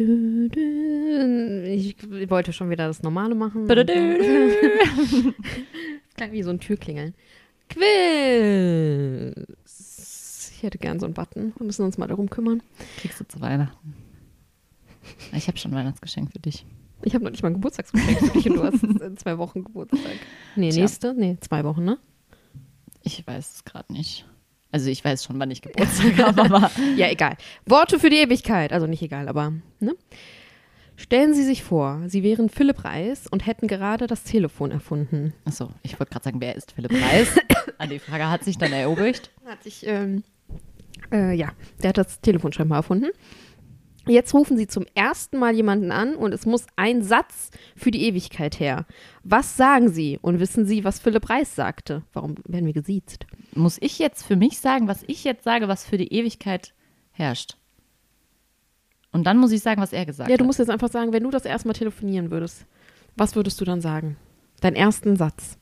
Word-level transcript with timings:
Ich 0.00 1.96
wollte 2.30 2.52
schon 2.52 2.70
wieder 2.70 2.86
das 2.86 3.02
Normale 3.02 3.34
machen. 3.34 3.66
Das 3.68 3.86
klang 6.16 6.32
wie 6.32 6.42
so 6.42 6.50
ein 6.50 6.60
Türklingeln. 6.60 7.14
Quiz. 7.68 9.34
Ich 10.56 10.62
hätte 10.62 10.78
gern 10.78 11.00
so 11.00 11.06
einen 11.06 11.14
Button. 11.14 11.52
Wir 11.56 11.66
müssen 11.66 11.84
uns 11.84 11.98
mal 11.98 12.06
darum 12.06 12.30
kümmern. 12.30 12.62
Kriegst 12.98 13.18
du 13.20 13.24
zu 13.26 13.40
Weihnachten. 13.40 13.94
Ich 15.32 15.48
habe 15.48 15.58
schon 15.58 15.72
ein 15.72 15.76
Weihnachtsgeschenk 15.76 16.30
für 16.32 16.38
dich. 16.38 16.64
Ich 17.02 17.14
habe 17.14 17.24
noch 17.24 17.32
nicht 17.32 17.42
mal 17.42 17.48
ein 17.50 17.54
Geburtstagsgeschenk 17.54 18.18
für 18.18 18.28
dich 18.30 18.48
und 18.48 18.56
du 18.56 18.62
hast 18.62 18.82
in 18.84 19.16
zwei 19.16 19.38
Wochen 19.38 19.64
Geburtstag. 19.64 20.00
Nee, 20.56 20.70
nächste? 20.70 21.14
Nee, 21.14 21.38
zwei 21.40 21.64
Wochen, 21.64 21.84
ne? 21.84 21.98
Ich 23.02 23.26
weiß 23.26 23.54
es 23.56 23.64
gerade 23.64 23.92
nicht. 23.92 24.26
Also 24.72 24.88
ich 24.88 25.04
weiß 25.04 25.24
schon, 25.24 25.38
wann 25.38 25.50
ich 25.50 25.62
Geburtstag 25.62 26.18
habe, 26.18 26.42
aber 26.42 26.70
Ja, 26.96 27.08
egal. 27.10 27.36
Worte 27.66 27.98
für 28.00 28.10
die 28.10 28.16
Ewigkeit. 28.16 28.72
Also 28.72 28.86
nicht 28.86 29.02
egal, 29.02 29.28
aber, 29.28 29.52
ne? 29.80 29.94
Stellen 30.96 31.34
Sie 31.34 31.44
sich 31.44 31.62
vor, 31.62 32.02
Sie 32.06 32.22
wären 32.22 32.48
Philipp 32.48 32.84
Reis 32.84 33.26
und 33.26 33.46
hätten 33.46 33.66
gerade 33.66 34.06
das 34.06 34.24
Telefon 34.24 34.70
erfunden. 34.70 35.34
Achso, 35.44 35.70
ich 35.82 35.98
wollte 35.98 36.12
gerade 36.12 36.24
sagen, 36.24 36.40
wer 36.40 36.56
ist 36.56 36.72
Philipp 36.72 36.92
Reis? 36.92 37.36
An 37.78 37.90
die 37.90 37.98
Frage 37.98 38.28
hat 38.28 38.44
sich 38.44 38.56
dann 38.58 38.72
erübrigt. 38.72 39.30
Hat 39.44 39.62
sich, 39.62 39.86
ähm, 39.86 40.22
äh, 41.10 41.34
ja, 41.34 41.52
der 41.82 41.90
hat 41.90 41.98
das 41.98 42.20
Telefon 42.20 42.52
scheinbar 42.52 42.78
erfunden. 42.78 43.10
Jetzt 44.06 44.34
rufen 44.34 44.56
Sie 44.56 44.66
zum 44.66 44.84
ersten 44.94 45.38
Mal 45.38 45.54
jemanden 45.54 45.92
an 45.92 46.16
und 46.16 46.32
es 46.34 46.44
muss 46.44 46.66
ein 46.76 47.02
Satz 47.02 47.50
für 47.76 47.90
die 47.90 48.02
Ewigkeit 48.04 48.58
her. 48.58 48.86
Was 49.22 49.56
sagen 49.56 49.88
Sie? 49.90 50.18
Und 50.20 50.40
wissen 50.40 50.66
Sie, 50.66 50.82
was 50.84 50.98
Philipp 50.98 51.30
Reis 51.30 51.54
sagte? 51.54 52.02
Warum 52.12 52.34
werden 52.46 52.66
wir 52.66 52.72
gesiezt? 52.72 53.26
Muss 53.54 53.78
ich 53.80 53.98
jetzt 53.98 54.24
für 54.24 54.34
mich 54.36 54.58
sagen, 54.58 54.88
was 54.88 55.04
ich 55.06 55.22
jetzt 55.24 55.44
sage, 55.44 55.68
was 55.68 55.84
für 55.84 55.98
die 55.98 56.12
Ewigkeit 56.12 56.74
herrscht? 57.12 57.56
Und 59.12 59.24
dann 59.24 59.38
muss 59.38 59.52
ich 59.52 59.60
sagen, 59.62 59.80
was 59.80 59.92
er 59.92 60.06
gesagt 60.06 60.30
Ja, 60.30 60.36
du 60.36 60.42
hat. 60.42 60.46
musst 60.46 60.58
jetzt 60.58 60.70
einfach 60.70 60.90
sagen, 60.90 61.12
wenn 61.12 61.22
du 61.22 61.30
das 61.30 61.44
erste 61.44 61.68
Mal 61.68 61.74
telefonieren 61.74 62.30
würdest, 62.30 62.66
was 63.16 63.36
würdest 63.36 63.60
du 63.60 63.64
dann 63.64 63.80
sagen? 63.80 64.16
Deinen 64.62 64.76
ersten 64.76 65.16
Satz. 65.16 65.58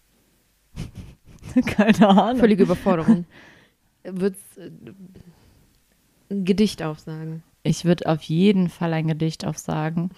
Keine 1.67 2.09
Ahnung. 2.09 2.39
Völlige 2.41 2.63
Überforderung. 2.63 3.27
Würdest 4.05 4.57
äh, 4.57 4.71
ein 6.31 6.45
Gedicht 6.45 6.83
aufsagen. 6.83 7.43
Ich 7.63 7.85
würde 7.85 8.07
auf 8.07 8.23
jeden 8.23 8.69
Fall 8.69 8.93
ein 8.95 9.09
Gedicht 9.09 9.45
aufsagen. 9.45 10.11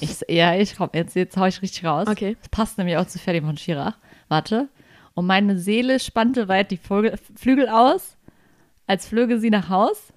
Ich, 0.00 0.24
ja, 0.28 0.54
ich 0.54 0.76
komm, 0.76 0.90
jetzt, 0.92 1.14
jetzt 1.16 1.36
hau 1.36 1.46
ich 1.46 1.62
richtig 1.62 1.84
raus. 1.84 2.08
Okay. 2.08 2.36
Das 2.40 2.48
passt 2.50 2.78
nämlich 2.78 2.96
auch 2.96 3.06
zu 3.06 3.18
Ferdi 3.18 3.40
von 3.40 3.56
Schirach. 3.56 3.96
Warte. 4.28 4.68
Und 5.14 5.26
meine 5.26 5.58
Seele 5.58 5.98
spannte 5.98 6.48
weit 6.48 6.70
die 6.70 6.76
Vogel, 6.76 7.18
Flügel 7.36 7.68
aus, 7.68 8.16
als 8.86 9.06
flöge 9.06 9.40
sie 9.40 9.50
nach 9.50 9.68
Haus. 9.68 10.12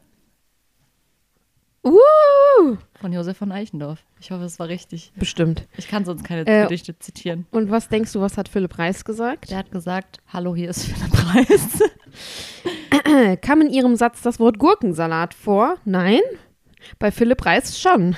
Uh! 1.84 2.78
Von 3.02 3.12
Josef 3.14 3.38
von 3.38 3.52
Eichendorff. 3.52 4.04
Ich 4.20 4.30
hoffe, 4.30 4.44
es 4.44 4.60
war 4.60 4.68
richtig. 4.68 5.12
Bestimmt. 5.16 5.68
Ich 5.76 5.88
kann 5.88 6.06
sonst 6.06 6.24
keine 6.24 6.46
Äh, 6.46 6.62
Gedichte 6.64 7.00
zitieren. 7.00 7.48
Und 7.50 7.72
was 7.72 7.90
denkst 7.90 8.14
du, 8.14 8.22
was 8.22 8.38
hat 8.38 8.48
Philipp 8.48 8.78
Reis 8.78 9.04
gesagt? 9.04 9.50
Der 9.50 9.58
hat 9.58 9.72
gesagt, 9.72 10.20
hallo, 10.32 10.56
hier 10.56 10.70
ist 10.70 10.84
Philipp 10.86 11.36
Reis. 11.36 11.80
Kam 13.42 13.62
in 13.62 13.72
Ihrem 13.72 13.96
Satz 13.96 14.22
das 14.22 14.40
Wort 14.40 14.60
Gurkensalat 14.60 15.34
vor? 15.34 15.78
Nein? 15.84 16.20
Bei 17.00 17.10
Philipp 17.12 17.44
Reis 17.44 17.80
schon. 17.80 18.16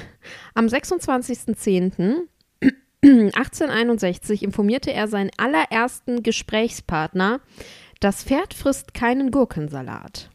Am 0.54 0.66
26.10.1861 0.66 2.28
informierte 4.44 4.92
er 4.92 5.08
seinen 5.08 5.32
allerersten 5.38 6.24
Gesprächspartner, 6.24 7.40
das 8.02 8.26
Pferd 8.26 8.54
frisst 8.54 8.94
keinen 8.94 9.32
Gurkensalat. 9.32 10.30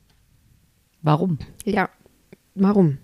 Warum? 1.02 1.38
Ja, 1.66 1.90
warum? 2.54 2.96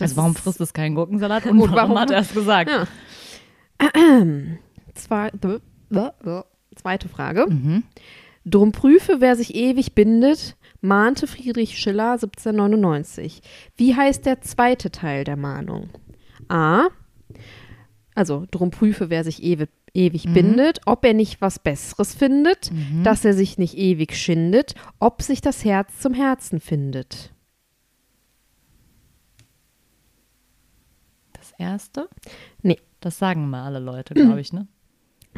Das 0.00 0.10
also 0.10 0.16
warum 0.16 0.34
frisst 0.34 0.60
es 0.60 0.72
keinen 0.72 0.94
Gurkensalat 0.94 1.46
und, 1.46 1.52
Und 1.60 1.60
warum, 1.72 1.74
warum- 1.76 1.98
hat 1.98 2.10
er 2.10 2.20
es 2.20 2.32
gesagt? 2.32 2.70
Ja. 2.70 2.86
Zwei, 4.94 5.30
zweite 6.76 7.08
Frage. 7.08 7.46
Mhm. 7.48 7.84
Drum 8.44 8.72
prüfe, 8.72 9.20
wer 9.20 9.36
sich 9.36 9.54
ewig 9.54 9.94
bindet, 9.94 10.56
mahnte 10.80 11.26
Friedrich 11.26 11.78
Schiller 11.78 12.12
1799. 12.12 13.42
Wie 13.76 13.94
heißt 13.94 14.26
der 14.26 14.40
zweite 14.40 14.90
Teil 14.90 15.24
der 15.24 15.36
Mahnung? 15.36 15.90
A. 16.48 16.88
Also, 18.14 18.46
drum 18.50 18.70
prüfe, 18.70 19.08
wer 19.10 19.24
sich 19.24 19.42
ewig, 19.42 19.68
ewig 19.94 20.32
bindet, 20.32 20.80
ob 20.86 21.04
er 21.04 21.14
nicht 21.14 21.40
was 21.40 21.58
Besseres 21.58 22.14
findet, 22.14 22.70
dass 23.04 23.24
er 23.24 23.34
sich 23.34 23.56
nicht 23.58 23.76
ewig 23.76 24.16
schindet, 24.16 24.74
ob 24.98 25.22
sich 25.22 25.40
das 25.40 25.64
Herz 25.64 26.00
zum 26.00 26.12
Herzen 26.14 26.60
findet. 26.60 27.32
Erste? 31.60 32.08
Nee. 32.62 32.78
Das 33.00 33.18
sagen 33.18 33.48
mal 33.48 33.64
alle 33.64 33.78
Leute, 33.78 34.14
glaube 34.14 34.40
ich, 34.40 34.52
ne? 34.52 34.66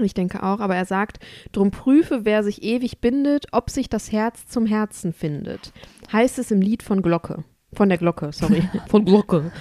Ich 0.00 0.14
denke 0.14 0.42
auch, 0.42 0.60
aber 0.60 0.74
er 0.74 0.86
sagt, 0.86 1.18
drum 1.52 1.70
prüfe, 1.70 2.24
wer 2.24 2.42
sich 2.42 2.62
ewig 2.62 3.02
bindet, 3.02 3.48
ob 3.52 3.68
sich 3.68 3.90
das 3.90 4.10
Herz 4.10 4.46
zum 4.46 4.64
Herzen 4.64 5.12
findet. 5.12 5.70
Heißt 6.10 6.38
es 6.38 6.50
im 6.50 6.62
Lied 6.62 6.82
von 6.82 7.02
Glocke. 7.02 7.44
Von 7.74 7.90
der 7.90 7.98
Glocke, 7.98 8.32
sorry. 8.32 8.62
Von 8.88 9.04
Glocke. 9.04 9.52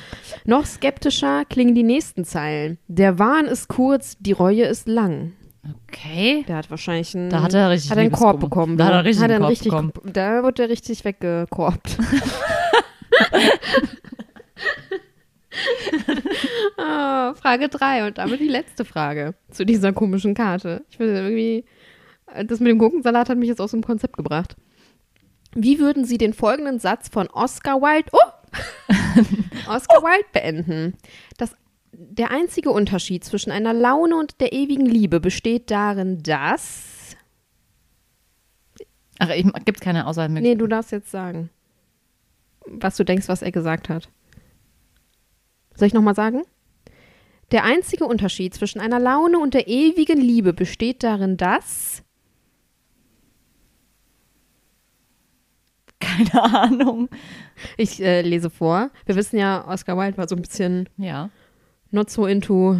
Noch 0.45 0.65
skeptischer 0.65 1.43
klingen 1.43 1.75
die 1.75 1.83
nächsten 1.83 2.23
Zeilen. 2.23 2.77
Der 2.87 3.19
Wahn 3.19 3.45
ist 3.45 3.67
kurz, 3.67 4.17
die 4.19 4.31
Reue 4.31 4.63
ist 4.63 4.87
lang. 4.87 5.33
Okay. 5.87 6.45
Der 6.47 6.55
hat 6.55 6.71
wahrscheinlich 6.71 7.13
einen, 7.13 7.29
Da 7.29 7.41
hat 7.41 7.53
er 7.53 7.69
richtig 7.69 7.91
hat 7.91 7.97
einen 7.97 8.13
Korb 8.13 8.39
bekommen. 8.39 8.77
Da 8.77 8.85
hat 8.85 8.93
er 8.93 9.03
richtig 9.03 9.23
Hat 9.23 9.31
einen 9.31 9.41
Korb 9.41 9.51
richtig, 9.51 9.71
bekommen. 9.71 9.91
Da 10.05 10.43
wird 10.43 10.59
er 10.59 10.69
richtig 10.69 11.03
weggekorbt. 11.03 11.97
ah, 16.77 17.33
Frage 17.41 17.69
3 17.69 18.07
und 18.07 18.17
damit 18.17 18.39
die 18.39 18.47
letzte 18.47 18.85
Frage 18.85 19.35
zu 19.49 19.65
dieser 19.65 19.93
komischen 19.93 20.33
Karte. 20.33 20.83
Ich 20.89 20.97
finde 20.97 21.15
irgendwie, 21.15 21.65
das 22.45 22.59
mit 22.59 22.69
dem 22.69 22.77
Gurkensalat 22.77 23.29
hat 23.29 23.37
mich 23.37 23.49
jetzt 23.49 23.61
aus 23.61 23.71
dem 23.71 23.83
Konzept 23.83 24.17
gebracht. 24.17 24.55
Wie 25.53 25.79
würden 25.79 26.05
Sie 26.05 26.17
den 26.17 26.33
folgenden 26.33 26.79
Satz 26.79 27.09
von 27.09 27.27
Oscar 27.27 27.81
Wilde, 27.81 28.09
oh! 28.13 28.19
Oscar 29.69 30.01
Wilde 30.01 30.27
beenden? 30.31 30.93
Das, 31.37 31.55
der 31.91 32.31
einzige 32.31 32.71
Unterschied 32.71 33.23
zwischen 33.25 33.51
einer 33.51 33.73
Laune 33.73 34.15
und 34.15 34.39
der 34.39 34.53
ewigen 34.53 34.85
Liebe 34.85 35.19
besteht 35.19 35.69
darin, 35.69 36.23
dass. 36.23 37.17
Ach, 39.19 39.29
gibt 39.65 39.77
es 39.77 39.81
keine 39.81 40.07
Auswahl 40.07 40.29
Nee, 40.29 40.55
du 40.55 40.67
darfst 40.67 40.91
jetzt 40.91 41.11
sagen, 41.11 41.49
was 42.65 42.95
du 42.95 43.03
denkst, 43.03 43.27
was 43.27 43.41
er 43.41 43.51
gesagt 43.51 43.89
hat. 43.89 44.09
Soll 45.81 45.87
ich 45.87 45.95
nochmal 45.95 46.13
sagen? 46.13 46.43
Der 47.49 47.63
einzige 47.63 48.05
Unterschied 48.05 48.53
zwischen 48.53 48.79
einer 48.79 48.99
Laune 48.99 49.39
und 49.39 49.55
der 49.55 49.67
ewigen 49.67 50.21
Liebe 50.21 50.53
besteht 50.53 51.01
darin, 51.01 51.37
dass. 51.37 52.03
Keine 55.99 56.43
Ahnung. 56.43 57.09
Ich 57.77 57.99
äh, 57.99 58.21
lese 58.21 58.51
vor. 58.51 58.91
Wir 59.07 59.15
wissen 59.15 59.39
ja, 59.39 59.67
Oscar 59.67 59.97
Wilde 59.97 60.19
war 60.19 60.27
so 60.29 60.35
ein 60.35 60.43
bisschen 60.43 60.87
Ja. 60.97 61.31
not 61.89 62.11
so 62.11 62.27
into 62.27 62.79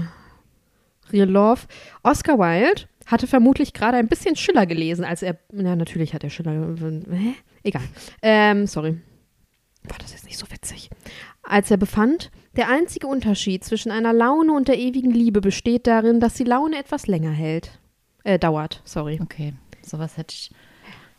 real 1.12 1.28
love. 1.28 1.62
Oscar 2.04 2.38
Wilde 2.38 2.84
hatte 3.08 3.26
vermutlich 3.26 3.74
gerade 3.74 3.98
ein 3.98 4.10
bisschen 4.10 4.36
Schiller 4.36 4.68
gelesen, 4.68 5.06
als 5.06 5.24
er. 5.24 5.40
Na, 5.52 5.76
natürlich 5.76 6.14
hat 6.14 6.24
er 6.24 6.30
Schiller. 6.30 6.52
Hä? 7.10 7.34
Egal. 7.64 7.82
Ähm, 8.22 8.68
sorry. 8.68 9.02
War 9.90 9.98
das 9.98 10.12
jetzt 10.12 10.26
nicht 10.26 10.38
so 10.38 10.46
witzig? 10.52 10.92
Als 11.44 11.72
er 11.72 11.78
befand, 11.78 12.32
der 12.56 12.70
einzige 12.70 13.08
Unterschied 13.08 13.64
zwischen 13.64 13.92
einer 13.92 14.14
Laune 14.14 14.54
und 14.54 14.68
der 14.68 14.78
ewigen 14.78 15.12
Liebe 15.12 15.42
besteht 15.42 15.88
darin, 15.88 16.20
dass 16.20 16.36
die 16.36 16.44
Laune 16.44 16.78
etwas 16.78 17.08
länger 17.08 17.32
hält. 17.32 17.72
Äh, 18.24 18.38
dauert, 18.38 18.82
sorry. 18.86 19.20
Okay. 19.22 19.54
Sowas 19.82 20.18
hätte 20.18 20.34
ich. 20.36 20.52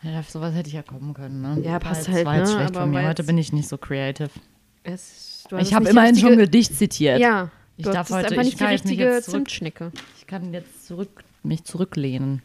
Ja, 0.02 0.20
auf 0.20 0.30
sowas 0.30 0.54
hätte 0.54 0.68
ich 0.68 0.74
ja 0.74 0.82
kommen 0.82 1.14
können, 1.14 1.42
ne? 1.42 1.60
Ja, 1.64 1.78
passt 1.78 2.08
halt, 2.08 2.24
War 2.26 2.38
jetzt 2.38 2.50
ne? 2.50 2.54
schlecht 2.56 2.70
Aber 2.70 2.80
von 2.82 2.90
mir. 2.90 3.06
Heute 3.08 3.24
bin 3.24 3.38
ich 3.38 3.52
nicht 3.52 3.68
so 3.68 3.76
creative. 3.78 4.30
Es, 4.84 5.44
du 5.48 5.56
hast 5.56 5.66
Ich 5.68 5.74
habe 5.74 5.84
die 5.84 5.90
immerhin 5.92 6.16
schon 6.16 6.32
ein 6.32 6.38
richtige- 6.40 6.46
Gedicht 6.50 6.76
zitiert. 6.76 7.20
Ja. 7.20 7.50
Ich 7.76 7.84
du 7.84 7.90
darf 7.92 8.10
hast 8.10 8.16
heute- 8.16 8.26
einfach 8.28 8.42
ich 8.42 8.46
nicht 8.48 8.54
die 8.60 8.64
kann 8.64 8.72
jetzt 8.72 8.84
mich 8.84 8.90
richtige 8.92 9.10
jetzt 9.10 9.24
zurück- 9.26 9.36
Zimtschnecke. 9.48 9.92
Ich 10.18 10.26
kann 10.26 10.52
jetzt 10.52 10.86
zurück, 10.86 11.24
mich 11.42 11.64
zurücklehnen. 11.64 12.42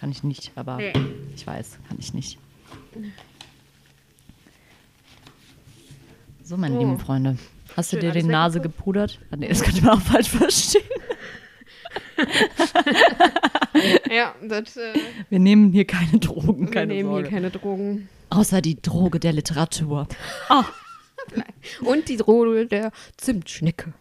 Kann 0.00 0.10
ich 0.10 0.22
nicht, 0.22 0.52
aber 0.56 0.76
Nee. 0.76 0.92
ich 1.34 1.46
weiß, 1.46 1.78
kann 1.88 1.96
ich 1.98 2.12
nicht. 2.14 2.38
So, 6.44 6.56
meine 6.58 6.76
Oh. 6.76 6.78
lieben 6.78 6.98
Freunde. 6.98 7.38
Hast 7.74 7.90
du 7.92 7.96
Schön, 7.96 8.00
dir 8.02 8.10
alles 8.12 8.22
die 8.22 8.28
Nase 8.30 8.60
gepudert? 8.60 9.18
Ah, 9.30 9.36
nee, 9.36 9.48
das 9.48 9.62
könnte 9.62 9.82
man 9.82 9.96
auch 9.98 10.02
falsch 10.02 10.28
verstehen. 10.28 10.82
Ja, 14.10 14.34
das. 14.46 14.76
Äh, 14.76 14.94
Wir 15.30 15.38
nehmen 15.40 15.72
hier 15.72 15.84
keine 15.84 16.18
Drogen, 16.20 16.66
wir 16.66 16.70
keine 16.72 16.94
nehmen 16.94 17.08
Sorge. 17.08 17.28
hier 17.28 17.30
keine 17.36 17.50
Drogen. 17.50 18.08
Außer 18.30 18.60
die 18.62 18.80
Droge 18.80 19.18
der 19.18 19.32
Literatur. 19.32 20.06
Und 21.80 22.08
die 22.08 22.16
Droge 22.16 22.66
der 22.66 22.92
Zimtschnecke. 23.16 23.92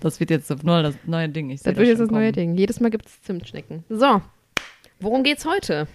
Das 0.00 0.20
wird 0.20 0.30
jetzt 0.30 0.50
nur 0.64 0.82
das 0.82 0.94
neue 1.04 1.28
Ding. 1.28 1.50
Ich 1.50 1.62
Das 1.62 1.76
wird 1.76 1.86
jetzt 1.86 1.98
schon 1.98 2.06
das 2.08 2.12
neue 2.12 2.32
kommen. 2.32 2.52
Ding. 2.52 2.54
Jedes 2.56 2.80
Mal 2.80 2.90
gibt 2.90 3.06
es 3.06 3.22
Zimtschnecken. 3.22 3.84
So. 3.90 4.22
Worum 5.00 5.22
geht's 5.22 5.44
heute? 5.44 5.86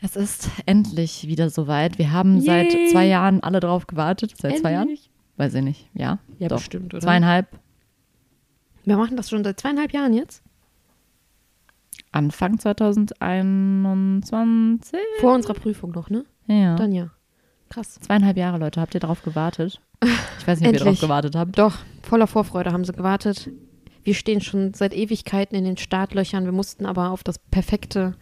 Es 0.00 0.16
ist 0.16 0.48
endlich 0.66 1.26
wieder 1.26 1.50
soweit. 1.50 1.98
Wir 1.98 2.12
haben 2.12 2.40
seit 2.40 2.72
Yay. 2.72 2.88
zwei 2.92 3.06
Jahren 3.06 3.42
alle 3.42 3.60
drauf 3.60 3.86
gewartet. 3.86 4.34
Seit 4.40 4.58
zwei 4.58 4.72
Jahren? 4.72 4.88
Endlich. 4.88 5.10
Weiß 5.36 5.54
ich 5.54 5.62
nicht. 5.62 5.88
Ja, 5.94 6.18
Ja, 6.38 6.48
doch. 6.48 6.58
bestimmt, 6.58 6.94
oder? 6.94 7.02
Zweieinhalb. 7.02 7.46
Wir 8.84 8.96
machen 8.96 9.16
das 9.16 9.28
schon 9.30 9.44
seit 9.44 9.60
zweieinhalb 9.60 9.92
Jahren 9.92 10.14
jetzt. 10.14 10.42
Anfang 12.12 12.58
2021. 12.58 14.98
Vor 15.20 15.34
unserer 15.34 15.54
Prüfung 15.54 15.90
noch, 15.92 16.10
ne? 16.10 16.24
Ja. 16.46 16.74
Dann 16.76 16.92
ja. 16.92 17.10
Krass. 17.68 17.98
Zweieinhalb 18.00 18.36
Jahre, 18.36 18.58
Leute. 18.58 18.80
Habt 18.80 18.94
ihr 18.94 19.00
drauf 19.00 19.22
gewartet? 19.22 19.80
Ich 20.38 20.46
weiß 20.46 20.60
nicht, 20.60 20.68
ob 20.68 20.74
ihr 20.74 20.80
Endlich. 20.80 21.00
drauf 21.00 21.02
gewartet 21.08 21.34
habt. 21.36 21.58
Doch, 21.58 21.76
voller 22.02 22.26
Vorfreude 22.26 22.72
haben 22.72 22.84
sie 22.84 22.92
gewartet. 22.92 23.50
Wir 24.04 24.14
stehen 24.14 24.40
schon 24.40 24.72
seit 24.72 24.94
Ewigkeiten 24.94 25.54
in 25.56 25.64
den 25.64 25.76
Startlöchern. 25.76 26.44
Wir 26.44 26.52
mussten 26.52 26.86
aber 26.86 27.10
auf 27.10 27.22
das 27.22 27.38
perfekte 27.38 28.14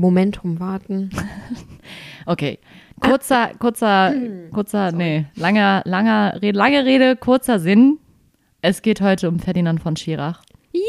Momentum 0.00 0.60
warten. 0.60 1.10
Okay. 2.28 2.58
Kurzer, 2.98 3.50
kurzer, 3.60 4.12
kurzer, 4.52 4.90
nee, 4.90 5.26
langer, 5.36 5.82
langer 5.84 6.36
Rede, 6.42 6.58
lange 6.58 6.84
Rede, 6.84 7.14
kurzer 7.14 7.60
Sinn. 7.60 7.98
Es 8.62 8.82
geht 8.82 9.00
heute 9.00 9.28
um 9.28 9.38
Ferdinand 9.38 9.80
von 9.80 9.94
Schirach. 9.94 10.42
Yay! 10.72 10.82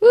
Uh. 0.00 0.06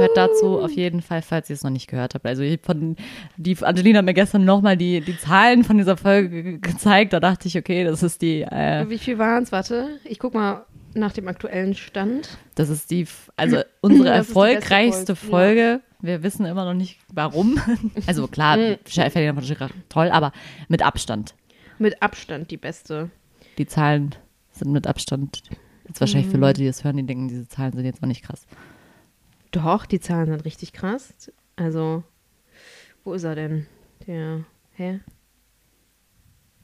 Hört 0.00 0.16
dazu 0.16 0.60
auf 0.60 0.70
jeden 0.72 1.00
Fall, 1.02 1.22
falls 1.22 1.48
ihr 1.50 1.54
es 1.54 1.62
noch 1.62 1.70
nicht 1.70 1.88
gehört 1.88 2.14
habt. 2.14 2.26
Also 2.26 2.42
ich 2.42 2.60
von, 2.62 2.96
die 3.38 3.56
Angelina 3.62 3.98
hat 3.98 4.04
mir 4.04 4.14
gestern 4.14 4.44
nochmal 4.44 4.76
die, 4.76 5.00
die 5.00 5.16
Zahlen 5.18 5.64
von 5.64 5.78
dieser 5.78 5.96
Folge 5.96 6.42
ge- 6.42 6.58
gezeigt. 6.58 7.12
Da 7.14 7.20
dachte 7.20 7.48
ich, 7.48 7.56
okay, 7.56 7.84
das 7.84 8.02
ist 8.02 8.20
die, 8.22 8.42
äh, 8.42 8.84
Wie 8.88 8.98
viel 8.98 9.18
waren 9.18 9.42
es? 9.44 9.52
Warte, 9.52 9.98
ich 10.04 10.18
guck 10.18 10.34
mal 10.34 10.64
nach 10.94 11.12
dem 11.12 11.28
aktuellen 11.28 11.74
Stand. 11.74 12.38
das 12.54 12.68
ist 12.70 12.90
die, 12.90 13.06
also 13.36 13.58
unsere 13.82 14.08
Das 14.08 14.28
erfolgreichste 14.28 15.14
Folge, 15.16 15.80
Folge. 15.80 15.80
Wir 16.00 16.22
wissen 16.22 16.46
immer 16.46 16.64
noch 16.64 16.74
nicht, 16.74 16.98
warum. 17.12 17.58
Also 18.06 18.26
klar, 18.28 18.56
Mhm. 18.56 18.76
Ferdinand 18.86 19.38
von 19.38 19.44
Schirach, 19.46 19.70
toll, 19.88 20.10
aber 20.10 20.32
mit 20.68 20.82
Abstand. 20.82 21.34
Mit 21.78 22.00
Abstand 22.02 22.50
die 22.50 22.56
beste. 22.56 23.10
Die 23.58 23.66
Zahlen 23.66 24.14
sind 24.50 24.72
mit 24.72 24.86
Abstand. 24.86 25.42
Jetzt 25.86 26.00
wahrscheinlich 26.00 26.30
für 26.30 26.38
Leute, 26.38 26.60
die 26.60 26.66
das 26.66 26.84
hören, 26.84 26.96
die 26.96 27.04
denken, 27.06 27.28
diese 27.28 27.46
Zahlen 27.48 27.72
sind 27.72 27.84
jetzt 27.84 28.02
auch 28.02 28.06
nicht 28.08 28.22
krass. 28.24 28.46
Doch, 29.52 29.86
die 29.86 30.00
Zahlen 30.00 30.26
sind 30.26 30.44
richtig 30.44 30.72
krass. 30.72 31.14
Also, 31.56 32.02
wo 33.04 33.12
ist 33.14 33.24
er 33.24 33.34
denn? 33.34 33.66
Der, 34.06 34.44
hä? 34.72 35.00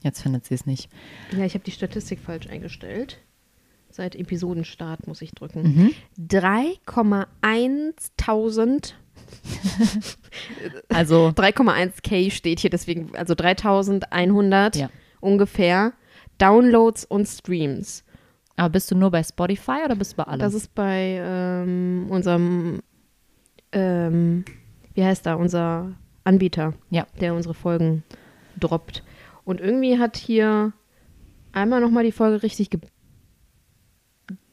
Jetzt 0.03 0.21
findet 0.23 0.45
sie 0.45 0.55
es 0.55 0.67
nicht. 0.67 0.91
Ja, 1.37 1.45
ich 1.45 1.55
habe 1.55 1.65
die 1.65 1.71
Statistik 1.71 2.19
falsch 2.21 2.47
eingestellt. 2.49 3.19
Seit 3.91 4.17
Episodenstart 4.17 5.07
muss 5.07 5.23
ich 5.23 5.33
drücken. 5.33 5.63
Mhm. 5.63 5.95
3,1000 6.19 8.95
Also 10.89 11.29
3,1k 11.29 12.31
steht 12.31 12.61
hier, 12.61 12.71
deswegen, 12.71 13.15
also 13.17 13.35
3100 13.35 14.77
Ja. 14.77 14.91
ungefähr 15.21 15.93
Downloads 16.39 17.05
und 17.05 17.27
Streams. 17.27 18.05
Aber 18.57 18.71
bist 18.71 18.91
du 18.91 18.95
nur 18.97 19.11
bei 19.11 19.23
Spotify 19.23 19.79
oder 19.85 19.95
bist 19.97 20.13
du 20.13 20.17
bei 20.19 20.25
allem? 20.25 20.41
Das 20.41 20.55
ist 20.55 20.75
bei 20.75 21.21
ähm, 21.25 22.07
unserem, 22.11 22.81
ähm, 23.73 24.45
wie 24.95 25.05
heißt 25.05 25.25
da, 25.27 25.35
unser 25.35 25.93
Anbieter, 26.25 26.75
Ja. 26.91 27.07
der 27.21 27.35
unsere 27.35 27.55
Folgen 27.55 28.05
droppt. 28.61 29.03
Und 29.45 29.61
irgendwie 29.61 29.99
hat 29.99 30.17
hier 30.17 30.73
einmal 31.53 31.81
nochmal 31.81 32.05
die 32.05 32.13
Folge 32.13 32.43
richtig 32.43 32.71
ge 32.71 32.81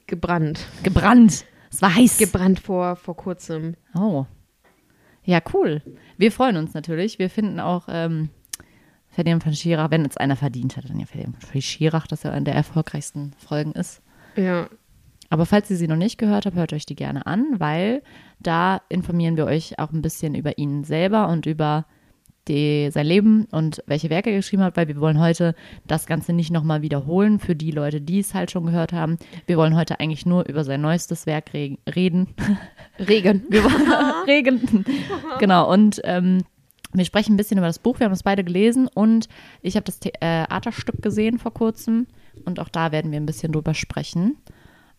gebrannt. 0.08 0.66
gebrannt. 0.84 1.46
Es 1.72 1.82
war 1.84 1.94
heiß. 1.96 2.18
Gebrannt 2.18 2.60
vor, 2.60 2.96
vor 2.96 3.16
kurzem. 3.16 3.76
oh. 3.96 4.26
Ja, 5.30 5.42
cool. 5.54 5.84
Wir 6.18 6.32
freuen 6.32 6.58
uns 6.58 6.74
natürlich. 6.74 7.20
Wir 7.20 7.30
finden 7.30 7.60
auch 7.60 7.84
ähm, 7.88 8.30
Ferdinand 9.10 9.44
von 9.44 9.54
Schirach, 9.54 9.92
wenn 9.92 10.04
es 10.04 10.18
einer 10.18 10.36
verdient 10.36 10.76
hat, 10.76 10.90
dann 10.90 11.00
ja 11.00 11.06
Ferdinand 11.06 11.44
von 11.44 11.62
Schirach, 11.62 12.08
dass 12.08 12.26
er 12.26 12.34
eine 12.34 12.46
der 12.46 12.56
erfolgreichsten 12.56 13.34
Folgen 13.38 13.74
ist. 13.74 14.02
Ja, 14.36 14.68
Aber 15.30 15.46
falls 15.46 15.70
ihr 15.70 15.78
sie 15.78 15.88
noch 15.88 15.98
nicht 15.98 16.18
gehört 16.18 16.48
habt, 16.48 16.56
hört 16.56 16.74
euch 16.74 16.88
die 16.88 16.96
gerne 16.96 17.28
an, 17.28 17.60
weil 17.60 18.02
da 18.40 18.82
informieren 18.90 19.38
wir 19.38 19.46
euch 19.46 19.78
auch 19.78 19.92
ein 19.92 20.02
bisschen 20.02 20.34
über 20.34 20.58
ihn 20.58 20.84
selber 20.84 21.28
und 21.28 21.46
über 21.46 21.86
die, 22.48 22.90
sein 22.90 23.06
Leben 23.06 23.46
und 23.52 23.84
welche 23.86 24.10
Werke 24.10 24.32
er 24.32 24.38
geschrieben 24.38 24.64
hat, 24.64 24.78
weil 24.78 24.88
wir 24.88 25.00
wollen 25.00 25.20
heute 25.20 25.54
das 25.86 26.08
Ganze 26.08 26.34
nicht 26.34 26.50
nochmal 26.50 26.82
wiederholen 26.82 27.38
für 27.38 27.56
die 27.56 27.70
Leute, 27.70 28.02
die 28.02 28.18
es 28.18 28.34
halt 28.34 28.50
schon 28.50 28.66
gehört 28.66 28.94
haben. 28.94 29.20
Wir 29.46 29.58
wollen 29.58 29.76
heute 29.76 30.00
eigentlich 30.00 30.26
nur 30.26 30.48
über 30.50 30.64
sein 30.64 30.82
neuestes 30.82 31.28
Werk 31.28 31.54
re 31.54 31.78
reden. 31.88 32.34
Regen. 33.00 33.46
Wir 33.50 33.64
reden. 34.28 34.86
Genau, 35.40 35.72
und 35.72 36.02
ähm, 36.04 36.44
wir 36.92 37.06
sprechen 37.06 37.34
ein 37.34 37.38
bisschen 37.38 37.58
über 37.58 37.68
das 37.68 37.80
Buch. 37.80 38.00
Wir 38.00 38.06
haben 38.06 38.14
es 38.14 38.24
beide 38.24 38.44
gelesen 38.44 38.88
und 38.88 39.30
ich 39.62 39.76
habe 39.76 39.84
das 39.84 40.00
Theaterstück 40.00 41.02
gesehen 41.02 41.38
vor 41.38 41.54
kurzem 41.54 42.08
und 42.46 42.60
auch 42.60 42.70
da 42.70 42.92
werden 42.92 43.12
wir 43.12 43.20
ein 43.20 43.28
bisschen 43.28 43.52
drüber 43.52 43.76
sprechen. 43.76 44.38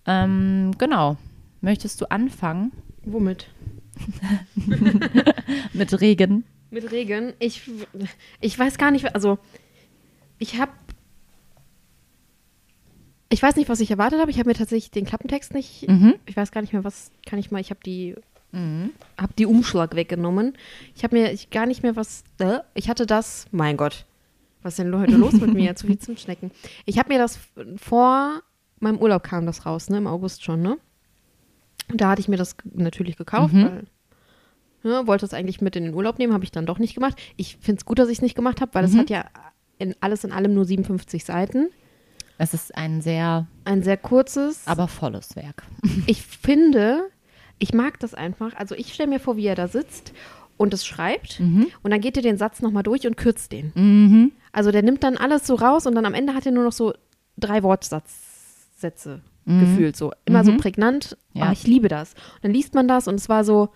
Ähm, 0.06 0.70
genau. 0.78 1.16
Möchtest 1.60 2.00
du 2.00 2.10
anfangen 2.10 2.72
Womit? 3.04 3.46
mit 5.72 6.00
Regen? 6.00 6.44
Mit 6.70 6.92
Regen. 6.92 7.32
Ich, 7.38 7.62
ich 8.40 8.58
weiß 8.58 8.78
gar 8.78 8.90
nicht, 8.90 9.14
also 9.14 9.38
ich 10.38 10.58
habe, 10.58 10.72
ich 13.30 13.42
weiß 13.42 13.56
nicht, 13.56 13.68
was 13.68 13.80
ich 13.80 13.90
erwartet 13.90 14.20
habe. 14.20 14.30
Ich 14.30 14.38
habe 14.38 14.48
mir 14.48 14.54
tatsächlich 14.54 14.90
den 14.90 15.04
Klappentext 15.06 15.54
nicht, 15.54 15.88
Mhm. 15.88 16.14
ich 16.26 16.36
weiß 16.36 16.50
gar 16.52 16.60
nicht 16.60 16.72
mehr, 16.72 16.84
was 16.84 17.10
kann 17.26 17.38
ich 17.38 17.50
mal, 17.50 17.60
ich 17.60 17.70
habe 17.70 17.80
die, 17.84 18.14
habe 18.52 19.32
die 19.38 19.46
Umschlag 19.46 19.94
weggenommen. 19.94 20.54
Ich 20.96 21.04
habe 21.04 21.16
mir 21.16 21.30
ich, 21.32 21.50
gar 21.50 21.66
nicht 21.66 21.82
mehr 21.84 21.94
was, 21.94 22.24
äh, 22.38 22.58
ich 22.74 22.88
hatte 22.88 23.06
das, 23.06 23.46
mein 23.52 23.76
Gott, 23.76 24.04
was 24.62 24.72
ist 24.72 24.78
denn 24.80 24.98
heute 24.98 25.16
los 25.16 25.34
mit 25.34 25.54
mir? 25.54 25.76
Zu 25.76 25.86
viel 25.86 25.98
Zimtschnecken. 25.98 26.50
Ich 26.84 26.98
habe 26.98 27.08
mir 27.12 27.18
das 27.20 27.38
vor 27.76 28.42
meinem 28.80 28.98
Urlaub 28.98 29.22
kam 29.22 29.46
das 29.46 29.66
raus, 29.66 29.88
ne, 29.88 29.98
im 29.98 30.06
August 30.08 30.42
schon, 30.42 30.62
ne? 30.62 30.78
Und 31.90 32.00
da 32.00 32.10
hatte 32.10 32.20
ich 32.20 32.28
mir 32.28 32.36
das 32.36 32.56
natürlich 32.74 33.16
gekauft, 33.16 33.54
Mhm. 33.54 33.62
weil 33.64 33.84
ja, 34.82 35.06
wollte 35.06 35.26
es 35.26 35.34
eigentlich 35.34 35.60
mit 35.60 35.76
in 35.76 35.84
den 35.84 35.94
Urlaub 35.94 36.18
nehmen, 36.18 36.32
habe 36.32 36.42
ich 36.44 36.50
dann 36.50 36.64
doch 36.66 36.78
nicht 36.78 36.94
gemacht. 36.94 37.16
Ich 37.36 37.56
finde 37.60 37.78
es 37.80 37.84
gut, 37.84 37.98
dass 38.00 38.08
ich 38.08 38.18
es 38.18 38.22
nicht 38.22 38.34
gemacht 38.34 38.60
habe, 38.60 38.72
weil 38.74 38.84
es 38.84 38.92
Mhm. 38.94 38.98
hat 39.00 39.10
ja 39.10 39.26
in 39.78 39.94
alles 40.00 40.24
in 40.24 40.32
allem 40.32 40.54
nur 40.54 40.64
57 40.64 41.24
Seiten. 41.24 41.68
Es 42.40 42.54
ist 42.54 42.74
ein 42.74 43.02
sehr, 43.02 43.46
Ein 43.64 43.82
sehr 43.82 43.98
kurzes. 43.98 44.66
aber 44.66 44.88
volles 44.88 45.36
Werk. 45.36 45.62
ich 46.06 46.22
finde, 46.22 47.10
ich 47.58 47.74
mag 47.74 48.00
das 48.00 48.14
einfach. 48.14 48.54
Also 48.54 48.74
ich 48.74 48.94
stelle 48.94 49.10
mir 49.10 49.20
vor, 49.20 49.36
wie 49.36 49.44
er 49.44 49.54
da 49.54 49.68
sitzt 49.68 50.14
und 50.56 50.72
es 50.72 50.86
schreibt 50.86 51.38
und 51.40 51.90
dann 51.90 52.00
geht 52.00 52.16
er 52.16 52.22
den 52.22 52.38
Satz 52.38 52.62
nochmal 52.62 52.82
durch 52.82 53.06
und 53.06 53.18
kürzt 53.18 53.52
den. 53.52 53.72
Mhm. 53.74 54.32
Also 54.52 54.70
der 54.70 54.82
nimmt 54.82 55.02
dann 55.04 55.18
alles 55.18 55.46
so 55.46 55.54
raus 55.54 55.86
und 55.86 55.94
dann 55.94 56.06
am 56.06 56.14
Ende 56.14 56.34
hat 56.34 56.46
er 56.46 56.52
nur 56.52 56.64
noch 56.64 56.72
so 56.72 56.94
drei 57.36 57.62
Wortsatzsätze 57.62 59.20
gefühlt 59.44 59.96
so. 59.96 60.12
Immer 60.24 60.44
so 60.44 60.56
prägnant. 60.56 61.18
Ja. 61.34 61.46
Ah, 61.46 61.52
ich 61.52 61.66
liebe 61.66 61.88
das. 61.88 62.14
Und 62.14 62.44
dann 62.44 62.52
liest 62.52 62.74
man 62.74 62.88
das 62.88 63.06
und 63.06 63.16
es 63.16 63.28
war 63.28 63.44
so, 63.44 63.68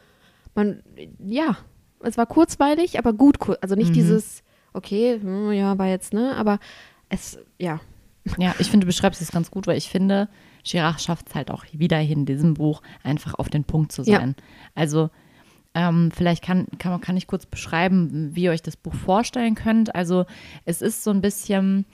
man, 0.54 0.82
ja, 1.18 1.58
es 2.00 2.16
war 2.16 2.26
kurzweilig, 2.26 2.98
aber 2.98 3.12
gut, 3.12 3.36
also 3.60 3.74
nicht 3.74 3.94
dieses, 3.94 4.42
okay, 4.72 5.18
hm, 5.20 5.52
ja, 5.52 5.76
war 5.78 5.88
jetzt, 5.88 6.12
ne, 6.14 6.34
aber 6.36 6.60
es, 7.08 7.38
ja, 7.58 7.80
Ja, 8.38 8.54
ich 8.58 8.70
finde, 8.70 8.84
du 8.84 8.88
beschreibst 8.88 9.20
es 9.20 9.30
ganz 9.32 9.50
gut, 9.50 9.66
weil 9.66 9.76
ich 9.76 9.88
finde, 9.88 10.28
Girard 10.64 11.00
schafft 11.00 11.28
es 11.28 11.34
halt 11.34 11.50
auch 11.50 11.64
wieder 11.72 12.00
in 12.00 12.24
diesem 12.26 12.54
Buch 12.54 12.82
einfach 13.02 13.34
auf 13.34 13.48
den 13.50 13.64
Punkt 13.64 13.92
zu 13.92 14.02
Ja. 14.02 14.18
sein. 14.18 14.34
Also, 14.74 15.10
ähm, 15.74 16.10
vielleicht 16.14 16.42
kann, 16.44 16.66
kann, 16.78 17.00
kann 17.00 17.16
ich 17.16 17.26
kurz 17.26 17.46
beschreiben, 17.46 18.30
wie 18.34 18.44
ihr 18.44 18.52
euch 18.52 18.62
das 18.62 18.76
Buch 18.76 18.94
vorstellen 18.94 19.56
könnt. 19.56 19.94
Also, 19.94 20.24
es 20.64 20.80
ist 20.82 21.02
so 21.04 21.10
ein 21.10 21.20
bisschen, 21.20 21.84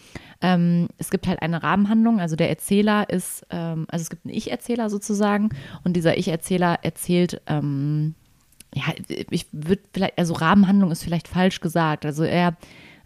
ähm, 0.43 0.89
es 0.99 1.11
gibt 1.11 1.27
halt 1.27 1.41
eine 1.43 1.63
Rahmenhandlung. 1.63 2.21
Also, 2.21 2.37
der 2.37 2.51
Erzähler 2.51 3.09
ist, 3.09 3.45
ähm, 3.51 3.87
also 3.89 4.03
es 4.03 4.11
gibt 4.11 4.25
einen 4.27 4.35
Ich-Erzähler 4.35 4.91
sozusagen 4.91 5.49
und 5.83 5.95
dieser 5.97 6.17
Ich-Erzähler 6.19 6.79
erzählt, 6.83 7.41
ähm, 7.47 8.15
ja, 8.75 8.85
ich 9.09 9.47
würde 9.51 9.83
vielleicht, 9.93 10.17
also 10.19 10.35
Rahmenhandlung 10.35 10.91
ist 10.93 11.03
vielleicht 11.03 11.27
falsch 11.27 11.61
gesagt. 11.61 12.05
Also, 12.07 12.23
er, 12.23 12.57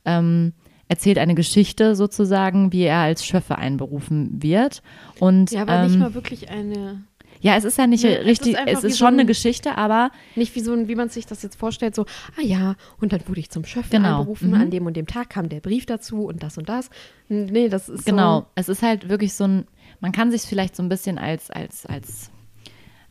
ähm, 0.04 0.52
erzählt 0.94 1.18
eine 1.18 1.34
Geschichte 1.34 1.94
sozusagen, 1.96 2.72
wie 2.72 2.82
er 2.82 2.98
als 2.98 3.24
Schöffe 3.26 3.58
einberufen 3.58 4.42
wird. 4.42 4.82
Und 5.20 5.50
ja, 5.50 5.62
aber 5.62 5.82
nicht 5.82 5.94
ähm, 5.94 6.00
mal 6.00 6.14
wirklich 6.14 6.48
eine, 6.50 7.02
Ja, 7.40 7.56
es 7.56 7.64
ist 7.64 7.76
ja 7.78 7.86
nicht 7.86 8.04
Ne, 8.04 8.10
es 8.12 8.20
ist 8.20 8.26
richtig, 8.26 8.56
es 8.66 8.84
ist 8.84 8.92
so 8.98 9.04
schon 9.04 9.14
eine 9.14 9.22
ein- 9.22 9.26
Geschichte, 9.26 9.76
aber 9.76 10.10
Nicht 10.36 10.54
wie 10.54 10.60
so 10.60 10.72
ein, 10.72 10.86
wie 10.88 10.94
man 10.94 11.08
sich 11.08 11.26
das 11.26 11.42
jetzt 11.42 11.58
vorstellt, 11.58 11.94
so, 11.94 12.06
ah 12.38 12.42
ja, 12.42 12.76
und 13.00 13.12
dann 13.12 13.20
wurde 13.26 13.40
ich 13.40 13.50
zum 13.50 13.64
Chef 13.64 13.90
Genau. 13.90 14.18
angerufen, 14.20 14.48
Mhm. 14.50 14.54
an 14.54 14.70
dem 14.70 14.86
und 14.86 14.96
dem 14.96 15.06
Tag 15.06 15.30
kam 15.30 15.48
der 15.48 15.60
Brief 15.60 15.84
dazu 15.86 16.24
und 16.26 16.42
das 16.42 16.56
und 16.58 16.68
das. 16.68 16.88
Nee, 17.28 17.68
das 17.68 17.88
ist 17.88 18.06
Genau, 18.06 18.40
so. 18.40 18.46
es 18.54 18.68
ist 18.68 18.82
halt 18.82 19.08
wirklich 19.08 19.34
so 19.34 19.44
ein, 19.44 19.66
man 20.00 20.12
kann 20.12 20.30
sich 20.30 20.42
vielleicht 20.42 20.74
so 20.76 20.82
ein 20.82 20.88
bisschen 20.88 21.18
als, 21.18 21.50
als, 21.50 21.86
als, 21.86 22.30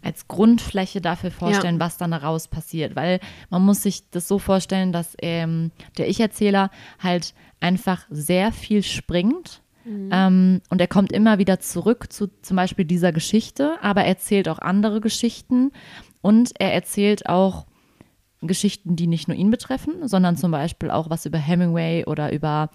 als 0.01 0.27
Grundfläche 0.27 0.99
dafür 0.99 1.31
vorstellen, 1.31 1.79
was 1.79 1.97
dann 1.97 2.11
daraus 2.11 2.47
passiert. 2.49 2.95
Weil 2.95 3.19
man 3.49 3.61
muss 3.61 3.83
sich 3.83 4.09
das 4.11 4.27
so 4.27 4.37
vorstellen, 4.37 4.91
dass 4.91 5.15
ähm, 5.21 5.71
der 5.97 6.09
Ich-Erzähler 6.09 6.71
halt 7.01 7.33
einfach 7.63 8.05
sehr 8.09 8.51
viel 8.51 8.83
springt. 8.83 9.61
Ähm, 9.85 10.61
und 10.69 10.79
er 10.79 10.87
kommt 10.87 11.11
immer 11.11 11.39
wieder 11.39 11.59
zurück 11.59 12.11
zu 12.13 12.27
zum 12.41 12.55
Beispiel 12.55 12.85
dieser 12.85 13.11
Geschichte, 13.11 13.75
aber 13.81 14.01
er 14.03 14.07
erzählt 14.07 14.47
auch 14.47 14.59
andere 14.59 15.01
Geschichten 15.01 15.71
und 16.21 16.51
er 16.57 16.73
erzählt 16.73 17.27
auch 17.27 17.65
Geschichten, 18.39 18.95
die 18.95 19.07
nicht 19.07 19.27
nur 19.27 19.35
ihn 19.35 19.51
betreffen, 19.51 20.07
sondern 20.07 20.37
zum 20.37 20.51
Beispiel 20.51 20.89
auch 20.89 21.09
was 21.09 21.25
über 21.25 21.37
Hemingway 21.37 22.05
oder 22.05 22.31
über 22.31 22.69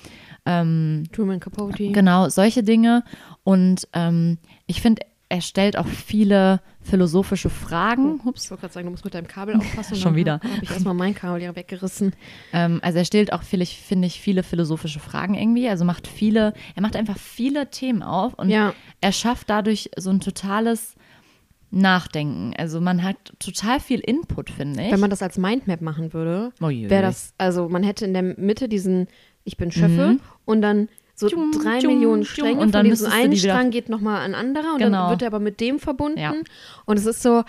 Truman 1.12 1.40
Capote. 1.40 1.92
Genau, 1.92 2.28
solche 2.28 2.62
Dinge. 2.62 3.04
Und 3.42 3.88
ähm, 3.94 4.38
ich 4.66 4.82
finde, 4.82 5.02
er 5.30 5.40
stellt 5.42 5.76
auch 5.76 5.86
viele 5.86 6.60
philosophische 6.80 7.50
Fragen. 7.50 8.16
Ich 8.20 8.26
Ups. 8.26 8.50
wollte 8.50 8.62
gerade 8.62 8.72
sagen, 8.74 8.86
du 8.86 8.90
musst 8.92 9.04
mit 9.04 9.12
deinem 9.12 9.28
Kabel 9.28 9.56
aufpassen. 9.56 9.96
Schon 10.00 10.14
wieder. 10.16 10.34
Habe 10.40 10.62
ich 10.62 10.70
erstmal 10.70 10.94
mein 10.94 11.14
Kabel 11.14 11.42
ja 11.42 11.54
weggerissen. 11.54 12.14
Ähm, 12.52 12.80
also 12.82 12.98
er 12.98 13.04
stellt 13.04 13.32
auch, 13.34 13.42
finde 13.42 13.64
ich, 13.64 13.78
finde 13.78 14.06
ich, 14.06 14.20
viele 14.20 14.42
philosophische 14.42 15.00
Fragen 15.00 15.34
irgendwie. 15.34 15.68
Also 15.68 15.84
macht 15.84 16.06
viele, 16.06 16.54
er 16.74 16.82
macht 16.82 16.96
einfach 16.96 17.18
viele 17.18 17.68
Themen 17.70 18.02
auf 18.02 18.34
und 18.34 18.48
Ja. 18.48 18.72
er 19.02 19.12
schafft 19.12 19.50
dadurch 19.50 19.90
so 19.98 20.08
ein 20.08 20.20
totales 20.20 20.94
Nachdenken. 21.70 22.54
Also 22.56 22.80
man 22.80 23.02
hat 23.02 23.16
total 23.38 23.80
viel 23.80 24.00
Input, 24.00 24.48
finde 24.48 24.82
ich. 24.84 24.90
Wenn 24.90 25.00
man 25.00 25.10
das 25.10 25.20
als 25.22 25.36
Mindmap 25.36 25.82
machen 25.82 26.14
würde, 26.14 26.52
Uiuiui. 26.62 26.88
wäre 26.88 27.02
das, 27.02 27.34
also 27.36 27.68
man 27.68 27.82
hätte 27.82 28.06
in 28.06 28.14
der 28.14 28.22
Mitte 28.22 28.68
diesen, 28.70 29.06
ich 29.44 29.58
bin 29.58 29.70
Schöffe 29.70 30.16
und 30.46 30.62
dann 30.62 30.88
so 31.18 31.28
Tschum, 31.28 31.50
drei 31.52 31.80
tschum, 31.80 31.94
Millionen 31.94 32.22
tschum, 32.22 32.44
Stränge, 32.46 32.60
und 32.60 32.74
dann 32.74 32.86
von 32.86 32.90
diesem 32.90 33.12
einen 33.12 33.30
die 33.32 33.38
Strang 33.38 33.70
geht 33.70 33.88
nochmal 33.88 34.20
ein 34.22 34.34
anderer 34.34 34.72
und 34.74 34.78
Genau. 34.78 35.02
dann 35.02 35.10
wird 35.10 35.22
er 35.22 35.28
aber 35.28 35.40
mit 35.40 35.60
dem 35.60 35.78
verbunden. 35.78 36.18
Ja. 36.18 36.34
Und 36.86 36.96
es 36.98 37.06
ist 37.06 37.22
so, 37.22 37.44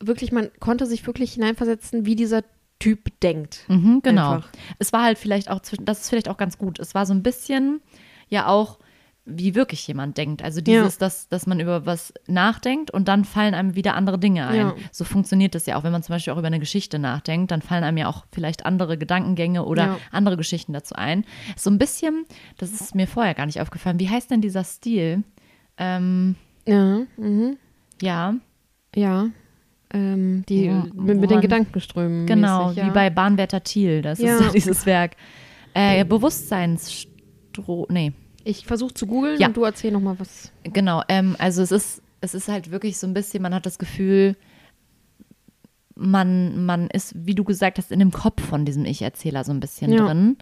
wirklich, 0.00 0.32
man 0.32 0.50
konnte 0.60 0.86
sich 0.86 1.06
wirklich 1.06 1.34
hineinversetzen, 1.34 2.06
wie 2.06 2.16
dieser 2.16 2.42
Typ 2.78 3.20
denkt. 3.20 3.64
Mhm, 3.68 4.00
genau. 4.02 4.36
Einfach. 4.36 4.48
Es 4.78 4.92
war 4.92 5.02
halt 5.02 5.18
vielleicht 5.18 5.50
auch, 5.50 5.60
das 5.82 6.00
ist 6.00 6.08
vielleicht 6.08 6.28
auch 6.28 6.36
ganz 6.36 6.58
gut. 6.58 6.78
Es 6.80 6.94
war 6.94 7.06
so 7.06 7.12
ein 7.14 7.22
bisschen 7.22 7.80
ja 8.28 8.46
auch, 8.48 8.78
wie 9.24 9.54
wirklich 9.54 9.86
jemand 9.86 10.18
denkt. 10.18 10.42
Also 10.42 10.60
dieses, 10.60 10.94
Ja. 10.94 10.98
dass, 11.00 11.28
dass 11.28 11.46
man 11.46 11.60
über 11.60 11.86
was 11.86 12.12
nachdenkt 12.26 12.90
und 12.90 13.06
dann 13.06 13.24
fallen 13.24 13.54
einem 13.54 13.76
wieder 13.76 13.94
andere 13.94 14.18
Dinge 14.18 14.48
ein. 14.48 14.56
Ja. 14.58 14.74
So 14.90 15.04
funktioniert 15.04 15.54
das 15.54 15.64
ja 15.66 15.76
auch, 15.76 15.84
wenn 15.84 15.92
man 15.92 16.02
zum 16.02 16.14
Beispiel 16.14 16.32
auch 16.32 16.38
über 16.38 16.48
eine 16.48 16.58
Geschichte 16.58 16.98
nachdenkt, 16.98 17.52
dann 17.52 17.62
fallen 17.62 17.84
einem 17.84 17.98
ja 17.98 18.08
auch 18.08 18.24
vielleicht 18.32 18.66
andere 18.66 18.98
Gedankengänge 18.98 19.64
oder 19.64 19.82
Ja. 19.86 19.98
andere 20.10 20.36
Geschichten 20.36 20.72
dazu 20.72 20.96
ein. 20.96 21.24
So 21.56 21.70
ein 21.70 21.78
bisschen, 21.78 22.24
das 22.58 22.72
ist 22.72 22.94
mir 22.96 23.06
vorher 23.06 23.34
gar 23.34 23.46
nicht 23.46 23.60
aufgefallen. 23.60 24.00
Wie 24.00 24.08
heißt 24.10 24.28
denn 24.30 24.40
dieser 24.40 24.64
Stil? 24.64 25.22
Ähm, 25.78 26.34
Ja, 26.66 27.02
mhm. 27.16 27.56
ja, 28.00 28.34
ja. 28.96 29.28
Ähm, 29.94 30.42
die 30.48 30.68
mit, 30.94 31.20
mit 31.20 31.30
den 31.30 31.40
Gedankenströmen. 31.42 32.26
genau, 32.26 32.70
mäßig, 32.70 32.84
wie 32.86 32.90
bei 32.90 33.10
Bahnwärter 33.10 33.62
Thiel. 33.62 34.00
Das 34.02 34.18
ist 34.18 34.40
ja 34.40 34.48
dieses 34.50 34.84
Werk. 34.86 35.16
Äh, 35.74 36.04
Bewusstseinsstroh, 36.04 37.86
nee. 37.90 38.12
Ich 38.44 38.66
versuche 38.66 38.94
zu 38.94 39.06
googeln 39.06 39.38
Ja. 39.40 39.48
und 39.48 39.56
du 39.56 39.64
erzähl 39.64 39.90
nochmal 39.92 40.18
was. 40.18 40.50
Genau, 40.64 41.02
ähm, 41.08 41.36
also 41.38 41.62
es 41.62 41.70
ist, 41.72 42.02
es 42.20 42.34
ist 42.34 42.48
halt 42.48 42.70
wirklich 42.70 42.98
so 42.98 43.06
ein 43.06 43.14
bisschen, 43.14 43.42
man 43.42 43.54
hat 43.54 43.66
das 43.66 43.78
Gefühl, 43.78 44.36
man, 45.94 46.64
man 46.64 46.88
ist, 46.88 47.12
wie 47.26 47.34
du 47.34 47.44
gesagt 47.44 47.76
hast, 47.78 47.92
in 47.92 47.98
dem 47.98 48.12
Kopf 48.12 48.42
von 48.42 48.64
diesem 48.64 48.86
Ich-Erzähler 48.86 49.44
so 49.44 49.52
ein 49.52 49.60
bisschen 49.60 49.92
Ja. 49.92 50.06
drin. 50.06 50.38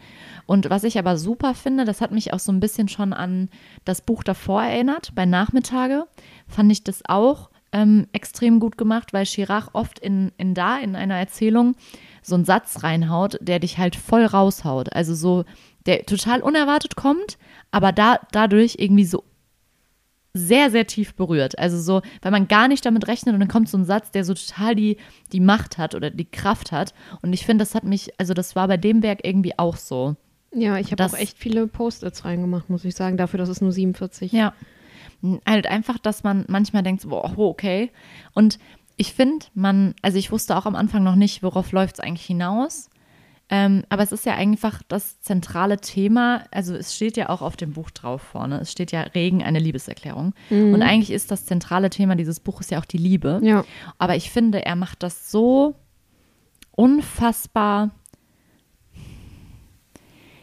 Und 0.46 0.70
was 0.70 0.84
ich 0.84 0.98
aber 0.98 1.16
super 1.16 1.54
finde, 1.54 1.84
das 1.84 2.00
hat 2.00 2.12
mich 2.12 2.32
auch 2.32 2.38
so 2.38 2.52
ein 2.52 2.60
bisschen 2.60 2.88
schon 2.88 3.12
an 3.12 3.48
das 3.84 4.00
Buch 4.00 4.22
davor 4.22 4.62
erinnert, 4.62 5.12
bei 5.14 5.26
Nachmittage, 5.26 6.04
fand 6.46 6.70
ich 6.70 6.84
das 6.84 7.02
auch 7.06 7.50
ähm, 7.72 8.06
extrem 8.12 8.58
gut 8.60 8.78
gemacht, 8.78 9.12
weil 9.12 9.24
Chirac 9.26 9.68
oft 9.74 9.98
in, 9.98 10.32
in 10.38 10.54
da, 10.54 10.78
in 10.78 10.94
einer 10.96 11.16
Erzählung, 11.16 11.74
so 12.22 12.34
einen 12.36 12.44
Satz 12.44 12.82
reinhaut, 12.82 13.38
der 13.40 13.58
dich 13.58 13.78
halt 13.78 13.96
voll 13.96 14.24
raushaut. 14.24 14.92
Also 14.92 15.14
so, 15.14 15.44
der 15.86 16.04
total 16.06 16.42
unerwartet 16.42 16.94
kommt, 16.96 17.38
aber 17.70 17.92
da, 17.92 18.20
dadurch 18.32 18.76
irgendwie 18.78 19.04
so 19.04 19.24
sehr, 20.32 20.70
sehr 20.70 20.86
tief 20.86 21.14
berührt. 21.14 21.58
Also 21.58 21.80
so, 21.80 22.02
weil 22.22 22.30
man 22.30 22.48
gar 22.48 22.68
nicht 22.68 22.86
damit 22.86 23.08
rechnet 23.08 23.34
und 23.34 23.40
dann 23.40 23.48
kommt 23.48 23.68
so 23.68 23.76
ein 23.76 23.84
Satz, 23.84 24.10
der 24.10 24.24
so 24.24 24.34
total 24.34 24.74
die, 24.74 24.96
die 25.32 25.40
Macht 25.40 25.78
hat 25.78 25.94
oder 25.94 26.10
die 26.10 26.24
Kraft 26.24 26.72
hat. 26.72 26.94
Und 27.22 27.32
ich 27.32 27.44
finde, 27.44 27.62
das 27.62 27.74
hat 27.74 27.84
mich, 27.84 28.12
also 28.18 28.32
das 28.32 28.54
war 28.54 28.68
bei 28.68 28.76
dem 28.76 29.02
Werk 29.02 29.20
irgendwie 29.24 29.58
auch 29.58 29.76
so. 29.76 30.16
Ja, 30.52 30.78
ich 30.78 30.92
habe 30.92 31.04
auch 31.04 31.14
echt 31.14 31.38
viele 31.38 31.66
Post-its 31.66 32.24
reingemacht, 32.24 32.70
muss 32.70 32.84
ich 32.84 32.94
sagen, 32.94 33.16
dafür, 33.16 33.38
dass 33.38 33.48
es 33.48 33.60
nur 33.60 33.72
47. 33.72 34.32
Ja. 34.32 34.52
Halt 35.46 35.66
einfach, 35.66 35.98
dass 35.98 36.22
man 36.22 36.44
manchmal 36.48 36.82
denkt, 36.82 37.04
oh, 37.08 37.32
okay. 37.36 37.90
Und 38.32 38.58
ich 38.96 39.12
finde, 39.12 39.46
man, 39.54 39.94
also 40.02 40.18
ich 40.18 40.32
wusste 40.32 40.56
auch 40.56 40.66
am 40.66 40.76
Anfang 40.76 41.02
noch 41.02 41.14
nicht, 41.14 41.42
worauf 41.42 41.72
läuft 41.72 41.96
es 41.96 42.00
eigentlich 42.00 42.26
hinaus. 42.26 42.90
Ähm, 43.52 43.82
aber 43.88 44.04
es 44.04 44.12
ist 44.12 44.24
ja 44.26 44.34
einfach 44.34 44.80
das 44.86 45.20
zentrale 45.20 45.78
Thema. 45.80 46.44
Also 46.52 46.74
es 46.76 46.94
steht 46.94 47.16
ja 47.16 47.28
auch 47.30 47.42
auf 47.42 47.56
dem 47.56 47.72
Buch 47.72 47.90
drauf 47.90 48.22
vorne. 48.22 48.60
Es 48.60 48.70
steht 48.70 48.92
ja 48.92 49.00
Regen, 49.02 49.42
eine 49.42 49.58
Liebeserklärung. 49.58 50.34
Und 50.50 50.82
eigentlich 50.82 51.10
ist 51.10 51.32
das 51.32 51.46
zentrale 51.46 51.90
Thema 51.90 52.14
dieses 52.14 52.38
Buches 52.38 52.70
ja 52.70 52.78
auch 52.78 52.84
die 52.84 52.98
Liebe. 52.98 53.40
Ja. 53.42 53.64
Aber 53.98 54.14
ich 54.14 54.30
finde, 54.30 54.64
er 54.64 54.76
macht 54.76 55.02
das 55.02 55.32
so 55.32 55.74
unfassbar. 56.70 57.90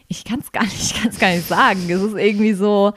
Ich 0.06 0.24
kann 0.24 0.40
es 0.40 0.52
gar 0.52 0.64
nicht, 0.64 0.80
ich 0.80 0.94
kann 0.94 1.08
es 1.10 1.18
gar 1.18 1.30
nicht 1.30 1.46
sagen. 1.48 1.88
Es 1.88 2.02
ist 2.02 2.14
irgendwie 2.14 2.52
so, 2.52 2.92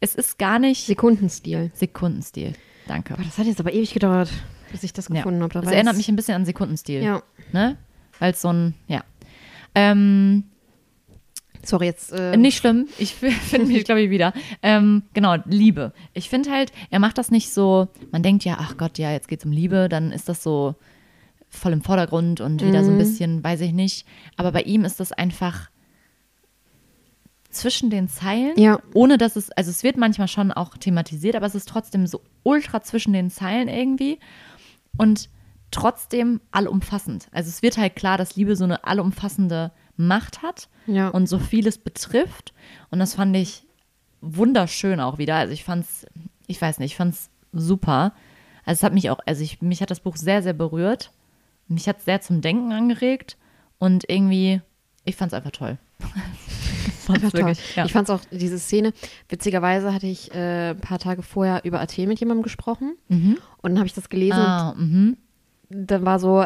es 0.00 0.14
ist 0.14 0.38
gar 0.38 0.58
nicht 0.58 0.86
Sekundenstil. 0.86 1.70
Sekundenstil. 1.74 2.54
Danke. 2.86 3.14
Boah, 3.14 3.22
das 3.24 3.38
hat 3.38 3.46
jetzt 3.46 3.60
aber 3.60 3.72
ewig 3.72 3.92
gedauert, 3.92 4.30
bis 4.70 4.82
ich 4.82 4.92
das 4.92 5.08
Ja. 5.08 5.16
gefunden 5.16 5.42
habe. 5.42 5.52
Da 5.54 5.60
Das 5.60 5.72
erinnert 5.72 5.96
mich 5.96 6.08
ein 6.08 6.16
bisschen 6.16 6.34
an 6.34 6.44
Sekundenstil. 6.44 7.02
Ja. 7.02 7.22
Ne? 7.52 7.76
Es 8.20 8.40
so 8.42 8.52
ein, 8.52 8.74
ja. 8.86 9.02
Ähm, 9.76 10.44
Sorry, 11.64 11.86
jetzt. 11.86 12.12
Äh, 12.12 12.36
Nicht 12.36 12.58
schlimm, 12.58 12.86
ich 12.96 13.14
finde 13.14 13.66
mich, 13.66 13.84
glaube 13.84 14.00
ich, 14.02 14.10
wieder. 14.10 14.32
Ähm, 14.62 15.02
genau, 15.14 15.36
Liebe. 15.46 15.92
Ich 16.14 16.28
finde 16.28 16.50
halt, 16.52 16.70
er 16.90 17.00
macht 17.00 17.18
das 17.18 17.30
nicht 17.32 17.52
so, 17.52 17.88
man 18.12 18.22
denkt 18.22 18.44
ja, 18.44 18.56
ach 18.60 18.76
Gott, 18.76 18.98
ja, 18.98 19.10
jetzt 19.12 19.26
geht 19.28 19.40
es 19.40 19.44
um 19.46 19.50
Liebe, 19.52 19.88
dann 19.88 20.12
ist 20.12 20.28
das 20.28 20.42
so 20.44 20.76
voll 21.48 21.72
im 21.72 21.82
Vordergrund 21.82 22.40
und 22.40 22.62
wieder 22.64 22.82
Mhm. 22.82 22.84
so 22.84 22.90
ein 22.92 22.98
bisschen, 22.98 23.42
weiß 23.44 23.60
ich 23.62 23.72
nicht. 23.72 24.06
Aber 24.36 24.52
bei 24.52 24.62
ihm 24.62 24.84
ist 24.84 25.00
das 25.00 25.10
einfach 25.12 25.70
zwischen 27.50 27.90
den 27.90 28.08
Zeilen, 28.08 28.56
Ja. 28.58 28.78
ohne 28.94 29.18
dass 29.18 29.34
es, 29.34 29.50
also 29.52 29.70
es 29.70 29.82
wird 29.82 29.96
manchmal 29.96 30.28
schon 30.28 30.52
auch 30.52 30.76
thematisiert, 30.76 31.34
aber 31.36 31.46
es 31.46 31.54
ist 31.54 31.68
trotzdem 31.68 32.06
so 32.06 32.20
ultra 32.42 32.82
zwischen 32.82 33.12
den 33.12 33.30
Zeilen 33.30 33.68
irgendwie 33.68 34.18
und 34.98 35.30
trotzdem 35.70 36.40
allumfassend. 36.50 37.28
Also 37.32 37.48
es 37.48 37.62
wird 37.62 37.76
halt 37.78 37.96
klar, 37.96 38.18
dass 38.18 38.36
Liebe 38.36 38.56
so 38.56 38.64
eine 38.64 38.84
allumfassende 38.84 39.72
Macht 39.96 40.42
hat 40.42 40.68
Ja. 40.86 41.08
und 41.08 41.28
so 41.28 41.38
vieles 41.38 41.78
betrifft. 41.78 42.52
Und 42.90 42.98
das 42.98 43.14
fand 43.14 43.36
ich 43.36 43.64
wunderschön 44.20 45.00
auch 45.00 45.18
wieder. 45.18 45.36
Also 45.36 45.52
ich 45.52 45.64
fand's, 45.64 46.06
ich 46.46 46.60
weiß 46.60 46.78
nicht, 46.78 46.92
ich 46.92 46.96
fand's 46.96 47.30
super. 47.52 48.12
Also 48.64 48.80
es 48.80 48.82
hat 48.82 48.94
mich 48.94 49.10
auch, 49.10 49.18
also 49.26 49.42
ich, 49.42 49.62
mich 49.62 49.80
hat 49.80 49.90
das 49.90 50.00
Buch 50.00 50.16
sehr, 50.16 50.42
sehr 50.42 50.52
berührt. 50.52 51.10
Mich 51.68 51.88
hat 51.88 51.98
es 51.98 52.04
sehr 52.04 52.20
zum 52.20 52.40
Denken 52.40 52.72
angeregt 52.72 53.36
und 53.78 54.08
irgendwie, 54.08 54.60
ich 55.04 55.16
fand's 55.16 55.34
einfach 55.34 55.50
toll. 55.50 55.78
fand's 57.06 57.22
Einfach 57.22 57.30
toll. 57.30 57.40
wirklich, 57.40 57.76
ja. 57.76 57.84
Ich 57.84 57.92
fand 57.92 58.10
auch 58.10 58.20
diese 58.30 58.58
Szene, 58.58 58.92
witzigerweise 59.28 59.92
hatte 59.94 60.06
ich 60.06 60.32
äh, 60.34 60.70
ein 60.70 60.80
paar 60.80 60.98
Tage 60.98 61.22
vorher 61.22 61.64
über 61.64 61.80
Athen 61.80 62.08
mit 62.08 62.20
jemandem 62.20 62.42
gesprochen 62.42 62.96
und 63.08 63.38
dann 63.62 63.78
habe 63.78 63.86
ich 63.86 63.94
das 63.94 64.08
gelesen 64.08 64.38
ah, 64.38 64.74
mhm. 64.76 65.10
und 65.10 65.16
dann 65.68 66.04
war 66.04 66.18
so, 66.18 66.44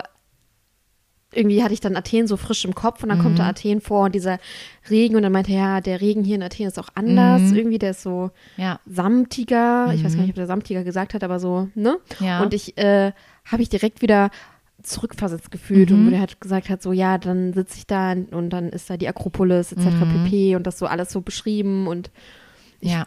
irgendwie 1.33 1.63
hatte 1.63 1.73
ich 1.75 1.81
dann 1.81 1.95
Athen 1.97 2.27
so 2.27 2.37
frisch 2.37 2.65
im 2.65 2.75
Kopf 2.75 3.03
und 3.05 3.09
dann 3.11 3.21
kommt 3.21 3.39
da 3.39 3.45
Mhm. 3.45 3.49
Athen 3.51 3.81
vor 3.81 4.05
und 4.07 4.15
dieser 4.17 4.39
Regen 4.91 5.15
und 5.15 5.23
dann 5.23 5.31
meinte 5.31 5.53
er, 5.53 5.59
ja, 5.59 5.81
der 5.81 6.01
Regen 6.01 6.25
hier 6.25 6.35
in 6.35 6.43
Athen 6.43 6.67
ist 6.67 6.79
auch 6.79 6.89
anders, 6.97 7.43
Mhm. 7.43 7.57
irgendwie 7.57 7.79
der 7.79 7.91
ist 7.93 8.03
so 8.03 8.31
Ja, 8.57 8.81
samtiger, 8.87 9.93
ich 9.95 10.03
weiß 10.03 10.15
gar 10.17 10.23
nicht, 10.23 10.31
ob 10.31 10.37
der 10.37 10.47
samtiger 10.49 10.83
gesagt 10.83 11.15
hat, 11.15 11.23
aber 11.23 11.39
so, 11.39 11.69
ne? 11.77 11.99
Mhm. 12.19 12.27
Ja. 12.27 12.43
Und 12.43 12.53
ich 12.53 12.77
äh, 12.79 13.13
habe 13.45 13.63
ich 13.63 13.69
direkt 13.69 14.03
wieder 14.03 14.31
zurückversetzt 14.83 15.53
gefühlt 15.53 15.91
Mhm. 15.91 15.97
und 16.01 16.07
wo 16.07 16.11
der 16.11 16.21
halt 16.21 16.41
gesagt 16.41 16.69
hat, 16.69 16.83
so 16.83 16.91
ja, 16.93 17.17
dann 17.19 17.53
sitze 17.53 17.77
ich 17.79 17.87
da 17.87 18.13
und 18.13 18.51
dann 18.51 18.71
ist 18.71 18.91
da 18.91 18.97
die 18.97 19.07
Akropolis 19.09 19.71
etc. 19.73 19.85
Mhm. 19.87 20.25
pp. 20.25 20.57
und 20.57 20.67
das 20.67 20.79
so 20.81 20.87
alles 20.87 21.13
so 21.13 21.21
beschrieben 21.21 21.87
und 21.87 22.11
ja. 22.81 23.07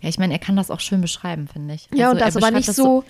Ja, 0.00 0.08
ich 0.10 0.18
meine, 0.18 0.34
er 0.34 0.38
kann 0.38 0.54
das 0.54 0.70
auch 0.70 0.80
schön 0.80 1.00
beschreiben, 1.00 1.48
finde 1.48 1.74
ich. 1.74 1.88
ja, 1.94 2.06
Also 2.10 2.16
und 2.16 2.20
er 2.20 2.26
das 2.26 2.36
aber 2.36 2.50
nicht 2.52 2.68
das 2.68 2.76
so, 2.76 3.04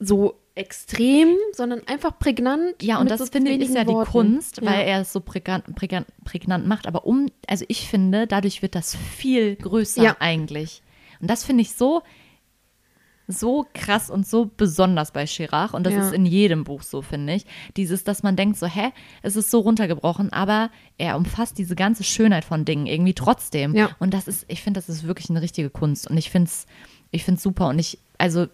so 0.00 0.34
extrem, 0.60 1.36
sondern 1.52 1.80
einfach 1.86 2.18
prägnant. 2.18 2.82
Ja, 2.82 3.00
und 3.00 3.10
das 3.10 3.18
so 3.20 3.26
finde 3.26 3.50
ich 3.52 3.60
ist 3.62 3.74
ja 3.74 3.84
die 3.84 3.92
Worten. 3.92 4.10
Kunst, 4.10 4.60
Ja. 4.60 4.70
weil 4.70 4.86
er 4.86 5.00
es 5.00 5.12
so 5.12 5.20
prägnant, 5.20 5.74
prägnant, 5.74 6.06
prägnant 6.24 6.66
macht. 6.66 6.86
Aber 6.86 7.06
um, 7.06 7.26
also 7.46 7.64
ich 7.68 7.88
finde, 7.88 8.26
dadurch 8.26 8.62
wird 8.62 8.74
das 8.74 8.94
viel 8.96 9.56
größer 9.56 10.02
Ja. 10.02 10.16
eigentlich. 10.20 10.82
Und 11.20 11.28
das 11.30 11.44
finde 11.44 11.62
ich 11.62 11.72
so, 11.74 12.02
so 13.26 13.64
krass 13.74 14.10
und 14.10 14.26
so 14.26 14.50
besonders 14.56 15.12
bei 15.12 15.24
Chirac 15.24 15.72
und 15.72 15.84
das 15.84 15.94
Ja. 15.94 16.06
ist 16.08 16.12
in 16.12 16.26
jedem 16.26 16.64
Buch 16.64 16.82
so, 16.82 17.00
finde 17.00 17.34
ich. 17.34 17.46
Dieses, 17.76 18.02
dass 18.02 18.22
man 18.24 18.34
denkt 18.34 18.56
so, 18.58 18.66
hä, 18.66 18.90
es 19.22 19.36
ist 19.36 19.50
so 19.52 19.60
runtergebrochen, 19.60 20.32
aber 20.32 20.70
er 20.98 21.16
umfasst 21.16 21.56
diese 21.56 21.76
ganze 21.76 22.02
Schönheit 22.02 22.44
von 22.44 22.64
Dingen 22.64 22.86
irgendwie 22.86 23.14
trotzdem. 23.14 23.74
Ja. 23.76 23.90
Und 24.00 24.14
das 24.14 24.26
ist, 24.26 24.46
ich 24.48 24.62
finde, 24.62 24.80
das 24.80 24.88
ist 24.88 25.06
wirklich 25.06 25.30
eine 25.30 25.42
richtige 25.42 25.70
Kunst 25.70 26.10
und 26.10 26.16
ich 26.16 26.30
finde 26.30 26.48
es 26.48 26.66
ich 27.12 27.24
find's 27.24 27.42
super 27.42 27.68
und 27.68 27.78
ich, 27.80 27.98
also 28.18 28.46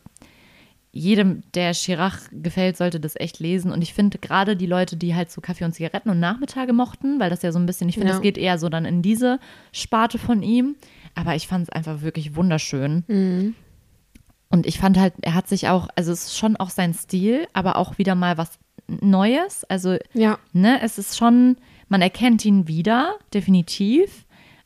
jedem, 0.96 1.42
der 1.54 1.72
Chirac 1.72 2.28
gefällt, 2.32 2.76
sollte 2.76 2.98
das 3.00 3.16
echt 3.16 3.38
lesen. 3.38 3.70
Und 3.72 3.82
ich 3.82 3.92
finde 3.94 4.18
gerade 4.18 4.56
die 4.56 4.66
Leute, 4.66 4.96
die 4.96 5.14
halt 5.14 5.30
so 5.30 5.40
Kaffee 5.40 5.64
und 5.64 5.72
Zigaretten 5.74 6.10
und 6.10 6.20
Nachmittage 6.20 6.72
mochten, 6.72 7.20
weil 7.20 7.30
das 7.30 7.42
ja 7.42 7.52
so 7.52 7.58
ein 7.58 7.66
bisschen, 7.66 7.88
ich 7.88 7.94
finde, 7.96 8.08
Ja. 8.08 8.14
das 8.14 8.22
geht 8.22 8.38
eher 8.38 8.58
so 8.58 8.68
dann 8.68 8.84
in 8.84 9.02
diese 9.02 9.38
Sparte 9.72 10.18
von 10.18 10.42
ihm. 10.42 10.76
Aber 11.14 11.34
ich 11.34 11.46
fand 11.48 11.64
es 11.64 11.70
einfach 11.70 12.02
wirklich 12.02 12.36
wunderschön. 12.36 13.04
Mhm. 13.08 13.54
Und 14.48 14.66
ich 14.66 14.78
fand 14.78 14.98
halt, 14.98 15.14
er 15.22 15.34
hat 15.34 15.48
sich 15.48 15.68
auch, 15.68 15.88
also 15.96 16.12
es 16.12 16.26
ist 16.26 16.38
schon 16.38 16.56
auch 16.56 16.70
sein 16.70 16.94
Stil, 16.94 17.46
aber 17.52 17.76
auch 17.76 17.98
wieder 17.98 18.14
mal 18.14 18.38
was 18.38 18.58
Neues. 18.88 19.64
Also, 19.64 19.96
Ja. 20.12 20.38
ne, 20.52 20.80
es 20.82 20.98
ist 20.98 21.16
schon, 21.16 21.56
man 21.88 22.00
erkennt 22.02 22.44
ihn 22.44 22.68
wieder, 22.68 23.16
definitiv. 23.34 24.24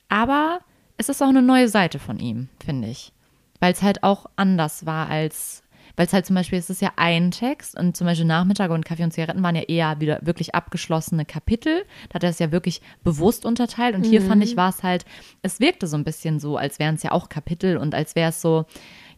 Aber 0.08 0.60
es 0.98 1.08
ist 1.08 1.22
auch 1.22 1.28
eine 1.28 1.40
neue 1.42 1.68
Seite 1.68 1.98
von 1.98 2.18
ihm, 2.18 2.48
finde 2.62 2.88
ich. 2.88 3.12
Weil 3.60 3.72
es 3.72 3.82
halt 3.82 4.02
auch 4.02 4.26
anders 4.36 4.84
war 4.86 5.08
als, 5.08 5.62
weil 5.96 6.06
es 6.06 6.12
halt 6.12 6.26
zum 6.26 6.36
Beispiel, 6.36 6.58
es 6.58 6.70
ist 6.70 6.80
ja 6.82 6.92
ein 6.96 7.30
Text 7.30 7.78
und 7.78 7.96
zum 7.96 8.06
Beispiel 8.06 8.26
Nachmittage 8.26 8.72
und 8.72 8.84
Kaffee 8.84 9.04
und 9.04 9.12
Zigaretten 9.12 9.42
waren 9.42 9.56
ja 9.56 9.62
eher 9.62 10.00
wieder 10.00 10.18
wirklich 10.22 10.54
abgeschlossene 10.54 11.24
Kapitel. 11.24 11.82
Da 12.08 12.14
hat 12.14 12.24
er 12.24 12.30
es 12.30 12.38
ja 12.38 12.52
wirklich 12.52 12.80
bewusst 13.04 13.44
unterteilt 13.44 13.94
und 13.94 14.04
hier 14.04 14.22
fand 14.22 14.42
ich, 14.44 14.56
war 14.56 14.70
es 14.70 14.82
halt, 14.82 15.04
es 15.42 15.60
wirkte 15.60 15.86
so 15.86 15.96
ein 15.96 16.04
bisschen 16.04 16.40
so, 16.40 16.56
als 16.56 16.78
wären 16.78 16.94
es 16.94 17.02
ja 17.02 17.12
auch 17.12 17.28
Kapitel 17.28 17.76
und 17.76 17.94
als 17.94 18.14
wäre 18.14 18.30
es 18.30 18.40
so, 18.40 18.66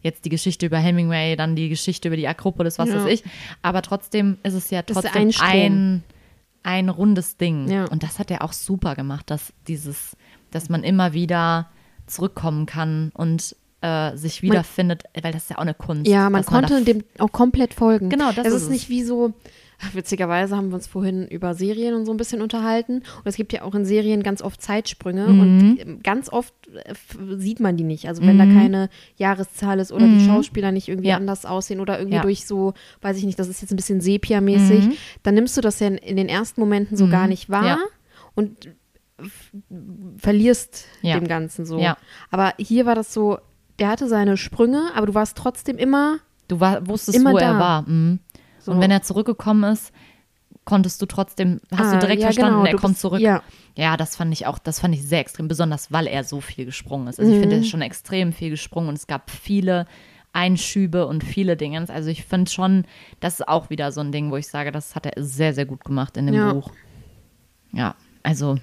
jetzt 0.01 0.25
die 0.25 0.29
Geschichte 0.29 0.65
über 0.65 0.77
Hemingway, 0.77 1.35
dann 1.35 1.55
die 1.55 1.69
Geschichte 1.69 2.09
über 2.09 2.17
die 2.17 2.27
Akropolis, 2.27 2.77
was 2.77 2.89
Ja. 2.89 2.95
weiß 3.03 3.11
ich. 3.13 3.23
Aber 3.61 3.81
trotzdem 3.81 4.37
ist 4.43 4.53
es 4.53 4.69
ja 4.69 4.81
trotzdem 4.81 5.13
ein 5.15 5.33
ein, 5.39 6.03
ein 6.63 6.89
rundes 6.89 7.37
Ding. 7.37 7.69
Ja. 7.69 7.85
Und 7.85 8.03
das 8.03 8.19
hat 8.19 8.29
er 8.29 8.43
auch 8.43 8.53
super 8.53 8.95
gemacht, 8.95 9.29
dass 9.31 9.53
dieses, 9.67 10.17
dass 10.51 10.67
man 10.69 10.83
immer 10.83 11.13
wieder 11.13 11.69
zurückkommen 12.05 12.65
kann 12.65 13.11
und 13.13 13.55
äh, 13.83 14.15
sich 14.15 14.41
wiederfindet, 14.41 15.03
weil 15.21 15.33
das 15.33 15.43
ist 15.43 15.49
ja 15.49 15.57
auch 15.57 15.61
eine 15.63 15.73
Kunst. 15.73 16.07
Ja, 16.09 16.21
man 16.23 16.31
man 16.31 16.45
konnte 16.45 16.75
da 16.79 16.81
dem 16.81 17.03
auch 17.19 17.31
komplett 17.31 17.73
folgen. 17.73 18.09
Genau, 18.09 18.31
das 18.31 18.47
es 18.47 18.53
ist 18.53 18.61
ist 18.63 18.69
nicht 18.69 18.89
wie 18.89 19.03
so. 19.03 19.33
Witzigerweise 19.93 20.55
haben 20.55 20.69
wir 20.69 20.75
uns 20.75 20.87
vorhin 20.87 21.27
über 21.27 21.53
Serien 21.55 21.93
und 21.93 22.05
so 22.05 22.11
ein 22.13 22.17
bisschen 22.17 22.41
unterhalten. 22.41 22.99
Und 22.99 23.25
es 23.25 23.35
gibt 23.35 23.51
ja 23.51 23.63
auch 23.63 23.75
in 23.75 23.83
Serien 23.83 24.23
ganz 24.23 24.41
oft 24.41 24.61
Zeitsprünge 24.61 25.27
Mhm. 25.27 25.39
und 25.41 26.03
ganz 26.03 26.29
oft 26.31 26.53
äh, 26.69 26.93
sieht 27.37 27.59
man 27.59 27.75
die 27.75 27.83
nicht. 27.83 28.07
Also 28.07 28.25
wenn 28.25 28.37
da 28.37 28.45
keine 28.45 28.89
Jahreszahl 29.17 29.79
ist 29.79 29.91
oder 29.91 30.07
die 30.07 30.25
Schauspieler 30.25 30.71
nicht 30.71 30.87
irgendwie 30.87 31.07
Mhm. 31.07 31.11
Ja. 31.11 31.17
anders 31.17 31.45
aussehen 31.45 31.81
oder 31.81 31.97
irgendwie 31.99 32.15
Ja. 32.15 32.21
durch 32.21 32.45
so, 32.47 32.73
weiß 33.01 33.17
ich 33.17 33.25
nicht, 33.25 33.37
das 33.37 33.49
ist 33.49 33.61
jetzt 33.61 33.71
ein 33.71 33.75
bisschen 33.75 33.99
Sepia-mäßig, 33.99 34.85
Mhm. 34.85 34.93
dann 35.23 35.35
nimmst 35.35 35.57
du 35.57 35.61
das 35.61 35.81
ja 35.81 35.87
in, 35.87 35.97
in 35.97 36.15
den 36.15 36.29
ersten 36.29 36.61
Momenten 36.61 36.95
so 36.95 37.09
gar 37.09 37.27
nicht 37.27 37.49
wahr 37.49 37.65
Ja. 37.65 37.77
und 38.35 38.69
verlierst 40.17 40.85
Ja. 41.01 41.19
dem 41.19 41.27
Ganzen 41.27 41.65
so. 41.65 41.79
Ja. 41.79 41.97
Aber 42.31 42.53
hier 42.57 42.85
war 42.85 42.95
das 42.95 43.13
so, 43.13 43.37
der 43.79 43.89
hatte 43.89 44.07
seine 44.07 44.37
Sprünge, 44.37 44.91
aber 44.95 45.05
du 45.07 45.13
warst 45.13 45.37
trotzdem 45.37 45.77
immer 45.77 46.17
Du 46.49 46.59
war, 46.59 46.85
wusstest, 46.87 47.17
Immer 47.17 47.31
wo 47.33 47.37
da. 47.37 47.53
er 47.53 47.59
war. 47.59 47.81
Mhm. 47.89 48.19
So. 48.59 48.71
Und 48.73 48.81
wenn 48.81 48.91
er 48.91 49.01
zurückgekommen 49.01 49.71
ist, 49.71 49.91
konntest 50.65 51.01
du 51.01 51.05
trotzdem, 51.05 51.61
hast 51.75 51.87
Ah, 51.89 51.93
du 51.93 51.99
direkt 51.99 52.21
ja, 52.21 52.27
verstanden, 52.27 52.59
genau, 52.63 52.65
er 52.65 52.75
kommt 52.77 52.93
bist- 52.93 53.01
zurück. 53.01 53.21
ja. 53.21 53.41
Ja, 53.75 53.97
das 53.97 54.15
fand 54.15 54.31
ich 54.33 54.45
auch, 54.45 54.59
das 54.59 54.79
fand 54.81 54.93
ich 54.93 55.03
sehr 55.03 55.19
extrem, 55.19 55.47
besonders 55.47 55.91
weil 55.91 56.05
er 56.05 56.23
so 56.23 56.41
viel 56.41 56.65
gesprungen 56.65 57.07
ist. 57.07 57.19
Also 57.19 57.31
ich 57.31 57.37
Mhm. 57.37 57.41
finde, 57.41 57.55
er 57.55 57.61
ist 57.61 57.69
schon 57.69 57.81
extrem 57.81 58.33
viel 58.33 58.49
gesprungen 58.51 58.89
und 58.89 58.95
es 58.95 59.07
gab 59.07 59.31
viele 59.31 59.87
Einschübe 60.33 61.07
und 61.07 61.23
viele 61.23 61.55
Dinge. 61.57 61.83
Also 61.89 62.09
ich 62.09 62.25
finde 62.25 62.51
schon, 62.51 62.85
das 63.19 63.35
ist 63.39 63.47
auch 63.47 63.69
wieder 63.69 63.91
so 63.91 64.01
ein 64.01 64.11
Ding, 64.11 64.29
wo 64.31 64.35
ich 64.37 64.47
sage, 64.47 64.71
das 64.71 64.95
hat 64.95 65.05
er 65.05 65.23
sehr, 65.23 65.53
sehr 65.53 65.65
gut 65.65 65.83
gemacht 65.85 66.17
in 66.17 66.25
dem 66.27 66.35
Ja. 66.35 66.53
Buch. 66.53 66.71
Ja, 67.71 67.95
also 68.21 68.57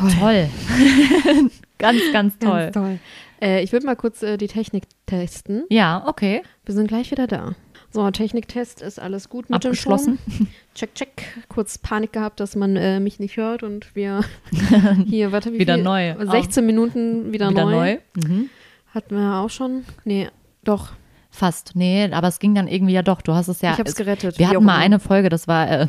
Toll. 0.00 0.10
toll. 0.18 1.50
ganz, 1.78 2.00
ganz 2.12 2.38
toll. 2.38 2.50
Ganz 2.58 2.74
toll. 2.74 2.98
Äh, 3.42 3.62
ich 3.62 3.72
würde 3.72 3.86
mal 3.86 3.96
kurz 3.96 4.22
äh, 4.22 4.36
die 4.36 4.48
Technik 4.48 4.84
testen. 5.06 5.64
Ja, 5.70 6.02
okay. 6.06 6.42
Wir 6.64 6.74
sind 6.74 6.88
gleich 6.88 7.10
wieder 7.10 7.26
da. 7.26 7.52
So, 7.92 8.08
Techniktest 8.10 8.82
ist 8.82 9.00
alles 9.00 9.28
gut 9.28 9.50
mit 9.50 9.64
Abgeschlossen. 9.64 10.18
dem 10.26 10.36
Ton. 10.38 10.48
Check, 10.74 10.94
check. 10.94 11.22
Kurz 11.48 11.78
Panik 11.78 12.12
gehabt, 12.12 12.38
dass 12.38 12.54
man 12.54 12.76
äh, 12.76 13.00
mich 13.00 13.18
nicht 13.18 13.36
hört 13.36 13.62
und 13.64 13.94
wir 13.96 14.20
hier, 15.06 15.32
warte, 15.32 15.52
wie 15.52 15.58
Wieder 15.58 15.74
viel? 15.74 15.82
neu. 15.82 16.14
16 16.24 16.64
Minuten 16.64 17.32
wieder, 17.32 17.50
Wieder 17.50 17.64
neu. 17.64 17.70
neu. 17.72 17.98
Mhm. 18.28 18.48
Hatten 18.94 19.16
wir 19.16 19.34
auch 19.36 19.50
schon? 19.50 19.84
Nee, 20.04 20.28
doch. 20.62 20.92
Fast. 21.32 21.72
Nee, 21.74 22.10
aber 22.12 22.28
es 22.28 22.38
ging 22.40 22.54
dann 22.54 22.66
irgendwie 22.68 22.92
ja 22.92 23.02
doch. 23.02 23.22
Du 23.22 23.34
hast 23.34 23.48
es 23.48 23.60
ja. 23.60 23.72
ich 23.72 23.78
habe 23.78 23.84
es 23.88 23.90
es- 23.94 23.96
gerettet. 23.98 24.38
Wir 24.38 24.48
hatten 24.50 24.64
mal 24.64 24.76
eine 24.78 24.98
Folge, 25.00 25.28
das 25.28 25.46
war 25.48 25.68
äh, 25.70 25.86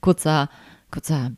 kurzer, 0.00 0.48
kurzer, 0.90 1.32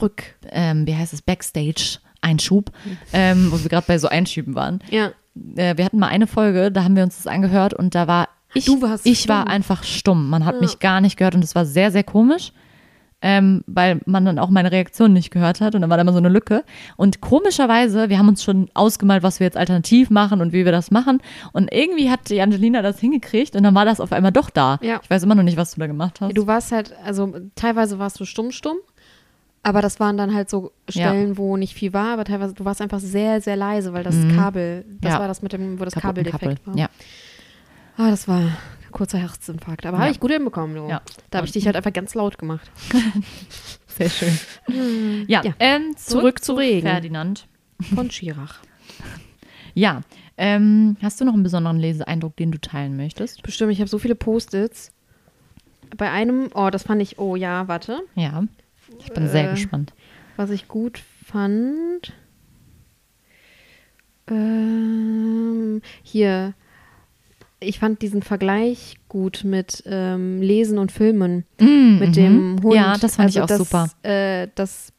Rück. 0.00 0.22
ähm, 0.50 0.86
wie 0.86 0.94
heißt 0.94 1.12
es, 1.12 1.22
Backstage-Einschub, 1.22 2.70
ähm, 3.12 3.48
wo 3.50 3.62
wir 3.62 3.68
gerade 3.68 3.86
bei 3.86 3.98
so 3.98 4.08
Einschüben 4.08 4.54
waren. 4.54 4.80
Ja. 4.90 5.12
Äh, 5.56 5.76
wir 5.76 5.84
hatten 5.84 5.98
mal 5.98 6.08
eine 6.08 6.26
Folge, 6.26 6.70
da 6.70 6.84
haben 6.84 6.96
wir 6.96 7.02
uns 7.02 7.16
das 7.16 7.26
angehört 7.26 7.74
und 7.74 7.94
da 7.94 8.06
war 8.06 8.28
ich, 8.56 8.66
Du 8.66 8.80
warst 8.82 9.04
ich 9.04 9.28
war 9.28 9.48
einfach 9.48 9.82
stumm. 9.82 10.30
Man 10.30 10.44
hat 10.44 10.60
mich 10.60 10.78
gar 10.78 11.00
nicht 11.00 11.16
gehört 11.16 11.34
und 11.34 11.42
es 11.42 11.56
war 11.56 11.66
sehr, 11.66 11.90
sehr 11.90 12.04
komisch. 12.04 12.52
Ähm, 13.26 13.64
weil 13.66 14.02
man 14.04 14.26
dann 14.26 14.38
auch 14.38 14.50
meine 14.50 14.70
Reaktion 14.70 15.14
nicht 15.14 15.30
gehört 15.30 15.62
hat 15.62 15.74
und 15.74 15.80
dann 15.80 15.88
war 15.88 15.96
da 15.96 16.02
immer 16.02 16.12
so 16.12 16.18
eine 16.18 16.28
Lücke. 16.28 16.62
Und 16.98 17.22
komischerweise, 17.22 18.10
wir 18.10 18.18
haben 18.18 18.28
uns 18.28 18.44
schon 18.44 18.68
ausgemalt, 18.74 19.22
was 19.22 19.40
wir 19.40 19.46
jetzt 19.46 19.56
alternativ 19.56 20.10
machen 20.10 20.42
und 20.42 20.52
wie 20.52 20.66
wir 20.66 20.72
das 20.72 20.90
machen. 20.90 21.22
Und 21.52 21.72
irgendwie 21.72 22.10
hat 22.10 22.28
die 22.28 22.42
Angelina 22.42 22.82
das 22.82 23.00
hingekriegt 23.00 23.56
und 23.56 23.62
dann 23.62 23.74
war 23.74 23.86
das 23.86 23.98
auf 23.98 24.12
einmal 24.12 24.30
doch 24.30 24.50
da. 24.50 24.78
Ja. 24.82 25.00
Ich 25.02 25.08
weiß 25.08 25.22
immer 25.22 25.34
noch 25.34 25.42
nicht, 25.42 25.56
was 25.56 25.72
du 25.74 25.80
da 25.80 25.86
gemacht 25.86 26.20
hast. 26.20 26.36
Du 26.36 26.46
warst 26.46 26.70
halt, 26.70 26.94
also 27.02 27.32
teilweise 27.54 27.98
warst 27.98 28.20
du 28.20 28.26
stumm, 28.26 28.50
stumm. 28.52 28.76
Aber 29.66 29.80
das 29.82 29.98
waren 29.98 30.16
dann 30.16 30.32
halt 30.34 30.48
so 30.50 30.72
Stellen, 30.88 31.36
wo 31.38 31.56
nicht 31.56 31.74
viel 31.74 31.92
war, 31.92 32.12
aber 32.12 32.24
teilweise, 32.24 32.54
du 32.54 32.64
warst 32.64 32.80
einfach 32.82 33.00
sehr, 33.00 33.40
sehr 33.40 33.56
leise, 33.56 33.92
weil 33.94 34.04
das 34.04 34.14
Kabel, 34.36 34.84
das 35.00 35.10
Mhm. 35.10 35.14
Ja. 35.14 35.18
war 35.20 35.26
das 35.28 35.40
mit 35.42 35.52
dem, 35.52 35.80
wo 35.80 35.84
das 35.84 35.94
Kabel 35.94 36.22
defekt 36.22 36.66
war. 36.66 36.76
Ja. 36.76 36.88
Ah, 37.96 38.10
das 38.10 38.28
war 38.28 38.40
ein 38.40 38.56
kurzer 38.92 39.18
Herzinfarkt. 39.18 39.86
Aber 39.86 39.96
Ja. 39.96 40.02
habe 40.02 40.12
ich 40.12 40.20
gut 40.20 40.30
hinbekommen, 40.32 40.76
du. 40.76 40.88
Ja. 40.88 41.00
Da 41.30 41.38
habe 41.38 41.46
ich 41.46 41.52
dich 41.52 41.64
halt 41.66 41.76
einfach 41.76 41.92
ganz 41.92 42.14
laut 42.14 42.38
gemacht. 42.38 42.70
Sehr 43.88 44.10
schön. 44.10 44.38
Ja, 45.28 45.42
Ja. 45.44 45.54
Ähm, 45.58 45.96
Zurück 45.96 46.44
zu 46.44 46.54
Regen. 46.54 46.86
Ferdinand. 46.86 47.46
Von 47.94 48.10
Schirach. 48.10 48.58
Ja, 49.74 50.02
ähm, 50.36 50.96
hast 51.02 51.20
du 51.20 51.24
noch 51.24 51.32
einen 51.34 51.42
besonderen 51.42 51.78
Leseeindruck, 51.78 52.36
den 52.36 52.50
du 52.52 52.60
teilen 52.60 52.96
möchtest? 52.96 53.42
Bestimmt, 53.42 53.72
ich 53.72 53.80
habe 53.80 53.88
so 53.88 53.98
viele 53.98 54.14
Post-its. 54.14 54.92
Bei 55.96 56.10
einem, 56.10 56.50
oh, 56.54 56.70
das 56.70 56.82
fand 56.82 57.00
ich, 57.02 57.18
oh 57.18 57.34
ja, 57.36 57.66
warte. 57.68 58.00
Ja, 58.14 58.44
ich 59.00 59.12
bin 59.12 59.28
sehr 59.28 59.48
Äh, 59.50 59.54
gespannt. 59.54 59.92
Was 60.36 60.50
ich 60.50 60.68
gut 60.68 60.98
fand. 61.24 62.12
Ähm, 64.28 65.80
hier. 66.02 66.54
Ich 67.60 67.78
fand 67.78 68.02
diesen 68.02 68.22
Vergleich 68.22 68.96
gut 69.08 69.42
mit 69.44 69.82
ähm, 69.86 70.42
Lesen 70.42 70.78
und 70.78 70.92
Filmen. 70.92 71.44
mit 71.58 72.16
dem 72.16 72.60
Hund. 72.62 72.74
Ja, 72.74 72.96
das 72.98 73.16
fand 73.16 73.30
ich 73.30 73.40
auch 73.40 73.46
das, 73.46 73.58
super. 73.58 73.88
Äh, 74.02 74.48
das, 74.54 74.92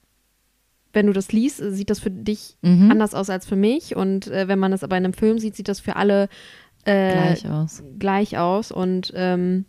wenn 0.94 1.06
du 1.08 1.14
das 1.14 1.32
liest, 1.32 1.58
sieht 1.58 1.90
das 1.90 2.00
für 2.00 2.10
dich 2.12 2.58
Mhm. 2.62 2.90
anders 2.92 3.14
aus 3.14 3.30
als 3.30 3.46
für 3.46 3.56
mich. 3.56 3.96
Und 3.96 4.28
äh, 4.28 4.48
wenn 4.48 4.58
man 4.60 4.72
das 4.72 4.84
aber 4.84 4.98
in 4.98 5.04
einem 5.06 5.14
Film 5.14 5.38
sieht, 5.38 5.56
sieht 5.56 5.68
das 5.68 5.80
für 5.80 5.96
alle 5.96 6.28
äh, 6.86 7.12
Gleich 7.14 7.50
aus. 7.50 7.84
gleich 8.00 8.38
aus. 8.38 8.72
Und 8.72 9.12
ähm, 9.16 9.66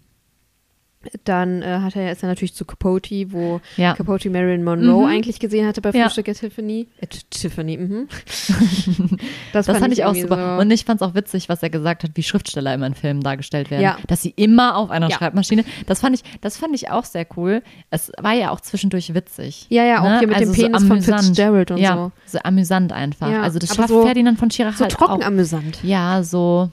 dann 1.24 1.62
äh, 1.62 1.80
hat 1.82 1.96
er, 1.96 2.12
ist 2.12 2.22
er 2.22 2.28
natürlich 2.28 2.54
zu 2.54 2.64
Capote, 2.64 3.32
wo 3.32 3.60
Ja. 3.76 3.94
Capote 3.94 4.30
Marilyn 4.30 4.64
Monroe 4.64 5.04
Mhm. 5.06 5.10
eigentlich 5.12 5.38
gesehen 5.40 5.66
hatte 5.66 5.80
bei 5.80 5.90
Ja. 5.90 6.04
Frühstück 6.04 6.28
at 6.28 6.38
Tiffany. 6.38 6.88
Äh, 7.00 7.06
T- 7.06 7.18
Tiffany, 7.30 7.76
mhm. 7.76 8.08
Das 9.52 9.66
fand, 9.66 9.92
ich 9.92 10.04
auch 10.04 10.14
super. 10.14 10.56
So. 10.56 10.60
Und 10.62 10.70
ich 10.70 10.84
fand 10.84 11.00
es 11.00 11.06
auch 11.06 11.14
witzig, 11.14 11.48
was 11.48 11.62
er 11.62 11.70
gesagt 11.70 12.02
hat, 12.04 12.10
wie 12.14 12.22
Schriftsteller 12.22 12.74
immer 12.74 12.86
in 12.86 12.94
Filmen 12.94 13.22
dargestellt 13.22 13.70
werden. 13.70 13.82
Ja. 13.82 13.96
Dass 14.06 14.22
sie 14.22 14.30
immer 14.36 14.76
auf 14.76 14.90
einer 14.90 15.08
Ja. 15.08 15.16
Schreibmaschine. 15.16 15.64
Das 15.86 16.00
fand 16.00 16.14
ich, 16.16 16.22
das 16.40 16.56
fand 16.56 16.74
ich 16.74 16.90
auch 16.90 17.04
sehr 17.04 17.26
cool. 17.36 17.62
Es 17.90 18.12
war 18.20 18.32
ja 18.34 18.50
auch 18.50 18.60
zwischendurch 18.60 19.14
witzig. 19.14 19.66
ja, 19.70 19.84
ja, 19.84 20.00
auch 20.00 20.04
ne? 20.04 20.18
hier 20.18 20.28
mit 20.28 20.36
Also 20.36 20.52
dem 20.52 20.54
so 20.56 20.62
Penis 20.62 20.82
von 20.82 20.90
amüsant. 20.92 21.24
Fitzgerald 21.24 21.70
und 21.70 21.78
ja, 21.78 21.94
so. 21.96 22.12
so 22.26 22.38
amüsant 22.42 22.92
einfach. 22.92 23.30
Ja, 23.30 23.42
also 23.42 23.58
das 23.58 23.74
schafft 23.74 23.88
so- 23.88 24.02
Ferdinand 24.04 24.38
von 24.38 24.50
Schirach 24.50 24.74
So 24.76 24.82
halt 24.84 24.92
trocken 24.92 25.22
auch. 25.22 25.26
amüsant. 25.26 25.82
Ja, 25.82 26.22
so, 26.22 26.70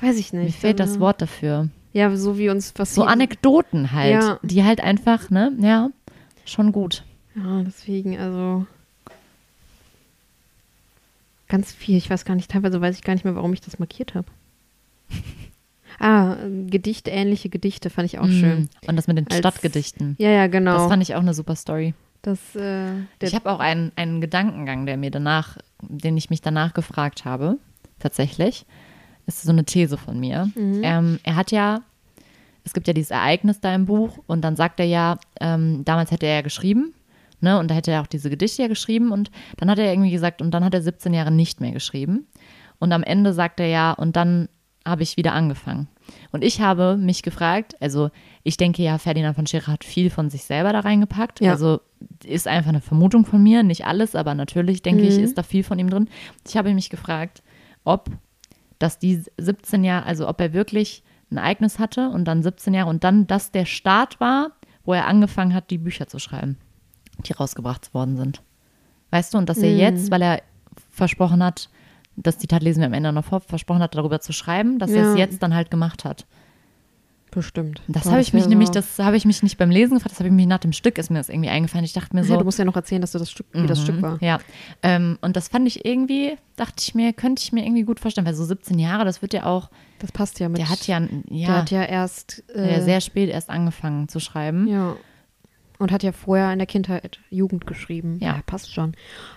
Weiß 0.00 0.16
ich 0.18 0.32
nicht. 0.32 0.44
mir 0.44 0.52
fehlt 0.52 0.80
das 0.80 0.90
Also, 0.90 1.00
Wort 1.00 1.22
dafür. 1.22 1.68
Ja, 1.98 2.14
so 2.16 2.38
wie 2.38 2.48
uns 2.48 2.72
was 2.76 2.94
So 2.94 3.02
Anekdoten 3.02 3.90
halt, 3.92 4.12
Ja. 4.12 4.38
die 4.42 4.62
halt 4.62 4.80
einfach, 4.80 5.30
ne, 5.30 5.52
ja, 5.60 5.90
schon 6.44 6.70
gut. 6.70 7.02
Ja, 7.34 7.62
deswegen, 7.66 8.16
also 8.16 8.66
ganz 11.48 11.72
viel. 11.72 11.96
Ich 11.96 12.08
weiß 12.10 12.24
gar 12.24 12.34
nicht, 12.34 12.50
teilweise 12.50 12.80
weiß 12.80 12.96
ich 12.96 13.02
gar 13.02 13.14
nicht 13.14 13.24
mehr, 13.24 13.34
warum 13.34 13.52
ich 13.52 13.60
das 13.60 13.78
markiert 13.78 14.14
habe. 14.14 14.26
ah, 15.98 16.36
Gedichte, 16.66 17.10
ähnliche 17.10 17.48
Gedichte 17.48 17.90
fand 17.90 18.06
ich 18.06 18.18
auch 18.18 18.28
schön. 18.28 18.68
Mm. 18.84 18.88
Und 18.88 18.96
das 18.96 19.06
mit 19.08 19.16
den 19.16 19.26
Als- 19.28 19.38
Stadtgedichten. 19.38 20.14
Ja, 20.18 20.30
ja, 20.30 20.46
genau. 20.46 20.74
Das 20.78 20.88
fand 20.88 21.02
ich 21.02 21.14
auch 21.14 21.20
eine 21.20 21.34
super 21.34 21.56
Story. 21.56 21.94
das, 22.22 22.38
äh, 22.54 22.92
Ich 23.20 23.34
habe 23.34 23.50
auch 23.50 23.60
einen, 23.60 23.92
einen 23.96 24.20
Gedankengang, 24.20 24.86
der 24.86 24.96
mir 24.96 25.10
danach, 25.10 25.56
den 25.82 26.16
ich 26.16 26.30
mich 26.30 26.42
danach 26.42 26.74
gefragt 26.74 27.24
habe, 27.24 27.56
tatsächlich. 27.98 28.66
ist 29.26 29.42
so 29.42 29.50
eine 29.52 29.64
These 29.64 29.96
von 29.98 30.18
mir. 30.20 30.50
Ähm, 30.56 31.18
er 31.22 31.36
hat 31.36 31.50
ja, 31.50 31.82
es 32.68 32.74
gibt 32.74 32.86
ja 32.86 32.92
dieses 32.92 33.10
Ereignis 33.10 33.60
da 33.60 33.74
im 33.74 33.86
Buch 33.86 34.18
und 34.26 34.42
dann 34.42 34.54
sagt 34.54 34.78
er 34.78 34.84
ja, 34.84 35.16
ähm, 35.40 35.86
damals 35.86 36.10
hätte 36.10 36.26
er 36.26 36.34
ja 36.34 36.40
geschrieben, 36.42 36.92
ne, 37.40 37.58
und 37.58 37.70
da 37.70 37.74
hätte 37.74 37.90
er 37.90 38.02
auch 38.02 38.06
diese 38.06 38.28
Gedichte 38.28 38.60
ja 38.60 38.68
geschrieben 38.68 39.10
und 39.10 39.30
dann 39.56 39.70
hat 39.70 39.78
er 39.78 39.90
irgendwie 39.90 40.10
gesagt, 40.10 40.42
und 40.42 40.50
dann 40.50 40.64
hat 40.64 40.74
er 40.74 40.82
17 40.82 41.14
Jahre 41.14 41.30
nicht 41.30 41.62
mehr 41.62 41.72
geschrieben. 41.72 42.26
Und 42.78 42.92
am 42.92 43.02
Ende 43.02 43.32
sagt 43.32 43.58
er 43.58 43.68
ja, 43.68 43.92
und 43.92 44.16
dann 44.16 44.50
habe 44.86 45.02
ich 45.02 45.16
wieder 45.16 45.32
angefangen. 45.32 45.88
Und 46.30 46.44
ich 46.44 46.60
habe 46.60 46.98
mich 46.98 47.22
gefragt, 47.22 47.74
also 47.80 48.10
ich 48.42 48.58
denke 48.58 48.82
ja, 48.82 48.98
Ferdinand 48.98 49.34
von 49.34 49.46
Schirach 49.46 49.68
hat 49.68 49.84
viel 49.84 50.10
von 50.10 50.28
sich 50.28 50.44
selber 50.44 50.74
da 50.74 50.80
reingepackt. 50.80 51.40
Ja. 51.40 51.52
Also 51.52 51.80
ist 52.22 52.46
einfach 52.46 52.68
eine 52.68 52.82
Vermutung 52.82 53.24
von 53.24 53.42
mir, 53.42 53.62
nicht 53.62 53.86
alles, 53.86 54.14
aber 54.14 54.34
natürlich 54.34 54.82
denke 54.82 55.04
ich, 55.04 55.16
ist 55.16 55.38
da 55.38 55.42
viel 55.42 55.64
von 55.64 55.78
ihm 55.78 55.88
drin. 55.88 56.08
Ich 56.46 56.56
habe 56.58 56.74
mich 56.74 56.90
gefragt, 56.90 57.42
ob 57.84 58.10
dass 58.78 58.98
die 58.98 59.24
17 59.38 59.84
Jahre, 59.84 60.06
also 60.06 60.28
ob 60.28 60.40
er 60.40 60.52
wirklich 60.52 61.02
ein 61.30 61.36
Ereignis 61.36 61.78
hatte 61.78 62.08
und 62.10 62.24
dann 62.26 62.42
17 62.42 62.74
Jahre 62.74 62.88
und 62.90 63.04
dann 63.04 63.26
das 63.26 63.50
der 63.50 63.64
Start 63.66 64.20
war, 64.20 64.52
wo 64.84 64.94
er 64.94 65.06
angefangen 65.06 65.54
hat, 65.54 65.70
die 65.70 65.78
Bücher 65.78 66.06
zu 66.06 66.18
schreiben, 66.18 66.56
die 67.26 67.32
rausgebracht 67.32 67.92
worden 67.94 68.16
sind. 68.16 68.42
Weißt 69.10 69.34
du, 69.34 69.38
und 69.38 69.48
dass 69.48 69.58
er 69.58 69.74
jetzt, 69.74 70.10
weil 70.10 70.22
er 70.22 70.42
versprochen 70.90 71.42
hat, 71.42 71.68
das 72.16 72.38
Zitat 72.38 72.62
lesen 72.62 72.80
wir 72.80 72.86
am 72.86 72.94
Ende 72.94 73.12
noch 73.12 73.24
vor, 73.24 73.40
versprochen 73.40 73.80
hat, 73.82 73.94
darüber 73.94 74.20
zu 74.20 74.32
schreiben, 74.32 74.78
dass 74.78 74.90
er 74.90 75.04
Ja. 75.04 75.12
es 75.12 75.18
jetzt 75.18 75.42
dann 75.42 75.54
halt 75.54 75.70
gemacht 75.70 76.04
hat. 76.04 76.26
Bestimmt. 77.30 77.82
Das 77.88 78.06
habe 78.06 78.20
ich 78.20 78.32
mich 78.32 78.46
nämlich, 78.48 78.70
das 78.70 78.98
habe 78.98 79.16
ich 79.16 79.24
mich 79.24 79.42
nicht 79.42 79.58
beim 79.58 79.70
Lesen 79.70 79.94
gefragt, 79.94 80.12
das 80.12 80.18
habe 80.20 80.28
ich 80.28 80.34
mich 80.34 80.46
nach 80.46 80.58
dem 80.58 80.72
Stück, 80.72 80.98
ist 80.98 81.10
mir 81.10 81.18
das 81.18 81.28
irgendwie 81.28 81.50
eingefallen. 81.50 81.84
Ich 81.84 81.92
dachte 81.92 82.16
mir 82.16 82.24
so, 82.24 82.32
Ja, 82.32 82.38
du 82.38 82.44
musst 82.44 82.58
ja 82.58 82.64
noch 82.64 82.76
erzählen, 82.76 83.00
dass 83.00 83.12
du 83.12 83.18
das 83.18 83.30
Stück, 83.30 83.46
wie 83.52 83.66
das 83.66 83.78
Mhm, 83.80 83.82
Stück 83.84 84.02
war. 84.02 84.18
Ja, 84.22 84.38
ähm, 84.82 85.18
und 85.20 85.36
das 85.36 85.48
fand 85.48 85.66
ich 85.66 85.84
irgendwie, 85.84 86.36
dachte 86.56 86.76
ich 86.80 86.94
mir, 86.94 87.12
könnte 87.12 87.42
ich 87.42 87.52
mir 87.52 87.64
irgendwie 87.64 87.82
gut 87.82 88.00
vorstellen, 88.00 88.26
weil 88.26 88.34
so 88.34 88.44
17 88.44 88.78
Jahre, 88.78 89.04
das 89.04 89.20
wird 89.22 89.34
ja 89.34 89.44
auch, 89.44 89.70
Das 89.98 90.10
passt 90.12 90.40
ja 90.40 90.48
mit. 90.48 90.58
der 90.58 90.70
hat 90.70 90.86
ja, 90.86 91.00
der 91.00 91.08
ja, 91.30 91.48
hat 91.48 91.70
ja 91.70 91.82
erst. 91.82 92.42
Äh, 92.54 92.72
ja 92.74 92.80
sehr 92.82 93.00
spät 93.00 93.28
erst 93.30 93.50
angefangen 93.50 94.08
zu 94.08 94.20
schreiben. 94.20 94.66
Ja. 94.68 94.96
Und 95.78 95.92
hat 95.92 96.02
ja 96.02 96.10
vorher 96.10 96.52
in 96.52 96.58
der 96.58 96.66
Kindheit 96.66 97.20
Jugend 97.30 97.64
geschrieben. 97.66 98.18
Ja. 98.20 98.40
passt 98.46 98.74
schon. 98.74 98.94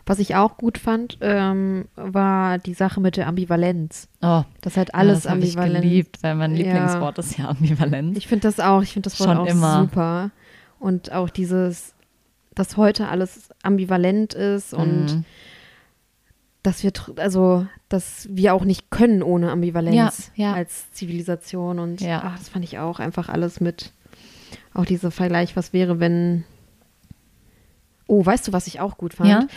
Was 0.08 0.18
ich 0.18 0.36
auch 0.36 0.58
gut 0.58 0.80
fand, 0.80 1.20
ähm, 1.22 1.86
war 1.96 2.58
die 2.58 2.74
Sache 2.74 3.00
mit 3.00 3.16
der 3.16 3.28
Ambivalenz. 3.28 4.08
Oh, 4.24 4.44
Das 4.62 4.76
halt 4.76 4.96
alles 4.96 5.22
das 5.24 5.32
habe 5.32 5.42
ich 5.42 5.56
ambivalent. 5.56 5.84
geliebt, 5.84 6.18
weil 6.24 6.34
mein 6.36 6.56
Ja. 6.56 6.64
Lieblingswort 6.64 7.20
ist 7.20 7.38
ja 7.38 7.48
ambivalent. 7.50 8.18
Ich 8.18 8.28
finde 8.28 8.48
das 8.48 8.60
auch, 8.60 8.82
ich 8.82 8.92
finde 8.94 9.10
das 9.10 9.20
Wort 9.20 9.30
Schon 9.30 9.38
auch 9.38 9.46
immer. 9.46 9.82
super. 9.82 10.32
Und 10.80 11.12
auch 11.12 11.30
dieses, 11.30 11.94
dass 12.56 12.76
heute 12.76 13.08
alles 13.10 13.50
ambivalent 13.62 14.34
ist 14.34 14.74
und 14.74 15.06
Mhm. 15.18 15.26
dass 16.64 16.84
wir, 16.84 16.92
also, 17.18 17.66
dass 17.90 18.28
wir 18.32 18.54
auch 18.54 18.64
nicht 18.66 18.90
können 18.90 19.24
ohne 19.24 19.52
Ambivalenz 19.52 20.32
Ja, 20.36 20.48
ja. 20.50 20.54
als 20.54 20.92
Zivilisation. 20.92 21.78
Und 21.80 22.02
Ja. 22.02 22.22
ach, 22.26 22.38
das 22.38 22.50
fand 22.50 22.64
ich 22.66 22.80
auch 22.80 23.00
einfach 23.00 23.30
alles 23.30 23.60
mit, 23.62 23.94
auch 24.74 24.86
dieser 24.86 25.12
Vergleich, 25.12 25.56
was 25.56 25.74
wäre, 25.74 26.00
wenn. 26.00 26.44
Oh, 28.08 28.26
weißt 28.26 28.48
du, 28.48 28.54
was 28.54 28.68
ich 28.68 28.80
auch 28.80 28.98
gut 28.98 29.14
fand? 29.14 29.30
Ja? 29.30 29.48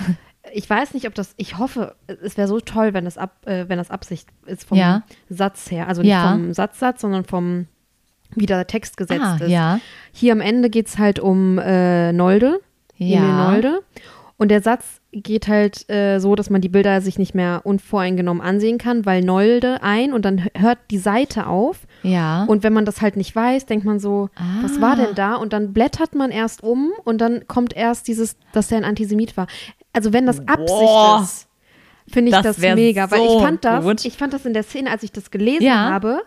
Ich 0.52 0.68
weiß 0.68 0.94
nicht, 0.94 1.06
ob 1.08 1.14
das, 1.14 1.32
ich 1.38 1.58
hoffe, 1.58 1.96
es 2.06 2.36
wäre 2.36 2.46
so 2.48 2.60
toll, 2.60 2.92
wenn 2.94 3.04
das, 3.06 3.16
ab, 3.18 3.46
äh, 3.46 3.68
wenn 3.68 3.78
das 3.78 3.90
Absicht 3.90 4.28
ist 4.46 4.64
vom 4.64 4.76
Ja. 4.78 5.02
Satz 5.30 5.70
her. 5.70 5.88
Also 5.88 6.02
nicht 6.02 6.10
Ja. 6.10 6.32
vom 6.32 6.52
Satzsatz, 6.52 7.00
sondern 7.00 7.24
vom, 7.24 7.66
wie 8.36 8.46
der 8.46 8.66
Text 8.66 8.96
gesetzt 8.96 9.22
Ah, 9.24 9.36
ist. 9.40 9.50
ja. 9.50 9.80
Hier 10.12 10.32
am 10.32 10.40
Ende 10.42 10.68
geht 10.70 10.86
es 10.88 10.98
halt 10.98 11.18
um 11.18 11.58
äh, 11.58 12.12
Nolde, 12.12 12.60
Ja. 12.96 13.18
Emil 13.18 13.32
Nolde. 13.32 13.80
Und 14.36 14.48
der 14.48 14.62
Satz 14.62 15.00
geht 15.12 15.46
halt 15.46 15.88
äh, 15.88 16.18
so, 16.18 16.34
dass 16.34 16.50
man 16.50 16.60
die 16.60 16.68
Bilder 16.68 17.00
sich 17.00 17.18
nicht 17.18 17.34
mehr 17.36 17.60
unvoreingenommen 17.64 18.42
ansehen 18.42 18.78
kann, 18.78 19.06
weil 19.06 19.22
Nolde 19.22 19.80
ein 19.82 20.12
und 20.12 20.24
dann 20.24 20.48
hört 20.56 20.78
die 20.90 20.98
Seite 20.98 21.46
auf. 21.46 21.86
Ja. 22.02 22.42
Und 22.44 22.64
wenn 22.64 22.72
man 22.72 22.84
das 22.84 23.00
halt 23.00 23.16
nicht 23.16 23.34
weiß, 23.36 23.66
denkt 23.66 23.84
man 23.86 24.00
so, 24.00 24.30
was 24.60 24.80
war 24.80 24.94
Ah. 24.94 24.96
denn 24.96 25.14
da? 25.14 25.36
Und 25.36 25.52
dann 25.52 25.72
blättert 25.72 26.16
man 26.16 26.32
erst 26.32 26.64
um 26.64 26.90
und 27.04 27.18
dann 27.20 27.46
kommt 27.46 27.76
erst 27.76 28.08
dieses, 28.08 28.36
dass 28.52 28.66
der 28.68 28.78
ein 28.78 28.84
Antisemit 28.84 29.36
war. 29.36 29.46
Also 29.92 30.12
wenn 30.12 30.26
das 30.26 30.40
Absicht 30.48 30.66
Boah. 30.68 31.20
ist, 31.22 31.46
finde 32.12 32.30
ich 32.30 32.34
Das 32.34 32.56
das, 32.56 32.74
mega. 32.74 33.08
Weil 33.12 33.20
so 33.20 33.36
ich 33.36 33.42
fand 33.42 33.64
das, 33.64 33.84
gut. 33.84 34.04
ich 34.04 34.16
fand 34.16 34.32
das 34.32 34.44
in 34.44 34.52
der 34.52 34.64
Szene, 34.64 34.90
als 34.90 35.04
ich 35.04 35.12
das 35.12 35.30
gelesen 35.30 35.62
Ja. 35.62 35.76
habe 35.90 36.22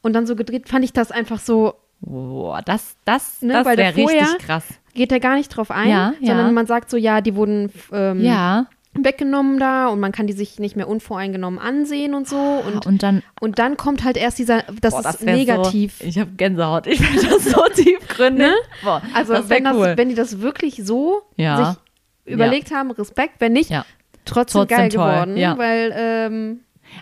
und 0.00 0.14
dann 0.14 0.26
so 0.26 0.36
gedreht, 0.36 0.70
fand 0.70 0.86
ich 0.86 0.94
das 0.94 1.10
einfach 1.12 1.38
so, 1.38 1.74
Boah, 2.00 2.60
das, 2.64 2.96
das, 3.04 3.40
Ne, 3.42 3.52
das 3.54 3.66
weil 3.66 3.76
wäre 3.78 3.94
richtig 3.96 4.38
krass. 4.38 4.64
Geht 4.96 5.12
er 5.12 5.20
gar 5.20 5.36
nicht 5.36 5.48
drauf 5.48 5.70
ein, 5.70 5.88
Ja, 5.88 6.14
ja. 6.20 6.26
sondern 6.34 6.54
man 6.54 6.66
sagt 6.66 6.90
so, 6.90 6.96
ja, 6.96 7.20
die 7.20 7.34
wurden 7.36 7.70
ähm, 7.92 8.20
Ja. 8.20 8.66
weggenommen 8.94 9.58
da 9.60 9.88
und 9.88 10.00
man 10.00 10.10
kann 10.10 10.26
die 10.26 10.32
sich 10.32 10.58
nicht 10.58 10.74
mehr 10.74 10.88
unvoreingenommen 10.88 11.60
ansehen 11.60 12.14
und 12.14 12.26
so. 12.28 12.36
Und, 12.36 12.86
Und 12.86 13.02
dann, 13.02 13.22
und 13.40 13.58
dann 13.58 13.76
kommt 13.76 14.02
halt 14.04 14.16
erst 14.16 14.38
dieser, 14.38 14.62
das 14.80 14.94
boah, 14.94 15.08
ist 15.10 15.22
negativ. 15.22 15.98
So, 15.98 16.04
ich 16.06 16.18
habe 16.18 16.30
Gänsehaut. 16.32 16.86
Ich 16.86 17.00
finde 17.00 17.28
das 17.28 17.44
so 17.44 17.62
tiefgründig. 17.74 18.46
Ne? 18.48 18.54
Boah, 18.82 19.02
also 19.14 19.34
das 19.34 19.48
wenn, 19.50 19.66
cool. 19.66 19.88
das, 19.88 19.96
wenn 19.98 20.08
die 20.08 20.14
das 20.14 20.40
wirklich 20.40 20.80
so 20.82 21.22
Ja. 21.36 21.74
sich 22.24 22.32
überlegt 22.34 22.72
haben, 22.72 22.90
Respekt, 22.90 23.34
wenn 23.40 23.52
nicht, 23.52 23.70
ja. 23.70 23.84
trotzdem, 24.24 24.62
Trotzdem 24.62 24.78
geil 24.78 24.88
toll, 24.88 25.10
geworden, 25.12 25.36
ja. 25.36 25.56
weil 25.58 25.92
ähm, 25.94 26.60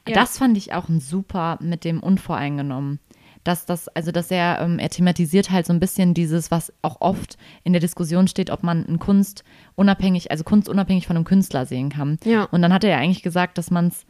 ja. 0.08 0.14
Das 0.14 0.38
fand 0.38 0.56
ich 0.56 0.72
auch 0.72 0.88
ein 0.88 0.98
super 1.00 1.58
mit 1.60 1.84
dem 1.84 2.00
Unvoreingenommen. 2.02 2.98
Dass 3.44 3.66
das, 3.66 3.88
also 3.88 4.10
dass 4.10 4.30
er, 4.30 4.60
ähm, 4.60 4.78
er 4.78 4.88
thematisiert 4.88 5.50
halt 5.50 5.66
so 5.66 5.72
ein 5.72 5.80
bisschen 5.80 6.14
dieses, 6.14 6.50
was 6.50 6.72
auch 6.82 7.00
oft 7.00 7.36
in 7.62 7.72
der 7.72 7.80
Diskussion 7.80 8.26
steht, 8.26 8.50
ob 8.50 8.62
man 8.62 8.86
eine 8.86 8.98
Kunst 8.98 9.44
unabhängig, 9.74 10.30
also 10.30 10.44
Kunst 10.44 10.68
unabhängig 10.68 11.06
von 11.06 11.16
einem 11.16 11.26
Künstler 11.26 11.66
sehen 11.66 11.90
kann. 11.90 12.18
Ja. 12.24 12.44
Und 12.44 12.62
dann 12.62 12.72
hat 12.72 12.84
er 12.84 12.90
ja 12.90 12.96
eigentlich 12.98 13.22
gesagt, 13.22 13.58
dass 13.58 13.70
man 13.70 13.88
es 13.88 14.06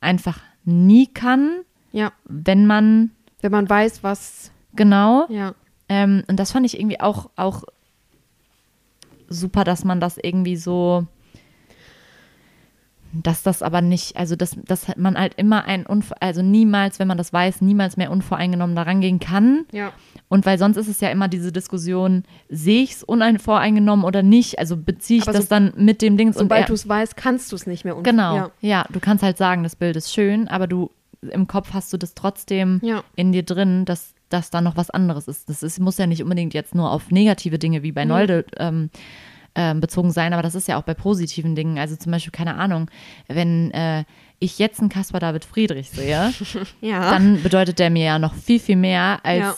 einfach 0.00 0.38
nie 0.64 1.06
kann, 1.06 1.62
ja, 1.92 2.12
wenn 2.26 2.66
man 2.66 3.10
wenn 3.44 3.52
man 3.52 3.68
weiß, 3.68 4.02
was, 4.02 4.52
genau. 4.74 5.26
ja, 5.28 5.54
Ähm, 5.90 6.24
und 6.28 6.40
das 6.40 6.52
fand 6.52 6.64
ich 6.64 6.80
irgendwie 6.80 6.98
auch, 6.98 7.28
auch 7.36 7.64
super, 9.28 9.64
dass 9.64 9.84
man 9.84 10.00
das 10.00 10.16
irgendwie 10.16 10.56
so, 10.56 11.06
dass 13.22 13.42
das 13.42 13.62
aber 13.62 13.80
nicht, 13.80 14.16
also 14.16 14.34
dass, 14.36 14.56
dass 14.64 14.96
man 14.96 15.16
halt 15.16 15.34
immer 15.36 15.64
ein, 15.66 15.86
Unv 15.86 16.12
also 16.20 16.42
niemals, 16.42 16.98
wenn 16.98 17.06
man 17.08 17.16
das 17.18 17.32
weiß, 17.32 17.60
niemals 17.60 17.96
mehr 17.96 18.10
unvoreingenommen 18.10 18.74
daran 18.74 19.00
gehen 19.00 19.20
kann. 19.20 19.66
ja, 19.72 19.92
Und 20.28 20.46
weil 20.46 20.58
sonst 20.58 20.76
ist 20.76 20.88
es 20.88 21.00
ja 21.00 21.10
immer 21.10 21.28
diese 21.28 21.52
Diskussion, 21.52 22.24
sehe 22.48 22.82
ich 22.82 22.92
es 22.92 23.02
unvoreingenommen 23.04 24.04
oder 24.04 24.22
nicht? 24.22 24.58
Also 24.58 24.76
beziehe 24.76 25.18
ich 25.18 25.24
Aber 25.24 25.32
das 25.32 25.44
so- 25.44 25.50
dann 25.50 25.72
mit 25.76 26.02
dem 26.02 26.16
Dings 26.16 26.36
und 26.36 26.44
sobald 26.44 26.68
du 26.68 26.72
es 26.74 26.88
weißt, 26.88 27.16
kannst 27.16 27.52
du 27.52 27.56
es 27.56 27.66
nicht 27.66 27.84
mehr. 27.84 27.94
unvor- 27.96 28.02
Genau, 28.02 28.36
Ja. 28.36 28.50
ja. 28.60 28.84
du 28.90 29.00
kannst 29.00 29.22
halt 29.22 29.38
sagen, 29.38 29.62
das 29.62 29.76
Bild 29.76 29.96
ist 29.96 30.12
schön, 30.12 30.48
aber 30.48 30.66
du 30.66 30.90
im 31.30 31.46
Kopf 31.46 31.72
hast 31.72 31.92
du 31.92 31.96
das 31.96 32.14
trotzdem 32.14 32.80
Ja. 32.82 33.02
in 33.16 33.32
dir 33.32 33.44
drin, 33.44 33.84
dass, 33.84 34.12
dass 34.28 34.50
da 34.50 34.60
noch 34.60 34.76
was 34.76 34.90
anderes 34.90 35.28
ist. 35.28 35.48
Das 35.48 35.62
ist, 35.62 35.78
muss 35.80 35.96
ja 35.98 36.06
nicht 36.06 36.22
unbedingt 36.22 36.52
jetzt 36.52 36.74
nur 36.74 36.90
auf 36.90 37.10
negative 37.10 37.58
Dinge 37.58 37.82
wie 37.82 37.92
bei 37.92 38.04
Nolde 38.04 38.44
ähm, 38.58 38.90
ähm, 39.54 39.80
bezogen 39.80 40.10
sein, 40.10 40.32
aber 40.32 40.42
das 40.42 40.54
ist 40.54 40.68
ja 40.68 40.76
auch 40.78 40.82
bei 40.82 40.94
positiven 40.94 41.54
Dingen. 41.54 41.78
Also 41.78 41.96
zum 41.96 42.12
Beispiel, 42.12 42.32
keine 42.32 42.56
Ahnung, 42.56 42.90
wenn 43.28 43.70
äh, 43.70 44.04
ich 44.40 44.58
jetzt 44.58 44.80
einen 44.80 44.88
Caspar 44.88 45.20
David 45.20 45.44
Friedrich 45.44 45.90
sehe, 45.90 46.32
ja. 46.80 47.10
dann 47.10 47.42
bedeutet 47.42 47.78
der 47.78 47.90
mir 47.90 48.04
ja 48.04 48.18
noch 48.18 48.34
viel, 48.34 48.58
viel 48.60 48.76
mehr 48.76 49.20
als 49.22 49.38
Ja. 49.40 49.54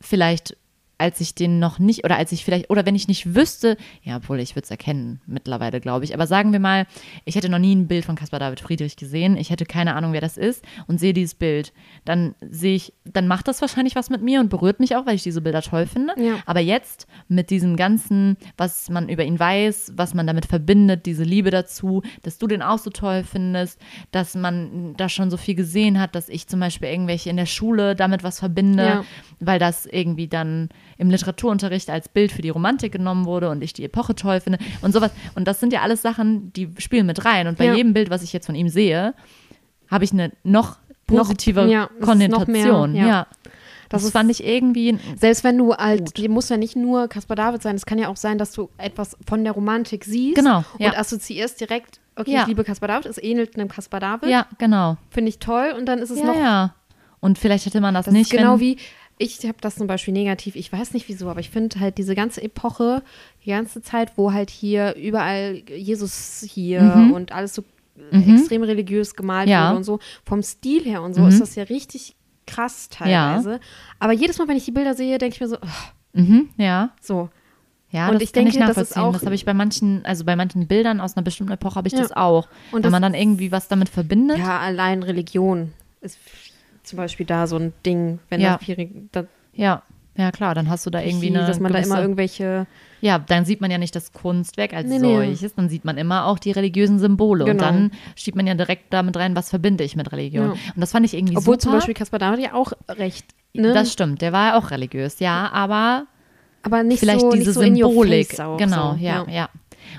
vielleicht, 0.00 0.56
als 0.98 1.20
ich 1.20 1.34
den 1.34 1.58
noch 1.60 1.78
nicht, 1.78 2.04
oder 2.04 2.16
als 2.16 2.32
ich 2.32 2.44
vielleicht, 2.44 2.70
oder 2.70 2.84
wenn 2.84 2.94
ich 2.96 3.06
nicht 3.08 3.34
wüsste, 3.34 3.76
ja, 4.02 4.16
obwohl 4.16 4.40
ich 4.40 4.56
würde 4.56 4.64
es 4.64 4.70
erkennen 4.70 5.20
mittlerweile, 5.26 5.80
glaube 5.80 6.04
ich. 6.04 6.12
Aber 6.12 6.26
sagen 6.26 6.52
wir 6.52 6.58
mal, 6.58 6.86
ich 7.24 7.36
hätte 7.36 7.48
noch 7.48 7.60
nie 7.60 7.74
ein 7.74 7.86
Bild 7.86 8.04
von 8.04 8.16
Caspar 8.16 8.40
David 8.40 8.60
Friedrich 8.60 8.96
gesehen, 8.96 9.36
ich 9.36 9.50
hätte 9.50 9.64
keine 9.64 9.94
Ahnung, 9.94 10.12
wer 10.12 10.20
das 10.20 10.36
ist 10.36 10.64
und 10.88 10.98
sehe 10.98 11.12
dieses 11.14 11.34
Bild. 11.36 11.72
Dann 12.04 12.34
sehe 12.40 12.74
ich, 12.74 12.92
dann 13.04 13.28
macht 13.28 13.46
das 13.48 13.60
wahrscheinlich 13.60 13.94
was 13.94 14.10
mit 14.10 14.22
mir 14.22 14.40
und 14.40 14.48
berührt 14.50 14.80
mich 14.80 14.96
auch, 14.96 15.06
weil 15.06 15.14
ich 15.14 15.22
diese 15.22 15.40
Bilder 15.40 15.62
toll 15.62 15.86
finde. 15.86 16.14
Ja. 16.16 16.34
Aber 16.46 16.60
jetzt 16.60 17.06
mit 17.28 17.50
diesem 17.50 17.76
ganzen, 17.76 18.36
was 18.56 18.90
man 18.90 19.08
über 19.08 19.24
ihn 19.24 19.38
weiß, 19.38 19.92
was 19.96 20.14
man 20.14 20.26
damit 20.26 20.46
verbindet, 20.46 21.06
diese 21.06 21.22
Liebe 21.24 21.50
dazu, 21.50 22.02
dass 22.22 22.38
du 22.38 22.48
den 22.48 22.60
auch 22.62 22.78
so 22.78 22.90
toll 22.90 23.22
findest, 23.22 23.80
dass 24.10 24.34
man 24.34 24.94
da 24.96 25.08
schon 25.08 25.30
so 25.30 25.36
viel 25.36 25.54
gesehen 25.54 26.00
hat, 26.00 26.14
dass 26.14 26.28
ich 26.28 26.48
zum 26.48 26.58
Beispiel 26.60 26.88
irgendwelche 26.88 27.30
in 27.30 27.36
der 27.36 27.46
Schule 27.46 27.94
damit 27.94 28.24
was 28.24 28.40
verbinde, 28.40 28.84
Ja. 28.84 29.04
weil 29.38 29.58
das 29.60 29.86
irgendwie 29.86 30.26
dann 30.28 30.68
im 30.98 31.10
Literaturunterricht 31.10 31.88
als 31.90 32.08
Bild 32.08 32.32
für 32.32 32.42
die 32.42 32.48
Romantik 32.50 32.92
genommen 32.92 33.24
wurde 33.24 33.48
und 33.50 33.62
ich 33.62 33.72
die 33.72 33.84
Epoche 33.84 34.14
toll 34.14 34.40
finde 34.40 34.58
und 34.82 34.92
sowas. 34.92 35.12
Und 35.36 35.46
das 35.46 35.60
sind 35.60 35.72
ja 35.72 35.80
alles 35.82 36.02
Sachen, 36.02 36.52
die 36.52 36.70
spielen 36.78 37.06
mit 37.06 37.24
rein. 37.24 37.46
Und 37.46 37.56
bei 37.58 37.66
Ja. 37.66 37.74
jedem 37.74 37.92
Bild, 37.94 38.10
was 38.10 38.22
ich 38.22 38.32
jetzt 38.32 38.46
von 38.46 38.54
ihm 38.56 38.68
sehe, 38.68 39.14
habe 39.90 40.04
ich 40.04 40.12
eine 40.12 40.32
noch 40.42 40.78
positive 41.06 41.66
ja, 41.66 41.88
noch 41.98 42.06
Konnotation. 42.06 42.92
mehr, 42.92 43.02
ja. 43.02 43.08
ja. 43.08 43.26
Das, 43.90 44.02
Das 44.02 44.04
ist- 44.04 44.12
fand 44.12 44.30
ich 44.30 44.44
irgendwie 44.44 44.98
Selbst 45.16 45.44
wenn 45.44 45.56
du 45.56 45.72
halt, 45.74 46.18
die 46.18 46.28
muss 46.28 46.50
ja 46.50 46.58
nicht 46.58 46.76
nur 46.76 47.08
Caspar 47.08 47.36
David 47.36 47.62
sein, 47.62 47.74
es 47.76 47.86
kann 47.86 47.98
ja 47.98 48.08
auch 48.08 48.16
sein, 48.18 48.36
dass 48.36 48.52
du 48.52 48.68
etwas 48.76 49.16
von 49.26 49.44
der 49.44 49.54
Romantik 49.54 50.04
siehst 50.04 50.34
Genau, 50.36 50.62
ja. 50.78 50.90
und 50.90 50.98
assoziierst 50.98 51.58
direkt, 51.60 52.00
okay, 52.16 52.32
Ja. 52.32 52.42
ich 52.42 52.48
liebe 52.48 52.64
Caspar 52.64 52.88
David, 52.88 53.06
es 53.06 53.16
ähnelt 53.22 53.56
einem 53.56 53.68
Caspar 53.68 54.00
David, 54.00 54.28
Ja, 54.28 54.46
genau. 54.58 54.98
finde 55.08 55.30
ich 55.30 55.38
toll 55.38 55.74
und 55.78 55.86
dann 55.86 56.00
ist 56.00 56.10
es 56.10 56.18
Ja, 56.18 56.26
noch, 56.26 56.36
ja. 56.36 56.74
Und 57.20 57.38
vielleicht 57.38 57.64
hätte 57.66 57.80
man 57.80 57.94
das, 57.94 58.04
das 58.04 58.12
nicht, 58.12 58.30
ist 58.30 58.36
genau 58.38 58.54
wenn, 58.54 58.60
wie, 58.60 58.76
ich 59.18 59.38
habe 59.44 59.58
das 59.60 59.76
zum 59.76 59.86
Beispiel 59.86 60.12
negativ, 60.14 60.56
ich 60.56 60.72
weiß 60.72 60.92
nicht 60.94 61.08
wieso, 61.08 61.28
aber 61.28 61.40
ich 61.40 61.50
finde 61.50 61.80
halt 61.80 61.98
diese 61.98 62.14
ganze 62.14 62.42
Epoche, 62.42 63.02
die 63.44 63.50
ganze 63.50 63.82
Zeit, 63.82 64.12
wo 64.16 64.32
halt 64.32 64.50
hier 64.50 64.94
überall 64.96 65.62
Jesus 65.68 66.44
hier 66.48 66.82
Mhm. 66.82 67.12
und 67.12 67.32
alles 67.32 67.54
so 67.54 67.64
extrem 68.12 68.62
religiös 68.62 69.14
gemalt 69.16 69.46
Mhm. 69.46 69.52
Ja. 69.52 69.68
wurde 69.68 69.76
und 69.78 69.84
so. 69.84 69.98
Vom 70.24 70.42
Stil 70.42 70.84
her 70.84 71.02
und 71.02 71.14
so 71.14 71.22
Mhm. 71.22 71.28
ist 71.28 71.40
das 71.40 71.54
ja 71.56 71.64
richtig 71.64 72.14
krass 72.46 72.88
teilweise. 72.88 73.60
Aber 73.98 74.12
jedes 74.12 74.38
Mal, 74.38 74.46
wenn 74.48 74.56
ich 74.56 74.64
die 74.64 74.70
Bilder 74.70 74.94
sehe, 74.94 75.18
denke 75.18 75.34
ich 75.34 75.40
mir 75.40 75.48
so, 75.48 75.56
Mhm, 76.14 76.48
ja. 76.56 76.90
so. 77.00 77.28
Ja, 77.90 78.08
Und 78.08 78.14
das 78.14 78.22
ich 78.22 78.32
kann 78.32 78.46
ich 78.46 78.52
denke, 78.54 78.66
das 78.68 78.76
ist 78.76 78.90
nachvollziehen. 78.96 79.02
auch- 79.02 79.12
Das 79.14 79.24
habe 79.24 79.34
ich 79.34 79.44
bei 79.46 79.54
manchen, 79.54 80.04
also 80.04 80.24
bei 80.24 80.36
manchen 80.36 80.66
Bildern 80.66 81.00
aus 81.00 81.16
einer 81.16 81.24
bestimmten 81.24 81.52
Epoche 81.54 81.74
habe 81.76 81.88
ich 81.88 81.94
Ja. 81.94 82.00
das 82.02 82.12
auch. 82.12 82.46
Und 82.70 82.76
Wenn 82.76 82.82
das- 82.82 82.92
man 82.92 83.02
dann 83.02 83.14
irgendwie 83.14 83.50
was 83.50 83.66
damit 83.68 83.88
verbindet. 83.88 84.38
Ja, 84.38 84.58
allein 84.60 85.02
Religion 85.02 85.72
ist 86.02 86.18
zum 86.88 86.96
Beispiel 86.96 87.26
da 87.26 87.46
so 87.46 87.56
ein 87.56 87.72
Ding, 87.86 88.18
wenn 88.28 88.40
Ja. 88.40 88.58
da 89.12 89.22
da, 89.22 89.28
Ja, 89.54 89.82
ja 90.16 90.30
klar, 90.32 90.54
dann 90.54 90.68
hast 90.68 90.84
du 90.86 90.90
da 90.90 91.00
irgendwie 91.00 91.28
eine 91.28 91.46
dass 91.46 91.60
man 91.60 91.72
da 91.72 91.78
gewisse, 91.78 91.92
immer 91.94 92.02
irgendwelche, 92.02 92.66
Ja, 93.00 93.18
dann 93.18 93.44
sieht 93.44 93.60
man 93.60 93.70
ja 93.70 93.78
nicht 93.78 93.94
das 93.94 94.12
Kunstwerk 94.12 94.72
als 94.74 94.88
Nee, 94.88 94.98
nee. 94.98 95.14
solches, 95.26 95.54
dann 95.54 95.68
sieht 95.68 95.84
man 95.84 95.96
immer 95.98 96.26
auch 96.26 96.38
die 96.38 96.50
religiösen 96.50 96.98
Symbole 96.98 97.44
und 97.44 97.50
Genau. 97.50 97.62
dann 97.62 97.90
schiebt 98.16 98.36
man 98.36 98.46
ja 98.46 98.54
direkt 98.54 98.92
damit 98.92 99.16
rein, 99.16 99.36
was 99.36 99.50
verbinde 99.50 99.84
ich 99.84 99.94
mit 99.96 100.10
Religion. 100.12 100.46
Ja. 100.46 100.52
Und 100.52 100.80
das 100.80 100.92
fand 100.92 101.06
ich 101.06 101.14
irgendwie 101.14 101.36
obwohl 101.36 101.54
super. 101.54 101.58
zum 101.60 101.72
Beispiel 101.72 101.94
Caspar 101.94 102.18
David 102.18 102.40
ja 102.40 102.54
auch 102.54 102.72
recht, 102.88 103.26
ne? 103.54 103.72
Das 103.72 103.92
stimmt, 103.92 104.20
der 104.22 104.32
war 104.32 104.48
ja 104.48 104.58
auch 104.58 104.70
religiös, 104.70 105.20
ja, 105.20 105.50
aber 105.52 106.06
aber 106.62 106.82
nicht 106.82 106.98
vielleicht 107.00 107.20
so, 107.20 107.30
diese 107.30 107.50
nicht 107.50 107.54
so 107.54 107.60
Symbolik. 107.92 108.40
auch, 108.40 108.56
genau, 108.58 108.94
so. 108.94 108.98
ja, 109.00 109.24
ja. 109.28 109.48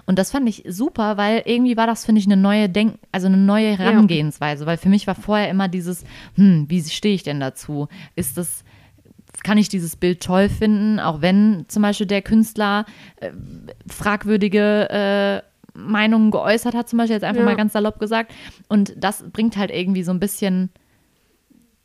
Und 0.10 0.18
das 0.18 0.32
fand 0.32 0.50
ich 0.50 0.64
super, 0.68 1.18
weil 1.18 1.44
irgendwie 1.46 1.78
war 1.78 1.86
das, 1.86 2.04
finde 2.04 2.18
ich, 2.18 2.26
eine 2.26 2.36
neue 2.36 2.68
Denk, 2.68 2.96
also 3.12 3.28
eine 3.28 3.38
neue 3.38 3.78
Herangehensweise, 3.78 4.66
weil 4.66 4.78
für 4.78 4.90
mich 4.90 5.06
war 5.06 5.14
vorher 5.14 5.52
immer 5.52 5.68
dieses, 5.68 6.04
hm, 6.34 6.66
wie 6.68 6.82
stehe 6.82 7.14
ich 7.14 7.22
denn 7.22 7.40
dazu? 7.40 7.88
Ist 8.16 8.36
das, 8.36 8.64
kann 9.44 9.60
ich 9.60 9.70
dieses 9.70 9.96
Bild 9.96 10.24
toll 10.24 10.50
finden, 10.50 11.00
auch 11.00 11.22
wenn 11.22 11.66
zum 11.68 11.84
Beispiel 11.84 12.08
der 12.08 12.24
Künstler 12.24 12.88
äh, 13.18 13.30
fragwürdige 13.88 14.90
äh, 14.90 15.78
Meinungen 15.78 16.32
geäußert 16.32 16.74
hat, 16.74 16.90
zum 16.90 16.98
Beispiel 16.98 17.14
jetzt 17.14 17.24
einfach 17.24 17.42
Ja. 17.42 17.46
mal 17.46 17.56
ganz 17.56 17.74
salopp 17.74 18.00
gesagt. 18.00 18.32
Und 18.68 18.96
das 18.98 19.24
bringt 19.32 19.58
halt 19.58 19.70
irgendwie 19.70 20.02
so 20.02 20.12
ein 20.12 20.20
bisschen, 20.20 20.72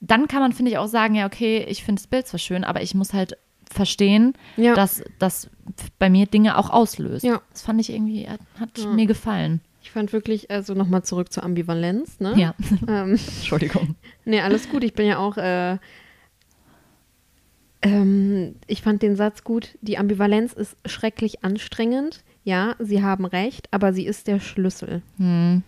dann 0.00 0.28
kann 0.28 0.40
man, 0.40 0.52
finde 0.52 0.70
ich, 0.70 0.78
auch 0.78 0.88
sagen, 0.88 1.14
ja, 1.14 1.26
okay, 1.26 1.66
ich 1.68 1.84
finde 1.84 2.00
das 2.00 2.06
Bild 2.06 2.26
zwar 2.26 2.40
schön, 2.40 2.64
aber 2.64 2.80
ich 2.80 2.94
muss 2.94 3.12
halt 3.12 3.36
verstehen, 3.74 4.34
Ja. 4.56 4.74
dass 4.74 5.02
das 5.18 5.50
bei 5.98 6.08
mir 6.08 6.26
Dinge 6.26 6.56
auch 6.56 6.70
auslöst. 6.70 7.24
Ja. 7.24 7.42
Das 7.52 7.62
fand 7.62 7.80
ich 7.80 7.90
irgendwie, 7.92 8.26
hat, 8.28 8.78
Ja. 8.78 8.86
mir 8.92 9.06
gefallen. 9.06 9.60
Ich 9.82 9.90
fand 9.90 10.12
wirklich, 10.14 10.50
also 10.50 10.72
nochmal 10.74 11.02
zurück 11.02 11.30
zur 11.32 11.42
Ambivalenz, 11.42 12.18
ne? 12.20 12.32
Ja, 12.36 12.54
Ähm, 12.88 13.10
Entschuldigung. 13.12 13.96
nee, 14.24 14.40
alles 14.40 14.70
gut. 14.70 14.82
Ich 14.84 14.94
bin 14.94 15.06
ja 15.06 15.18
auch, 15.18 15.36
äh, 15.36 15.76
ähm, 17.82 18.56
ich 18.66 18.82
fand 18.82 19.02
den 19.02 19.16
Satz 19.16 19.44
gut. 19.44 19.76
Die 19.82 19.98
Ambivalenz 19.98 20.52
ist 20.54 20.76
schrecklich 20.86 21.44
anstrengend. 21.44 22.22
Ja, 22.44 22.76
Sie 22.78 23.02
haben 23.02 23.24
recht, 23.24 23.68
aber 23.72 23.92
sie 23.92 24.06
ist 24.06 24.26
der 24.26 24.40
Schlüssel. 24.40 25.02
Hm. 25.18 25.62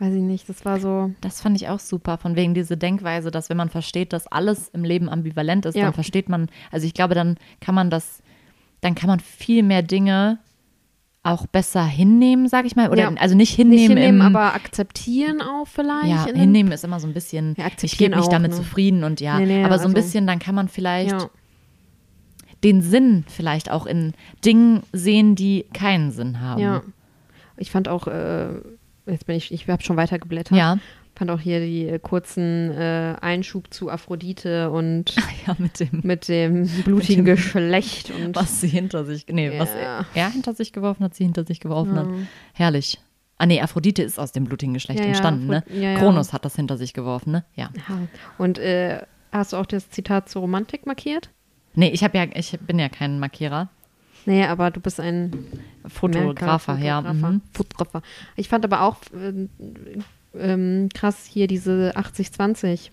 Weiß 0.00 0.14
ich 0.14 0.22
nicht, 0.22 0.48
das 0.48 0.64
war 0.64 0.78
so, 0.78 1.12
Das 1.20 1.40
fand 1.40 1.56
ich 1.60 1.68
auch 1.68 1.80
super, 1.80 2.18
von 2.18 2.36
wegen 2.36 2.54
diese 2.54 2.76
Denkweise, 2.76 3.30
dass 3.32 3.50
wenn 3.50 3.56
man 3.56 3.68
versteht, 3.68 4.12
dass 4.12 4.26
alles 4.28 4.68
im 4.68 4.84
Leben 4.84 5.08
ambivalent 5.08 5.66
ist, 5.66 5.74
Ja. 5.74 5.84
dann 5.84 5.92
versteht 5.94 6.28
man, 6.28 6.48
also 6.70 6.86
ich 6.86 6.94
glaube, 6.94 7.14
dann 7.16 7.36
kann 7.60 7.74
man 7.74 7.90
das, 7.90 8.22
dann 8.80 8.94
kann 8.94 9.08
man 9.08 9.18
viel 9.18 9.64
mehr 9.64 9.82
Dinge 9.82 10.38
auch 11.24 11.46
besser 11.48 11.84
hinnehmen, 11.84 12.48
sag 12.48 12.64
ich 12.64 12.76
mal. 12.76 12.90
Oder 12.90 13.02
Ja. 13.10 13.12
also 13.18 13.34
nicht 13.34 13.52
hinnehmen, 13.54 13.80
nicht 13.80 13.88
hinnehmen, 13.88 14.20
im, 14.20 14.36
aber 14.36 14.54
akzeptieren 14.54 15.42
auch 15.42 15.66
vielleicht. 15.66 16.06
ja, 16.08 16.26
hinnehmen 16.26 16.70
ist 16.70 16.84
immer 16.84 17.00
so 17.00 17.08
ein 17.08 17.12
bisschen, 17.12 17.56
Ja, 17.58 17.66
ich 17.82 17.98
gebe 17.98 18.14
mich 18.14 18.24
auch, 18.24 18.30
damit 18.30 18.52
ne? 18.52 18.56
zufrieden 18.56 19.02
und 19.02 19.20
ja, 19.20 19.38
Nee, 19.40 19.46
nee, 19.46 19.64
aber 19.64 19.78
so 19.78 19.84
ein 19.86 19.94
also- 19.94 19.94
bisschen, 19.96 20.28
dann 20.28 20.38
kann 20.38 20.54
man 20.54 20.68
vielleicht 20.68 21.10
Ja. 21.10 21.28
den 22.62 22.82
Sinn 22.82 23.24
vielleicht 23.28 23.70
auch 23.70 23.84
in 23.86 24.12
Dingen 24.44 24.84
sehen, 24.92 25.34
die 25.34 25.66
keinen 25.74 26.12
Sinn 26.12 26.40
haben. 26.40 26.60
Ja. 26.62 26.82
Ich 27.56 27.72
fand 27.72 27.88
auch, 27.88 28.06
äh, 28.06 28.50
jetzt 29.08 29.26
bin 29.26 29.36
ich, 29.36 29.52
ich 29.52 29.68
habe 29.68 29.82
schon 29.82 29.96
weiter 29.96 30.18
geblättert. 30.18 30.56
Ja. 30.56 30.78
Fand 31.16 31.30
auch 31.32 31.40
hier 31.40 31.58
die 31.58 31.86
äh, 31.88 31.98
kurzen 31.98 32.70
äh, 32.70 33.16
Einschub 33.20 33.74
zu 33.74 33.90
Aphrodite 33.90 34.70
und 34.70 35.14
ja, 35.46 35.56
mit 35.58 35.80
dem 35.80 36.00
mit 36.04 36.28
dem 36.28 36.68
blutigen 36.84 37.24
Mit 37.24 37.28
dem- 37.28 37.36
Geschlecht 37.36 38.12
und 38.12 38.36
was 38.36 38.60
sie 38.60 38.68
hinter 38.68 39.04
sich, 39.04 39.26
nee, 39.28 39.50
was 39.58 39.70
Ja. 39.70 39.80
er, 40.00 40.06
er 40.14 40.30
hinter 40.30 40.54
sich 40.54 40.72
geworfen 40.72 41.02
hat, 41.04 41.14
sie 41.14 41.24
hinter 41.24 41.44
sich 41.44 41.58
geworfen 41.60 41.94
Ja. 41.96 42.02
hat. 42.02 42.08
Herrlich. 42.52 42.98
Ah 43.36 43.46
nee, 43.46 43.60
Aphrodite 43.60 44.02
ist 44.02 44.18
aus 44.18 44.32
dem 44.32 44.44
blutigen 44.44 44.74
Geschlecht 44.74 44.98
entstanden, 45.00 45.46
ne? 45.46 45.62
Kronos 45.98 46.32
hat 46.32 46.44
das 46.44 46.56
hinter 46.56 46.76
sich 46.76 46.92
geworfen, 46.92 47.30
ne? 47.32 47.44
Ja. 47.54 47.70
Ja. 47.88 47.98
Und 48.36 48.58
äh, 48.58 49.00
hast 49.30 49.52
du 49.52 49.56
auch 49.58 49.66
das 49.66 49.90
Zitat 49.90 50.28
zur 50.28 50.42
Romantik 50.42 50.86
markiert? 50.86 51.30
Nee, 51.74 51.90
ich 51.90 52.02
habe 52.02 52.18
ja, 52.18 52.26
ich 52.34 52.58
bin 52.66 52.80
ja 52.80 52.88
kein 52.88 53.20
Markierer. 53.20 53.68
Nee, 54.28 54.44
aber 54.44 54.70
du 54.70 54.78
bist 54.80 55.00
ein 55.00 55.32
Fotografer, 55.86 56.74
Merker, 56.74 56.86
ja. 56.86 57.00
Fotografer. 57.02 57.30
Mhm. 57.32 57.40
Fotografer. 57.54 58.02
Ich 58.36 58.50
fand 58.50 58.62
aber 58.66 58.82
auch 58.82 58.96
äh, 59.14 59.48
ähm, 60.38 60.90
krass 60.92 61.24
hier 61.24 61.46
diese 61.46 61.92
80-20. 61.96 62.90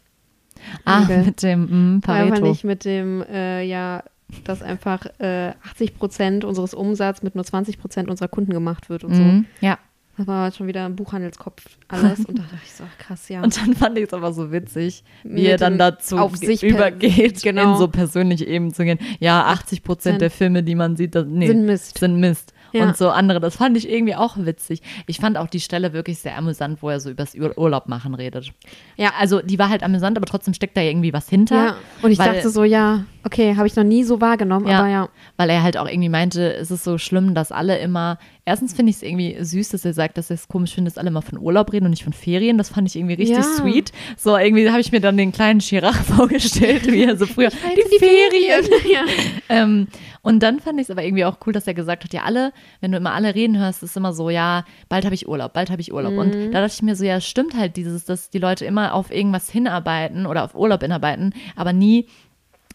Ah, 0.86 1.02
mit 1.02 1.44
dem 1.44 1.98
mm, 1.98 2.02
Ja, 2.08 2.14
fand 2.14 2.30
Pareto. 2.30 2.52
ich 2.52 2.64
mit 2.64 2.86
dem, 2.86 3.22
äh, 3.24 3.64
ja, 3.64 4.06
dass 4.46 4.62
einfach 4.62 5.08
äh, 5.20 5.52
80 5.72 5.98
Prozent 5.98 6.46
unseres 6.46 6.74
Umsatzes 6.74 7.22
mit 7.22 7.36
nur 7.36 7.44
20 7.44 7.80
Prozent 7.80 8.10
unserer 8.10 8.30
Kunden 8.30 8.54
gemacht 8.54 8.90
wird 8.90 9.04
und 9.04 9.14
so. 9.14 9.22
Mhm, 9.22 9.46
ja. 9.60 9.78
Das 10.18 10.28
war 10.28 10.52
schon 10.52 10.68
wieder 10.68 10.86
ein 10.86 10.96
Buchhandelskopf 10.96 11.64
alles. 11.90 12.20
Und 12.26 12.40
da 12.40 12.44
dachte 12.44 12.60
ich 12.64 12.72
so, 12.72 12.86
ach, 12.86 12.98
krass, 12.98 13.28
ja. 13.28 13.44
Und 13.44 13.58
dann 13.58 13.74
fand 13.76 13.98
ich 13.98 14.06
es 14.06 14.14
aber 14.14 14.32
so 14.32 14.52
witzig, 14.52 15.04
wie 15.24 15.46
er 15.46 15.58
dann 15.58 15.78
dazu 15.78 16.18
auf 16.18 16.38
sich 16.38 16.64
übergeht, 16.64 17.44
genau. 17.44 17.74
in 17.74 17.78
so 17.78 17.88
persönliche 17.90 18.46
Ebenen 18.46 18.74
zu 18.74 18.86
gehen. 18.86 19.00
Ja, 19.20 19.46
80 19.48 19.84
Prozent 19.84 20.22
der 20.22 20.32
Filme, 20.32 20.64
die 20.64 20.76
man 20.76 20.96
sieht, 20.96 21.16
das, 21.16 21.26
nee, 21.28 21.48
Sind 21.48 21.66
Mist. 21.66 21.98
sind 21.98 22.20
Mist. 22.20 22.54
Ja. 22.72 22.84
Und 22.84 22.98
so 22.98 23.10
andere, 23.10 23.40
das 23.40 23.56
fand 23.56 23.78
ich 23.78 23.90
irgendwie 23.90 24.16
auch 24.16 24.36
witzig. 24.38 24.82
Ich 25.08 25.20
fand 25.20 25.38
auch 25.38 25.48
die 25.48 25.62
Stelle 25.62 25.94
wirklich 25.94 26.20
sehr 26.20 26.38
amüsant, 26.38 26.82
wo 26.82 26.90
er 26.90 27.00
so 27.00 27.10
übers 27.10 27.34
Ur 27.36 27.58
Urlaub 27.58 27.88
machen 27.88 28.16
redet. 28.16 28.52
Ja. 28.98 29.14
also 29.18 29.42
die 29.42 29.58
war 29.60 29.70
halt 29.70 29.84
amüsant, 29.84 30.18
aber 30.18 30.26
trotzdem 30.26 30.54
steckt 30.54 30.76
da 30.76 30.82
irgendwie 30.82 31.14
was 31.14 31.30
hinter. 31.30 31.56
ja. 31.56 31.76
Und 32.02 32.12
ich 32.12 32.18
dachte 32.18 32.50
so, 32.50 32.64
ja, 32.64 33.06
okay, 33.26 33.56
habe 33.58 33.68
ich 33.68 33.76
noch 33.76 33.84
nie 33.84 34.04
so 34.04 34.22
wahrgenommen, 34.22 34.68
Ja. 34.68 34.80
aber 34.80 34.88
ja. 34.88 35.10
Weil 35.38 35.50
er 35.50 35.64
halt 35.64 35.78
auch 35.78 35.88
irgendwie 35.88 36.10
meinte, 36.10 36.54
es 36.54 36.72
ist 36.72 36.84
so 36.84 36.98
schlimm, 36.98 37.34
dass 37.34 37.52
alle 37.52 37.78
immer, 37.80 38.18
erstens 38.46 38.74
finde 38.74 38.92
ich 38.92 38.98
es 38.98 39.04
irgendwie 39.04 39.36
süß, 39.44 39.70
dass 39.70 39.84
er 39.84 39.94
sagt, 39.94 40.18
dass 40.18 40.30
er 40.30 40.36
es 40.36 40.48
komisch 40.48 40.74
findet, 40.76 40.94
dass 40.94 40.98
alle 41.00 41.10
immer 41.10 41.22
von 41.24 41.40
Urlaub 41.40 41.74
reden 41.74 41.86
und 41.86 41.92
nicht 41.92 42.04
von 42.04 42.14
Ferien. 42.14 42.58
Das 42.58 42.70
fand 42.70 42.88
ich 42.88 42.96
irgendwie 42.96 43.16
richtig 43.16 43.38
Ja. 43.38 43.44
sweet. 43.44 43.92
So, 44.18 44.38
irgendwie 44.38 44.70
habe 44.70 44.80
ich 44.80 44.92
mir 44.92 45.02
dann 45.02 45.18
den 45.18 45.32
kleinen 45.32 45.60
Chirac 45.60 45.96
vorgestellt, 46.06 46.90
wie 46.92 47.04
er 47.04 47.18
so 47.18 47.26
früher, 47.26 47.50
die, 47.50 48.00
Ferien. 48.00 48.64
ja. 48.92 49.02
Ähm, 49.50 49.88
und 50.22 50.42
dann 50.42 50.60
fand 50.60 50.80
ich 50.80 50.86
es 50.86 50.92
aber 50.92 51.04
irgendwie 51.04 51.26
auch 51.26 51.38
cool, 51.46 51.54
dass 51.54 51.68
er 51.68 51.74
gesagt 51.76 52.04
hat, 52.04 52.14
ja, 52.14 52.24
alle, 52.24 52.52
wenn 52.82 52.92
du 52.92 52.98
immer 52.98 53.14
alle 53.14 53.36
reden 53.36 53.60
hörst, 53.60 53.84
ist 53.84 53.96
immer 53.98 54.12
so, 54.14 54.30
ja, 54.30 54.66
bald 54.90 55.06
habe 55.06 55.14
ich 55.14 55.28
Urlaub, 55.28 55.54
bald 55.54 55.70
habe 55.70 55.82
ich 55.82 55.94
Urlaub. 55.94 56.14
Mhm. 56.14 56.18
Und 56.20 56.52
da 56.52 56.62
dachte 56.62 56.74
ich 56.76 56.82
mir 56.82 56.96
so, 56.96 57.06
ja, 57.06 57.22
stimmt 57.22 57.56
halt 57.56 57.76
dieses, 57.78 58.06
dass 58.06 58.30
die 58.32 58.40
Leute 58.40 58.66
immer 58.66 58.94
auf 58.96 59.12
irgendwas 59.12 59.50
hinarbeiten 59.50 60.26
oder 60.26 60.44
auf 60.44 60.56
Urlaub 60.56 60.82
hinarbeiten, 60.82 61.34
aber 61.56 61.74
nie 61.74 62.08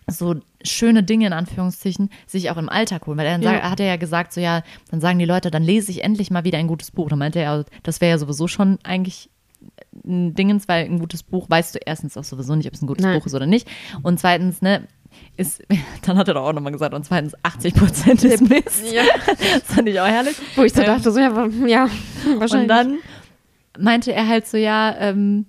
so 0.07 0.37
schöne 0.65 1.03
Dinge 1.03 1.27
in 1.27 1.33
Anführungszeichen 1.33 2.11
sich 2.27 2.51
auch 2.51 2.57
im 2.57 2.69
Alltag 2.69 3.07
holen. 3.07 3.17
Weil 3.19 3.27
dann 3.27 3.43
Ja. 3.43 3.53
sag, 3.53 3.63
hat 3.71 3.81
er 3.81 3.87
ja 3.87 3.97
gesagt, 3.97 4.33
so 4.33 4.41
ja, 4.41 4.63
dann 4.91 5.01
sagen 5.01 5.19
die 5.19 5.25
Leute, 5.25 5.51
dann 5.51 5.63
lese 5.63 5.91
ich 5.91 6.03
endlich 6.05 6.31
mal 6.31 6.45
wieder 6.45 6.59
ein 6.59 6.67
gutes 6.67 6.91
Buch. 6.91 7.09
Dann 7.09 7.19
meinte 7.19 7.39
er, 7.39 7.59
ja, 7.59 7.65
das 7.83 8.01
wäre 8.01 8.11
ja 8.11 8.19
sowieso 8.19 8.49
schon 8.49 8.79
eigentlich 8.83 9.31
ein 10.07 10.35
Dingens, 10.35 10.69
weil 10.69 10.85
ein 10.87 10.99
gutes 10.99 11.23
Buch 11.23 11.49
weißt 11.51 11.75
du 11.75 11.79
erstens 11.85 12.17
auch 12.17 12.25
sowieso 12.25 12.55
nicht, 12.57 12.67
ob 12.67 12.75
es 12.75 12.83
ein 12.83 12.87
gutes 12.87 13.05
Nein. 13.05 13.19
Buch 13.19 13.27
ist 13.27 13.35
oder 13.35 13.47
nicht. 13.47 13.69
Und 14.03 14.19
zweitens, 14.19 14.63
ne, 14.63 14.89
ist, 15.37 15.63
dann 16.03 16.17
hat 16.17 16.29
er 16.29 16.35
doch 16.35 16.45
auch 16.45 16.53
nochmal 16.53 16.73
gesagt, 16.73 16.95
und 16.95 17.05
zweitens 17.05 17.35
80 17.43 17.75
Prozent 17.75 18.25
ist 18.25 18.41
Mist. 18.49 18.93
ja. 18.93 19.03
Das 19.27 19.63
fand 19.75 19.89
ich 19.89 20.01
auch 20.01 20.07
herrlich. 20.07 20.37
Wo 20.57 20.63
ich 20.63 20.73
so 20.73 20.81
Ähm, 20.81 20.87
dachte, 20.87 21.11
so, 21.13 21.19
ja, 21.21 21.47
ja, 21.67 21.89
wahrscheinlich. 22.39 22.53
Und 22.63 22.69
dann 22.69 22.99
meinte 23.79 24.13
er 24.13 24.27
halt 24.29 24.47
so, 24.47 24.57
ja, 24.57 24.97
ähm, 24.99 25.47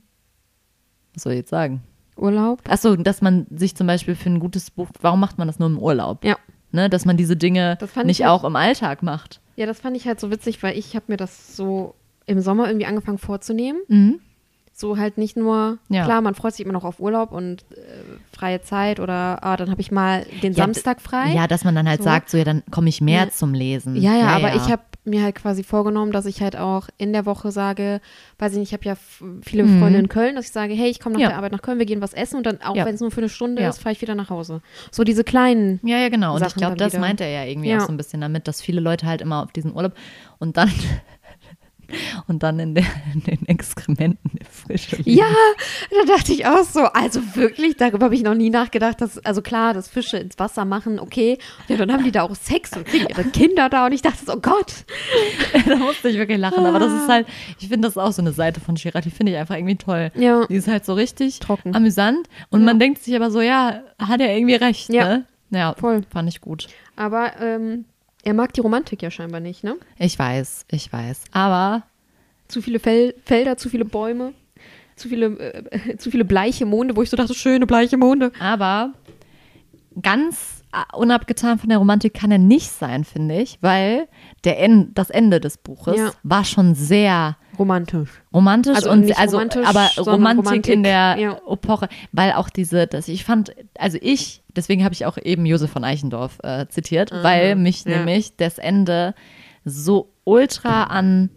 was 1.13 1.23
soll 1.23 1.33
ich 1.33 1.39
jetzt 1.39 1.49
sagen? 1.49 1.81
Urlaub. 2.21 2.61
Achso, 2.69 2.95
dass 2.95 3.21
man 3.21 3.47
sich 3.49 3.75
zum 3.75 3.87
Beispiel 3.87 4.15
für 4.15 4.29
ein 4.29 4.39
gutes 4.39 4.71
Buch, 4.71 4.87
warum 5.01 5.19
macht 5.19 5.37
man 5.37 5.47
das 5.47 5.59
nur 5.59 5.67
im 5.69 5.77
Urlaub? 5.79 6.23
Ja. 6.23 6.37
Ne, 6.71 6.89
dass 6.89 7.03
man 7.05 7.17
diese 7.17 7.35
Dinge 7.35 7.75
Das 7.81 7.91
fand 7.91 8.05
nicht 8.07 8.19
ich 8.21 8.25
halt- 8.25 8.31
auch 8.39 8.43
im 8.45 8.55
Alltag 8.55 9.03
macht. 9.03 9.41
Ja, 9.57 9.65
das 9.65 9.79
fand 9.81 9.97
ich 9.97 10.07
halt 10.07 10.19
so 10.21 10.31
witzig, 10.31 10.63
weil 10.63 10.77
ich 10.77 10.95
habe 10.95 11.05
mir 11.09 11.17
das 11.17 11.57
so 11.57 11.95
im 12.25 12.39
Sommer 12.39 12.67
irgendwie 12.67 12.85
angefangen 12.85 13.17
vorzunehmen. 13.17 13.81
Mhm. 13.89 14.19
So 14.81 14.97
halt 14.97 15.17
nicht 15.17 15.37
nur, 15.37 15.77
Ja. 15.89 16.03
klar, 16.03 16.19
man 16.21 16.35
freut 16.35 16.53
sich 16.55 16.65
immer 16.65 16.73
noch 16.73 16.83
auf 16.83 16.99
Urlaub 16.99 17.31
und 17.31 17.61
äh, 17.71 18.35
freie 18.35 18.61
Zeit 18.61 18.99
oder 18.99 19.43
ah, 19.43 19.55
dann 19.55 19.69
habe 19.71 19.79
ich 19.79 19.91
mal 19.91 20.25
den 20.43 20.51
Ja, 20.53 20.63
Samstag 20.63 20.99
frei. 20.99 21.31
Ja, 21.33 21.47
dass 21.47 21.63
man 21.63 21.73
dann 21.75 21.87
halt 21.87 21.99
So. 21.99 22.03
sagt, 22.05 22.29
so 22.29 22.37
ja, 22.37 22.43
dann 22.43 22.63
komme 22.71 22.89
ich 22.89 22.99
mehr 22.99 23.25
Ja. 23.25 23.29
zum 23.29 23.53
Lesen. 23.53 23.95
Ja, 23.95 24.15
ja, 24.15 24.27
aber 24.29 24.55
ich 24.55 24.69
habe 24.69 24.81
mir 25.03 25.23
halt 25.23 25.35
quasi 25.35 25.63
vorgenommen, 25.63 26.11
dass 26.11 26.25
ich 26.27 26.41
halt 26.41 26.55
auch 26.55 26.87
in 26.97 27.11
der 27.13 27.25
Woche 27.25 27.51
sage, 27.51 28.01
weiß 28.37 28.51
ich 28.53 28.59
nicht, 28.59 28.69
ich 28.69 28.73
habe 28.73 28.85
ja 28.85 28.95
viele 29.41 29.63
Mhm. 29.63 29.79
Freunde 29.79 29.99
in 29.99 30.09
Köln, 30.09 30.35
dass 30.35 30.45
ich 30.45 30.51
sage, 30.51 30.73
hey, 30.73 30.89
ich 30.89 30.99
komme 30.99 31.13
nach 31.13 31.27
der 31.29 31.37
Arbeit 31.37 31.51
nach 31.53 31.61
Köln, 31.63 31.79
wir 31.79 31.85
gehen 31.87 32.01
was 32.01 32.13
essen 32.13 32.37
und 32.37 32.45
dann, 32.45 32.61
auch 32.61 32.75
wenn 32.75 32.93
es 32.95 33.01
nur 33.01 33.09
für 33.11 33.21
eine 33.21 33.29
Stunde 33.29 33.63
ist, 33.63 33.79
fahre 33.79 33.93
ich 33.93 34.01
wieder 34.01 34.13
nach 34.15 34.29
Hause. 34.29 34.61
So 34.91 35.03
diese 35.03 35.23
kleinen, 35.23 35.79
Ja, 35.83 35.97
ja, 35.97 36.09
genau. 36.09 36.35
Und 36.35 36.41
ich 36.41 36.49
Sachen 36.49 36.59
glaube, 36.59 36.75
das 36.75 36.93
wieder. 36.93 37.01
meint 37.01 37.21
er 37.21 37.29
ja 37.29 37.45
irgendwie 37.45 37.75
auch 37.75 37.81
so 37.81 37.91
ein 37.91 37.97
bisschen 37.97 38.21
damit, 38.21 38.47
dass 38.47 38.61
viele 38.61 38.81
Leute 38.81 39.05
halt 39.07 39.21
immer 39.21 39.43
auf 39.43 39.51
diesen 39.51 39.73
Urlaub 39.75 39.93
und 40.39 40.57
dann 40.57 40.71
und 42.27 42.43
dann 42.43 42.59
in, 42.59 42.75
der, 42.75 42.85
in 43.13 43.23
den 43.23 43.47
Exkrementen 43.47 44.31
der 44.37 44.45
Fische 44.47 44.95
lieben. 44.97 45.17
Ja, 45.19 45.25
da 45.89 46.15
dachte 46.15 46.33
ich 46.33 46.45
auch 46.45 46.63
so, 46.63 46.81
also 46.81 47.21
wirklich, 47.35 47.77
darüber 47.77 48.05
habe 48.05 48.15
ich 48.15 48.23
noch 48.23 48.35
nie 48.35 48.49
nachgedacht, 48.49 49.01
dass, 49.01 49.17
also 49.25 49.41
klar, 49.41 49.73
dass 49.73 49.87
Fische 49.87 50.17
ins 50.17 50.37
Wasser 50.39 50.65
machen, 50.65 50.99
okay, 50.99 51.37
ja, 51.67 51.77
dann 51.77 51.91
haben 51.91 52.03
die 52.03 52.11
da 52.11 52.23
auch 52.23 52.35
Sex 52.35 52.71
und 52.75 52.85
kriegen 52.85 53.07
ihre 53.09 53.23
Kinder 53.31 53.69
da 53.69 53.85
und 53.85 53.91
ich 53.93 54.01
dachte 54.01 54.25
so, 54.25 54.33
oh 54.33 54.39
Gott. 54.41 54.73
da 55.67 55.75
musste 55.77 56.09
ich 56.09 56.17
wirklich 56.17 56.37
lachen. 56.39 56.65
Aber 56.65 56.79
das 56.79 56.93
ist 56.93 57.07
halt, 57.09 57.27
ich 57.59 57.67
finde 57.67 57.87
das 57.87 57.97
auch 57.97 58.11
so 58.11 58.21
eine 58.21 58.31
Seite 58.33 58.59
von 58.59 58.77
Shira, 58.77 59.01
die 59.01 59.11
finde 59.11 59.31
ich 59.33 59.37
einfach 59.37 59.55
irgendwie 59.55 59.77
toll. 59.77 60.11
Ja. 60.15 60.45
Die 60.47 60.55
ist 60.55 60.67
halt 60.67 60.85
so 60.85 60.93
richtig 60.93 61.39
Trocken. 61.39 61.75
amüsant 61.75 62.27
und 62.49 62.63
man 62.63 62.79
denkt 62.79 63.03
sich 63.03 63.15
aber 63.15 63.31
so, 63.31 63.41
ja, 63.41 63.81
hat 63.99 64.21
er 64.21 64.35
irgendwie 64.35 64.55
recht, 64.55 64.91
Ja. 64.93 65.05
ne? 65.07 65.25
Ja, 65.53 65.73
Voll. 65.77 66.01
fand 66.09 66.29
ich 66.29 66.39
gut. 66.39 66.67
Aber 66.95 67.33
ähm, 67.41 67.83
er 68.23 68.33
mag 68.33 68.53
die 68.53 68.61
Romantik 68.61 69.01
ja 69.01 69.11
scheinbar 69.11 69.39
nicht, 69.41 69.63
ne? 69.63 69.75
Ich 69.97 70.17
weiß, 70.17 70.65
ich 70.71 70.91
weiß. 70.91 71.23
Aber 71.31 71.83
Zu 72.47 72.61
viele 72.61 72.79
Fel 72.79 73.15
Felder, 73.25 73.57
zu 73.57 73.69
viele 73.69 73.85
Bäume, 73.85 74.33
zu 74.95 75.09
viele, 75.09 75.27
äh, 75.71 75.97
zu 75.97 76.11
viele 76.11 76.25
bleiche 76.25 76.65
Monde, 76.65 76.95
wo 76.95 77.01
ich 77.01 77.09
so 77.09 77.17
dachte, 77.17 77.33
schöne 77.33 77.65
bleiche 77.65 77.97
Monde. 77.97 78.31
Aber 78.39 78.93
ganz 80.01 80.63
unabgetan 80.93 81.59
von 81.59 81.67
der 81.69 81.79
Romantik 81.79 82.13
kann 82.13 82.31
er 82.31 82.37
nicht 82.37 82.71
sein, 82.71 83.03
finde 83.03 83.41
ich, 83.41 83.57
weil 83.61 84.07
der 84.45 84.59
En 84.61 84.93
das 84.93 85.09
Ende 85.09 85.39
des 85.41 85.57
Buches 85.57 85.97
Ja. 85.97 86.11
war 86.23 86.45
schon 86.45 86.75
sehr 86.75 87.35
Romantisch. 87.57 88.09
romantisch 88.33 88.75
Also 88.75 88.91
und 88.91 89.17
also 89.17 89.37
romantisch, 89.37 89.67
aber 89.67 89.89
Romantik, 89.97 90.45
Romantik, 90.45 90.73
in 90.73 90.83
der 90.83 91.17
ja. 91.17 91.37
Epoche, 91.49 91.89
weil 92.11 92.33
auch 92.33 92.49
diese, 92.49 92.87
dass 92.87 93.07
ich 93.07 93.23
fand, 93.23 93.53
also 93.77 93.97
ich, 94.01 94.43
deswegen 94.55 94.83
habe 94.83 94.93
ich 94.93 95.05
auch 95.05 95.17
eben 95.17 95.45
Josef 95.45 95.71
von 95.71 95.83
Eichendorff 95.83 96.39
äh, 96.43 96.67
zitiert, 96.67 97.11
weil 97.11 97.55
mich 97.55 97.83
ja. 97.85 97.97
nämlich 97.97 98.35
das 98.37 98.57
Ende 98.57 99.13
so 99.65 100.13
ultra 100.23 100.83
an 100.85 101.29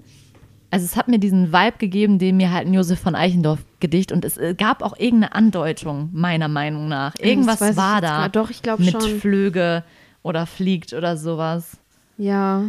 also 0.75 0.87
es 0.87 0.97
hat 0.97 1.07
mir 1.07 1.21
diesen 1.21 1.53
Vibe 1.53 1.79
gegeben, 1.79 2.19
den 2.19 2.37
mir 2.37 2.51
halt 2.51 2.67
ein 2.67 2.75
Josef 2.75 2.99
von 2.99 3.15
Eichendorff 3.15 3.61
Gedicht 3.79 4.11
und 4.11 4.25
es 4.25 4.39
äh, 4.39 4.57
gab 4.59 4.83
auch 4.83 4.99
irgendeine 4.99 5.33
Andeutung 5.33 6.11
meiner 6.13 6.49
Meinung 6.49 6.89
nach. 6.89 7.15
Irgendwas 7.21 7.61
war 7.77 8.01
da. 8.01 8.23
grad. 8.23 8.35
Doch, 8.35 8.51
ich 8.51 8.61
glaub 8.61 8.81
mit 8.81 8.91
schon. 8.91 9.21
Flüge 9.21 9.85
oder 10.25 10.47
fliegt 10.47 10.93
oder 10.93 11.17
sowas. 11.17 11.77
Ja. 12.19 12.65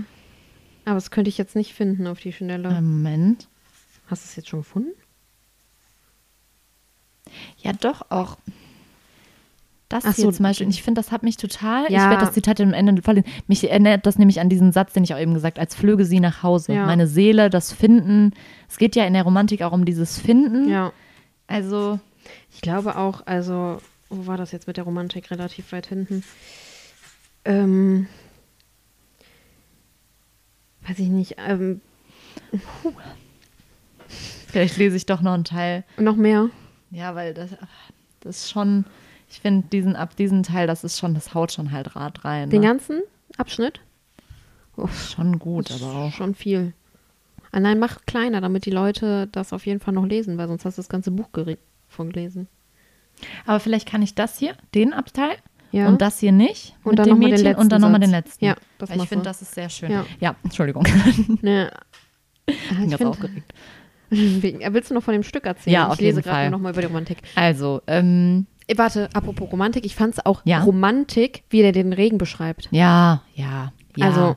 Aber 0.86 0.96
das 0.96 1.12
könnte 1.12 1.30
ich 1.30 1.38
jetzt 1.38 1.56
nicht 1.56 1.74
finden 1.74 2.08
auf 2.08 2.20
die 2.20 2.32
Schnelle. 2.34 2.70
Ähm, 2.70 2.98
Moment. 3.04 3.48
Hast 4.08 4.24
du 4.24 4.28
es 4.30 4.36
jetzt 4.36 4.50
schon 4.50 4.60
gefunden? 4.60 4.92
Ja, 7.58 7.74
doch 7.74 8.12
auch. 8.12 8.38
Das 9.90 10.04
Ach 10.06 10.16
hier 10.16 10.26
so. 10.26 10.32
zum 10.32 10.44
Beispiel, 10.44 10.66
und 10.66 10.74
ich 10.74 10.82
finde, 10.84 11.00
das 11.00 11.12
hat 11.12 11.22
mich 11.24 11.38
total, 11.38 11.86
ich 11.86 11.92
Ja. 11.92 12.10
werde 12.10 12.26
das 12.26 12.34
Zitat 12.34 12.60
am 12.60 12.74
Ende 12.74 13.02
vorlesen, 13.04 13.28
mich 13.48 13.64
erinnert 13.70 14.06
das 14.06 14.18
nämlich 14.18 14.40
an 14.40 14.50
diesen 14.50 14.72
Satz, 14.72 14.94
den 14.94 15.04
ich 15.04 15.14
auch 15.14 15.20
eben 15.20 15.34
gesagt 15.36 15.60
als 15.60 15.76
flöge 15.76 16.06
sie 16.06 16.20
nach 16.20 16.42
Hause. 16.44 16.74
Ja. 16.74 16.86
Meine 16.86 17.08
Seele, 17.08 17.50
das 17.50 17.72
Finden. 17.72 18.34
Es 18.68 18.78
geht 18.78 18.96
ja 18.96 19.06
in 19.06 19.14
der 19.14 19.24
Romantik 19.24 19.62
auch 19.62 19.72
um 19.74 19.86
dieses 19.86 20.20
Finden. 20.20 20.70
Ja. 20.70 20.92
Also, 21.48 22.00
Ich 22.54 22.62
glaube 22.62 22.96
auch, 22.98 23.26
also, 23.28 23.80
wo 24.10 24.26
war 24.26 24.38
das 24.38 24.52
jetzt 24.52 24.66
mit 24.66 24.78
der 24.78 24.86
Romantik 24.86 25.30
relativ 25.30 25.72
weit 25.72 25.86
hinten? 25.88 26.24
Ähm, 27.44 28.08
weiß 30.88 31.00
ich 31.00 31.10
nicht. 31.10 31.36
Ähm, 31.38 31.82
vielleicht 34.48 34.78
lese 34.78 34.96
ich 34.98 35.06
doch 35.06 35.22
noch 35.22 35.34
einen 35.34 35.44
Teil. 35.44 35.84
noch 35.98 36.16
mehr. 36.16 36.50
Ja, 36.92 37.16
weil 37.16 37.34
das, 37.34 37.52
das 38.22 38.38
ist 38.38 38.52
schon, 38.52 38.86
ich 39.30 39.40
finde 39.40 39.68
diesen, 39.70 39.96
ab 39.96 40.16
diesem 40.16 40.44
Teil, 40.44 40.68
das 40.68 40.84
ist 40.84 41.00
schon, 41.00 41.14
das 41.14 41.34
haut 41.34 41.52
schon 41.52 41.72
halt 41.72 41.96
Rad 41.96 42.24
rein. 42.26 42.50
Den 42.50 42.62
Ne? 42.62 42.68
ganzen 42.68 43.02
Abschnitt? 43.38 43.80
Uff, 44.78 45.10
Schon 45.10 45.40
gut, 45.40 45.70
das 45.70 45.78
ist 45.78 45.84
aber 45.84 45.96
auch. 46.06 46.12
Schon 46.14 46.36
viel. 46.36 46.74
Ah, 47.52 47.60
nein, 47.60 47.80
mach 47.80 48.06
kleiner, 48.06 48.42
damit 48.42 48.66
die 48.66 48.72
Leute 48.72 49.28
das 49.32 49.54
auf 49.54 49.66
jeden 49.66 49.80
Fall 49.80 49.94
noch 49.94 50.06
lesen, 50.06 50.38
weil 50.38 50.48
sonst 50.48 50.66
hast 50.66 50.78
du 50.78 50.82
das 50.82 50.90
ganze 50.90 51.12
Buch 51.12 51.30
von 51.88 52.12
gelesen. 52.12 52.48
Aber 53.46 53.62
vielleicht 53.62 53.88
kann 53.88 54.02
ich 54.02 54.14
das 54.16 54.38
hier, 54.38 54.56
den 54.74 54.92
Abteil, 54.92 55.38
Ja. 55.72 55.88
und 55.88 56.02
das 56.02 56.20
hier 56.20 56.32
nicht 56.32 56.76
Und 56.84 56.92
mit 56.92 57.00
dann 57.00 57.06
dem 57.06 57.10
noch 57.16 57.18
mal 57.22 57.26
den 57.36 57.44
Mädchen 57.44 57.56
und 57.58 57.72
dann 57.72 57.82
letzten 57.82 57.82
nochmal 57.82 58.00
den 58.00 58.10
letzten. 58.12 58.46
Ja, 58.46 58.56
das 58.78 58.90
Weil 58.90 59.02
ich 59.02 59.08
finde, 59.10 59.26
das 59.26 59.42
ist 59.42 59.54
sehr 59.54 59.70
schön. 59.70 59.92
Ja. 59.92 60.06
Ja, 60.20 60.36
Entschuldigung. 60.44 60.86
Ne, 61.42 61.72
Ich 62.48 62.70
bin 62.70 62.84
ich 62.86 62.90
ganz 62.92 63.02
aufgeregt. 63.04 63.54
wegen, 64.10 64.60
willst 64.74 64.90
du 64.92 64.94
noch 64.94 65.04
von 65.04 65.14
dem 65.14 65.24
Stück 65.24 65.46
erzählen? 65.46 65.74
Ja, 65.74 65.86
ich 65.88 65.92
auf 65.94 66.00
lese 66.00 66.20
jeden 66.20 66.30
gerade 66.30 66.50
nochmal 66.52 66.72
über 66.74 66.82
die 66.82 66.88
Romantik. 66.88 67.18
Also, 67.36 67.82
ähm, 67.88 68.46
Äh, 68.68 68.78
Warte, 68.78 69.10
apropos 69.14 69.52
Romantik, 69.52 69.86
ich 69.86 69.96
fand 69.96 70.14
es 70.16 70.26
auch 70.26 70.42
Ja. 70.46 70.62
Romantik, 70.64 71.44
wie 71.50 71.62
er 71.62 71.72
den 71.72 71.94
Regen 71.94 72.18
beschreibt. 72.18 72.68
ja, 72.72 73.22
ja, 73.36 73.74
ja. 73.98 74.06
Also, 74.06 74.36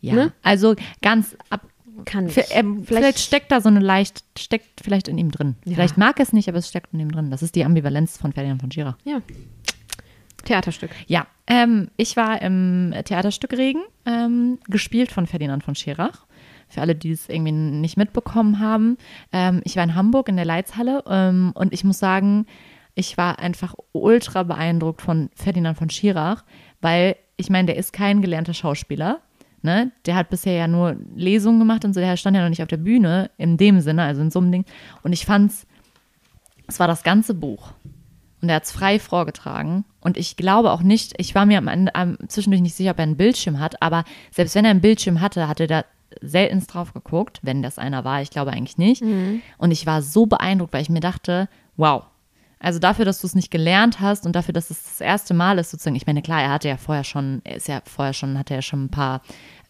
ja. 0.00 0.14
ne? 0.14 0.32
Also 0.42 0.74
ganz 1.02 1.36
ab. 1.50 1.62
Kann 2.04 2.26
ich. 2.28 2.36
ähm, 2.50 2.84
vielleicht, 2.84 3.18
steckt 3.18 3.50
da 3.50 3.62
so 3.62 3.68
eine 3.70 3.80
leicht, 3.80 4.22
steckt 4.38 4.82
vielleicht 4.82 5.08
in 5.08 5.16
ihm 5.16 5.30
drin. 5.30 5.56
Ja. 5.64 5.74
Vielleicht 5.74 5.96
mag 5.96 6.18
er 6.20 6.24
es 6.24 6.32
nicht, 6.34 6.46
aber 6.46 6.58
es 6.58 6.68
steckt 6.68 6.92
in 6.92 7.00
ihm 7.00 7.10
drin. 7.10 7.30
Das 7.30 7.42
ist 7.42 7.54
die 7.54 7.64
Ambivalenz 7.64 8.18
von 8.18 8.32
Ferdinand 8.34 8.60
von 8.60 8.70
Schirach. 8.70 8.98
Ja. 9.04 9.22
Theaterstück. 10.46 10.90
Ja, 11.06 11.26
ähm, 11.46 11.88
ich 11.96 12.16
war 12.16 12.40
im 12.40 12.94
Theaterstück 13.04 13.52
Regen, 13.52 13.82
ähm, 14.06 14.58
gespielt 14.68 15.12
von 15.12 15.26
Ferdinand 15.26 15.62
von 15.62 15.74
Schirach. 15.74 16.24
Für 16.68 16.80
alle, 16.80 16.96
die 16.96 17.12
es 17.12 17.28
irgendwie 17.28 17.52
nicht 17.52 17.96
mitbekommen 17.96 18.58
haben. 18.58 18.96
Ähm, 19.32 19.60
ich 19.64 19.76
war 19.76 19.84
in 19.84 19.94
Hamburg 19.94 20.28
in 20.28 20.36
der 20.36 20.44
Leitzhalle 20.44 21.04
ähm, 21.08 21.52
und 21.54 21.72
ich 21.72 21.84
muss 21.84 21.98
sagen, 21.98 22.46
ich 22.96 23.16
war 23.16 23.38
einfach 23.38 23.74
ultra 23.92 24.42
beeindruckt 24.42 25.02
von 25.02 25.30
Ferdinand 25.34 25.78
von 25.78 25.90
Schirach, 25.90 26.44
weil 26.80 27.16
ich 27.36 27.50
meine, 27.50 27.66
der 27.66 27.76
ist 27.76 27.92
kein 27.92 28.22
gelernter 28.22 28.54
Schauspieler. 28.54 29.20
Ne? 29.62 29.92
Der 30.06 30.16
hat 30.16 30.30
bisher 30.30 30.54
ja 30.54 30.66
nur 30.66 30.96
Lesungen 31.14 31.58
gemacht 31.58 31.84
und 31.84 31.92
so, 31.92 32.00
der 32.00 32.16
stand 32.16 32.36
ja 32.36 32.42
noch 32.42 32.48
nicht 32.48 32.62
auf 32.62 32.68
der 32.68 32.76
Bühne 32.78 33.30
in 33.36 33.56
dem 33.56 33.80
Sinne, 33.80 34.02
also 34.02 34.22
in 34.22 34.30
so 34.30 34.40
einem 34.40 34.50
Ding. 34.50 34.64
Und 35.02 35.12
ich 35.12 35.26
fand's, 35.26 35.66
es 36.66 36.80
war 36.80 36.88
das 36.88 37.02
ganze 37.02 37.34
Buch. 37.34 37.72
Und 38.42 38.48
er 38.48 38.56
hat 38.56 38.64
es 38.64 38.72
frei 38.72 38.98
vorgetragen. 38.98 39.84
Und 40.00 40.16
ich 40.16 40.36
glaube 40.36 40.70
auch 40.70 40.82
nicht, 40.82 41.14
ich 41.18 41.34
war 41.34 41.46
mir 41.46 41.58
am, 41.58 41.68
Ende- 41.68 41.94
am, 41.94 42.18
zwischendurch 42.28 42.62
nicht 42.62 42.74
sicher, 42.74 42.90
ob 42.90 42.98
er 42.98 43.04
einen 43.04 43.16
Bildschirm 43.16 43.58
hat, 43.60 43.80
aber 43.82 44.04
selbst 44.30 44.54
wenn 44.54 44.64
er 44.64 44.70
einen 44.72 44.80
Bildschirm 44.80 45.20
hatte, 45.20 45.48
hat 45.48 45.60
er 45.60 45.66
da 45.66 45.84
seltenst 46.20 46.72
drauf 46.72 46.92
geguckt, 46.94 47.40
wenn 47.42 47.62
das 47.62 47.78
einer 47.78 48.04
war. 48.04 48.22
Ich 48.22 48.30
glaube 48.30 48.52
eigentlich 48.52 48.78
nicht. 48.78 49.02
Und 49.58 49.70
ich 49.70 49.86
war 49.86 50.02
so 50.02 50.26
beeindruckt, 50.26 50.72
weil 50.72 50.82
ich 50.82 50.88
mir 50.88 51.00
dachte, 51.00 51.48
wow. 51.76 52.04
Also 52.58 52.78
dafür, 52.78 53.04
dass 53.04 53.20
du 53.20 53.26
es 53.26 53.34
nicht 53.34 53.50
gelernt 53.50 54.00
hast 54.00 54.24
und 54.24 54.34
dafür, 54.34 54.54
dass 54.54 54.70
es 54.70 54.82
das 54.82 55.00
erste 55.00 55.34
Mal 55.34 55.58
ist, 55.58 55.70
sozusagen, 55.70 55.96
ich 55.96 56.06
meine, 56.06 56.22
klar, 56.22 56.40
er 56.42 56.52
hatte 56.52 56.68
ja 56.68 56.78
vorher 56.78 57.04
schon, 57.04 57.42
er 57.44 57.56
ist 57.56 57.68
ja 57.68 57.82
vorher 57.84 58.14
schon, 58.14 58.38
hatte 58.38 58.54
ja 58.54 58.62
schon 58.62 58.84
ein 58.84 58.90
paar 58.90 59.20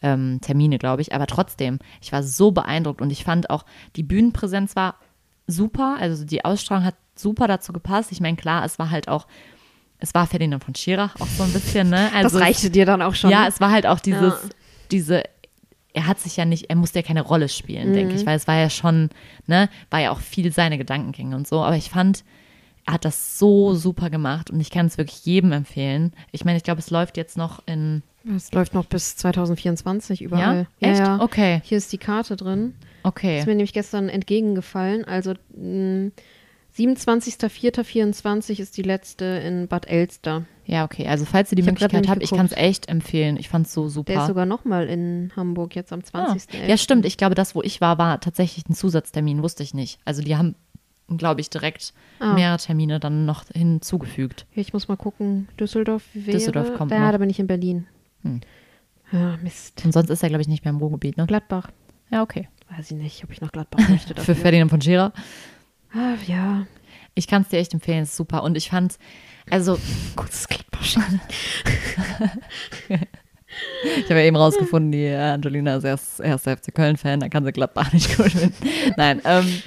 ähm, 0.03 0.39
Termine, 0.41 0.79
glaube 0.79 1.03
ich, 1.03 1.13
aber 1.13 1.27
trotzdem, 1.27 1.81
ich 2.01 2.13
war 2.13 2.23
so 2.23 2.53
beeindruckt 2.53 3.01
und 3.01 3.11
ich 3.11 3.25
fand 3.25 3.51
auch, 3.51 3.65
die 3.97 4.05
Bühnenpräsenz 4.05 4.77
war 4.77 4.97
super, 5.47 5.97
also 6.01 6.25
die 6.25 6.45
Ausstrahlung 6.45 6.85
hat 6.85 6.95
super 7.15 7.47
dazu 7.49 7.73
gepasst. 7.73 8.13
Ich 8.13 8.21
meine, 8.21 8.37
klar, 8.37 8.65
es 8.65 8.79
war 8.79 8.91
halt 8.91 9.09
auch, 9.09 9.27
es 9.99 10.15
war 10.15 10.27
Ferdinand 10.27 10.63
von 10.65 10.75
Schirach 10.75 11.15
auch 11.21 11.27
so 11.27 11.43
ein 11.45 11.53
bisschen, 11.53 11.89
ne? 11.91 12.11
Also 12.15 12.39
das 12.39 12.47
reichte 12.47 12.71
dir 12.71 12.85
dann 12.87 13.03
auch 13.03 13.15
schon. 13.15 13.31
ja, 13.31 13.47
es 13.47 13.61
war 13.61 13.71
halt 13.71 13.87
auch 13.87 14.01
dieses, 14.01 14.35
Ja. 14.35 14.49
diese, 14.91 15.23
er 15.95 16.07
hat 16.07 16.19
sich 16.21 16.37
ja 16.37 16.45
nicht, 16.45 16.69
er 16.69 16.77
musste 16.77 16.99
ja 16.99 17.03
keine 17.07 17.23
Rolle 17.23 17.49
spielen, 17.49 17.93
denke 17.95 18.15
Mhm. 18.15 18.21
ich, 18.21 18.27
weil 18.27 18.37
es 18.37 18.47
war 18.47 18.57
ja 18.57 18.69
schon, 18.69 19.09
ne, 19.47 19.71
war 19.91 20.01
ja 20.01 20.11
auch 20.11 20.21
viel 20.21 20.53
seine 20.53 20.77
Gedankengänge 20.79 21.35
und 21.37 21.49
so, 21.49 21.61
aber 21.63 21.77
ich 21.77 21.89
fand, 21.91 22.23
er 22.85 22.93
hat 22.95 23.05
das 23.05 23.39
so 23.39 23.75
super 23.75 24.11
gemacht 24.11 24.51
und 24.51 24.61
ich 24.61 24.71
kann 24.71 24.87
es 24.87 24.99
wirklich 24.99 25.25
jedem 25.25 25.51
empfehlen. 25.53 26.13
Ich 26.31 26.45
meine, 26.45 26.57
ich 26.59 26.63
glaube, 26.63 26.79
es 26.81 26.91
läuft 26.91 27.17
jetzt 27.17 27.37
noch 27.37 27.61
in, 27.67 28.03
Es 28.37 28.53
läuft 28.53 28.75
noch 28.75 28.85
bis 28.85 29.17
2024 29.17 30.23
überall. 30.23 30.67
ja? 30.81 30.91
Echt? 30.91 30.99
ja. 31.01 31.21
Okay, 31.21 31.63
Hier 31.65 31.79
ist 31.79 31.93
die 31.93 31.99
Karte 31.99 32.37
drin. 32.37 32.75
Okay. 33.07 33.39
Ist 33.41 33.47
mir 33.47 33.55
nämlich 33.55 33.73
gestern 33.73 34.09
entgegengefallen. 34.09 35.05
Also 35.05 35.35
mh, 35.57 36.11
27.04.24 36.77 38.61
ist 38.61 38.77
die 38.77 38.83
letzte 38.83 39.25
in 39.25 39.69
Bad 39.69 39.87
Elster. 39.89 40.45
Ja, 40.67 40.85
okay. 40.85 41.07
Also 41.07 41.25
falls 41.25 41.51
ihr 41.53 41.57
die 41.57 41.61
Ich 41.63 41.67
Möglichkeit 41.67 42.09
habt, 42.09 42.23
ich 42.23 42.31
kann 42.31 42.47
es 42.47 42.53
echt 42.53 42.89
empfehlen. 42.89 43.37
Ich 43.37 43.49
fand 43.49 43.67
es 43.67 43.73
so 43.73 43.89
super. 43.89 44.13
Der 44.13 44.23
ist 44.23 44.29
sogar 44.29 44.47
nochmal 44.47 44.87
in 44.89 45.33
Hamburg 45.37 45.75
jetzt 45.77 45.93
am 45.93 46.01
Ah, 46.13 46.27
20. 46.37 46.69
ja, 46.69 46.77
stimmt. 46.77 47.07
Ich 47.07 47.17
glaube, 47.17 47.35
das, 47.35 47.55
wo 47.55 47.63
ich 47.63 47.81
war, 47.81 47.99
war 47.99 48.21
tatsächlich 48.21 48.69
ein 48.69 48.75
Zusatztermin, 48.75 49.43
wusste 49.43 49.63
ich 49.63 49.75
nicht. 49.75 49.99
Also 50.05 50.23
die 50.23 50.37
haben, 50.37 50.55
glaube 51.09 51.41
ich, 51.41 51.51
direkt 51.51 51.95
Ah. 52.19 52.35
mehrere 52.35 52.59
Termine 52.59 52.99
dann 53.01 53.27
noch 53.27 53.45
hinzugefügt. 53.55 54.47
Ich 54.55 54.73
muss 54.73 54.89
mal 54.89 54.97
gucken. 54.97 55.49
Düsseldorf 55.59 56.03
wäre. 56.15 56.37
Düsseldorf 56.37 56.75
kommt 56.75 56.91
ja, 56.93 57.01
noch. 57.01 57.13
da 57.13 57.19
bin 57.19 57.31
ich 57.31 57.39
in 57.39 57.47
Berlin. 57.47 57.87
Hm. 58.23 58.41
Ja, 59.13 59.39
Mist. 59.43 59.83
Und 59.85 59.93
sonst 59.93 60.11
ist 60.11 60.23
er, 60.23 60.29
glaube 60.31 60.43
ich, 60.43 60.49
nicht 60.49 60.65
mehr 60.65 60.73
im 60.73 60.79
Ruhrgebiet, 60.79 61.17
ne? 61.17 61.27
Gladbach. 61.27 61.71
Ja, 62.11 62.23
okay. 62.23 62.49
Weiß 62.71 62.91
ich 62.91 62.97
nicht, 62.97 63.23
ob 63.25 63.31
ich 63.31 63.41
nach 63.41 63.53
Gladbach 63.53 63.89
möchte. 63.89 64.09
Für 64.09 64.15
Dafür. 64.15 64.35
Ferdinand 64.37 64.71
von 64.71 64.81
Scherer. 64.81 65.13
ah, 65.93 66.15
ja. 66.27 66.67
Ich 67.15 67.27
kann 67.27 67.43
es 67.43 67.49
dir 67.49 67.59
echt 67.59 67.73
empfehlen, 67.73 68.03
es 68.03 68.11
ist 68.11 68.17
super. 68.17 68.43
Und 68.43 68.57
ich 68.57 68.69
fand, 68.69 68.99
also, 69.51 69.79
Kurzes 70.17 70.49
Gladbach. 70.49 70.67
ich 73.97 74.05
habe 74.05 74.21
ja 74.21 74.27
eben 74.27 74.37
rausgefunden, 74.37 74.93
die 74.93 75.05
äh, 75.05 75.17
Angelina 75.17 75.77
ist 75.77 75.85
erst, 75.85 76.21
erster 76.21 76.57
FC 76.57 76.75
Köln-Fan, 76.75 77.21
da 77.21 77.29
kann 77.29 77.45
sie 77.45 77.53
Gladbach 77.53 77.93
nicht 77.93 78.17
gut 78.17 78.33
finden. 78.33 78.55
Nein, 78.97 79.23
ähm, 79.25 79.63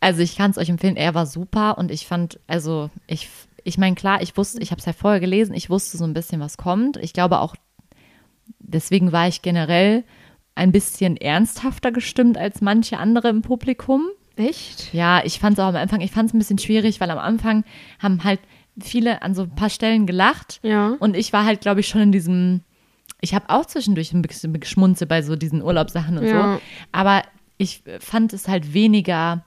also 0.00 0.22
ich 0.22 0.36
kann 0.36 0.50
es 0.50 0.58
euch 0.58 0.70
empfehlen, 0.70 0.96
er 0.96 1.14
war 1.14 1.26
super 1.26 1.76
und 1.76 1.90
ich 1.90 2.06
fand, 2.06 2.40
also 2.46 2.88
ich, 3.06 3.28
ich 3.64 3.76
meine, 3.76 3.94
klar, 3.94 4.22
ich 4.22 4.36
wusste, 4.36 4.62
ich 4.62 4.70
habe 4.70 4.78
es 4.78 4.86
ja 4.86 4.94
vorher 4.94 5.20
gelesen, 5.20 5.54
ich 5.54 5.68
wusste 5.68 5.98
so 5.98 6.04
ein 6.04 6.14
bisschen, 6.14 6.40
was 6.40 6.56
kommt. 6.56 6.96
Ich 6.96 7.12
glaube 7.12 7.40
auch, 7.40 7.54
deswegen 8.58 9.12
war 9.12 9.28
ich 9.28 9.42
generell 9.42 10.04
ein 10.60 10.72
bisschen 10.72 11.16
ernsthafter 11.16 11.90
gestimmt 11.90 12.36
als 12.36 12.60
manche 12.60 12.98
andere 12.98 13.30
im 13.30 13.40
Publikum. 13.40 14.02
Echt? 14.36 14.92
Ja, 14.92 15.22
ich 15.24 15.40
fand 15.40 15.58
es 15.58 15.64
auch 15.64 15.68
am 15.68 15.76
Anfang, 15.76 16.02
ich 16.02 16.10
fand 16.12 16.28
es 16.28 16.34
ein 16.34 16.38
bisschen 16.38 16.58
schwierig, 16.58 17.00
weil 17.00 17.10
am 17.10 17.18
Anfang 17.18 17.64
haben 17.98 18.22
halt 18.24 18.40
viele 18.78 19.22
an 19.22 19.34
so 19.34 19.42
ein 19.42 19.54
paar 19.54 19.70
Stellen 19.70 20.06
gelacht. 20.06 20.60
Ja. 20.62 20.96
Und 21.00 21.16
ich 21.16 21.32
war 21.32 21.44
halt, 21.46 21.62
glaube 21.62 21.80
ich, 21.80 21.88
schon 21.88 22.02
in 22.02 22.12
diesem, 22.12 22.60
ich 23.22 23.34
habe 23.34 23.46
auch 23.48 23.64
zwischendurch 23.64 24.12
ein 24.12 24.20
bisschen 24.22 24.52
geschmunzelt 24.60 25.08
bei 25.08 25.22
so 25.22 25.34
diesen 25.34 25.62
Urlaubssachen 25.62 26.18
und 26.18 26.26
Ja. 26.26 26.54
so. 26.56 26.60
Aber 26.92 27.22
ich 27.56 27.82
fand 27.98 28.32
es 28.34 28.46
halt 28.46 28.74
weniger 28.74 29.44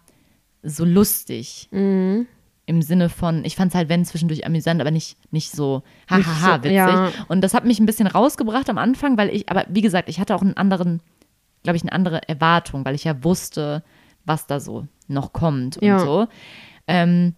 so 0.64 0.84
lustig. 0.86 1.68
Mhm. 1.72 2.26
Im 2.66 2.82
Sinne 2.82 3.09
von, 3.09 3.43
ich 3.43 3.55
fand 3.57 3.72
es 3.72 3.76
halt, 3.76 3.89
wenn 3.89 4.05
zwischendurch 4.05 4.45
amüsant, 4.45 4.80
aber 4.80 4.91
nicht, 4.91 5.18
nicht 5.34 5.51
so 5.51 5.84
hahaha 6.09 6.55
so- 6.57 6.64
witzig. 6.64 6.72
ja. 6.78 7.11
Und 7.28 7.41
das 7.41 7.53
hat 7.53 7.66
mich 7.66 7.80
ein 7.80 7.86
bisschen 7.86 8.07
rausgebracht 8.07 8.70
am 8.70 8.78
Anfang, 8.78 9.18
weil 9.18 9.30
ich, 9.30 9.49
aber 9.49 9.66
wie 9.68 9.82
gesagt, 9.82 10.07
ich 10.07 10.20
hatte 10.20 10.34
auch 10.34 10.41
einen 10.41 10.55
anderen, 10.55 11.01
glaube 11.64 11.76
ich, 11.76 11.84
eine 11.84 11.91
andere 11.91 12.28
Erwartung, 12.30 12.86
weil 12.86 12.95
ich 12.95 13.03
ja 13.03 13.22
wusste, 13.24 13.84
was 14.26 14.47
da 14.47 14.61
so 14.61 14.88
noch 15.09 15.34
kommt 15.34 15.76
und 15.78 15.88
Ja. 15.88 15.99
so. 15.99 16.28
Ähm, 16.88 17.36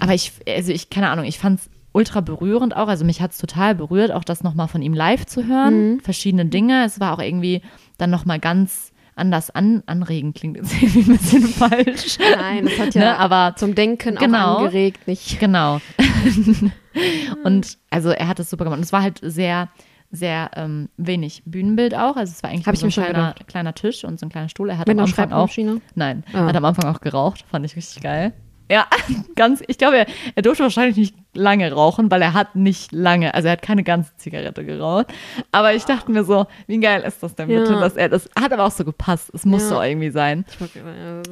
aber 0.00 0.14
ich, 0.14 0.32
also 0.48 0.72
ich, 0.72 0.90
keine 0.90 1.08
Ahnung, 1.10 1.24
ich 1.24 1.38
fand 1.38 1.60
es 1.60 1.70
ultra 1.92 2.20
berührend 2.20 2.76
auch. 2.76 2.88
Also 2.88 3.04
mich 3.04 3.20
hat 3.20 3.32
es 3.32 3.38
total 3.38 3.74
berührt, 3.74 4.12
auch 4.12 4.24
das 4.24 4.42
nochmal 4.42 4.68
von 4.68 4.82
ihm 4.82 4.94
live 4.94 5.26
zu 5.26 5.46
hören. 5.46 5.92
Mhm. 5.94 6.00
Verschiedene 6.00 6.46
Dinge. 6.46 6.84
Es 6.84 7.00
war 7.00 7.14
auch 7.14 7.22
irgendwie 7.22 7.62
dann 7.96 8.10
nochmal 8.10 8.38
ganz 8.38 8.92
anders 9.18 9.50
an, 9.50 9.82
anregend, 9.86 10.36
klingt 10.36 10.56
jetzt 10.56 10.72
irgendwie 10.82 11.00
ein 11.12 11.18
bisschen 11.18 11.42
falsch. 11.48 12.18
Nein, 12.18 12.64
das 12.66 12.78
hat 12.78 12.94
ja 12.94 13.00
Ne, 13.00 13.18
aber 13.18 13.54
zum 13.56 13.74
Denken 13.74 14.16
Genau. 14.16 14.54
auch 14.54 14.58
angeregt, 14.60 15.06
nicht? 15.06 15.38
Genau. 15.40 15.80
und 17.44 17.78
also 17.90 18.10
er 18.10 18.28
hat 18.28 18.40
es 18.40 18.50
super 18.50 18.64
gemacht. 18.64 18.78
Und 18.78 18.84
es 18.84 18.92
war 18.92 19.02
halt 19.02 19.20
sehr, 19.22 19.68
sehr 20.10 20.50
ähm, 20.56 20.88
wenig 20.96 21.42
Bühnenbild 21.44 21.94
auch. 21.94 22.16
Also 22.16 22.32
es 22.32 22.42
war 22.42 22.50
eigentlich 22.50 22.78
so 22.78 22.86
ein 22.86 22.90
kleiner, 22.90 23.34
kleiner 23.46 23.74
Tisch 23.74 24.04
und 24.04 24.18
so 24.18 24.26
ein 24.26 24.30
kleiner 24.30 24.48
Stuhl. 24.48 24.70
Er 24.70 24.78
hat 24.78 24.88
Mit 24.88 24.98
am 24.98 25.04
Anfang 25.04 25.32
auch. 25.32 25.50
Nein, 25.94 26.24
Ah. 26.32 26.46
hat 26.46 26.56
am 26.56 26.64
Anfang 26.64 26.92
auch 26.94 27.00
geraucht. 27.00 27.44
Fand 27.50 27.64
ich 27.66 27.76
richtig 27.76 28.02
geil. 28.02 28.32
Ja, 28.70 28.86
ganz, 29.36 29.62
ich 29.66 29.78
glaube, 29.78 29.98
er, 29.98 30.06
er 30.34 30.42
durfte 30.42 30.62
wahrscheinlich 30.62 30.96
nicht 30.96 31.14
lange 31.34 31.70
rauchen, 31.72 32.10
weil 32.10 32.20
er 32.22 32.32
hat 32.34 32.56
nicht 32.56 32.90
lange, 32.92 33.32
also 33.34 33.46
er 33.48 33.52
hat 33.52 33.62
keine 33.62 33.84
ganze 33.84 34.10
Zigarette 34.16 34.64
geraucht. 34.64 35.06
Aber 35.52 35.74
ich 35.74 35.84
dachte 35.84 36.10
mir 36.10 36.24
so, 36.24 36.46
wie 36.66 36.78
geil 36.80 37.02
ist 37.06 37.22
das 37.22 37.34
denn 37.34 37.48
bitte, 37.48 37.74
Ja. 37.74 37.80
dass 37.80 37.96
er, 37.96 38.08
das 38.08 38.28
hat 38.38 38.52
aber 38.52 38.64
auch 38.64 38.70
so 38.72 38.84
gepasst. 38.84 39.30
Es 39.34 39.44
musste 39.44 39.74
Ja. 39.74 39.80
auch 39.80 39.84
irgendwie 39.84 40.10
sein. 40.10 40.44
Mag, 40.58 40.70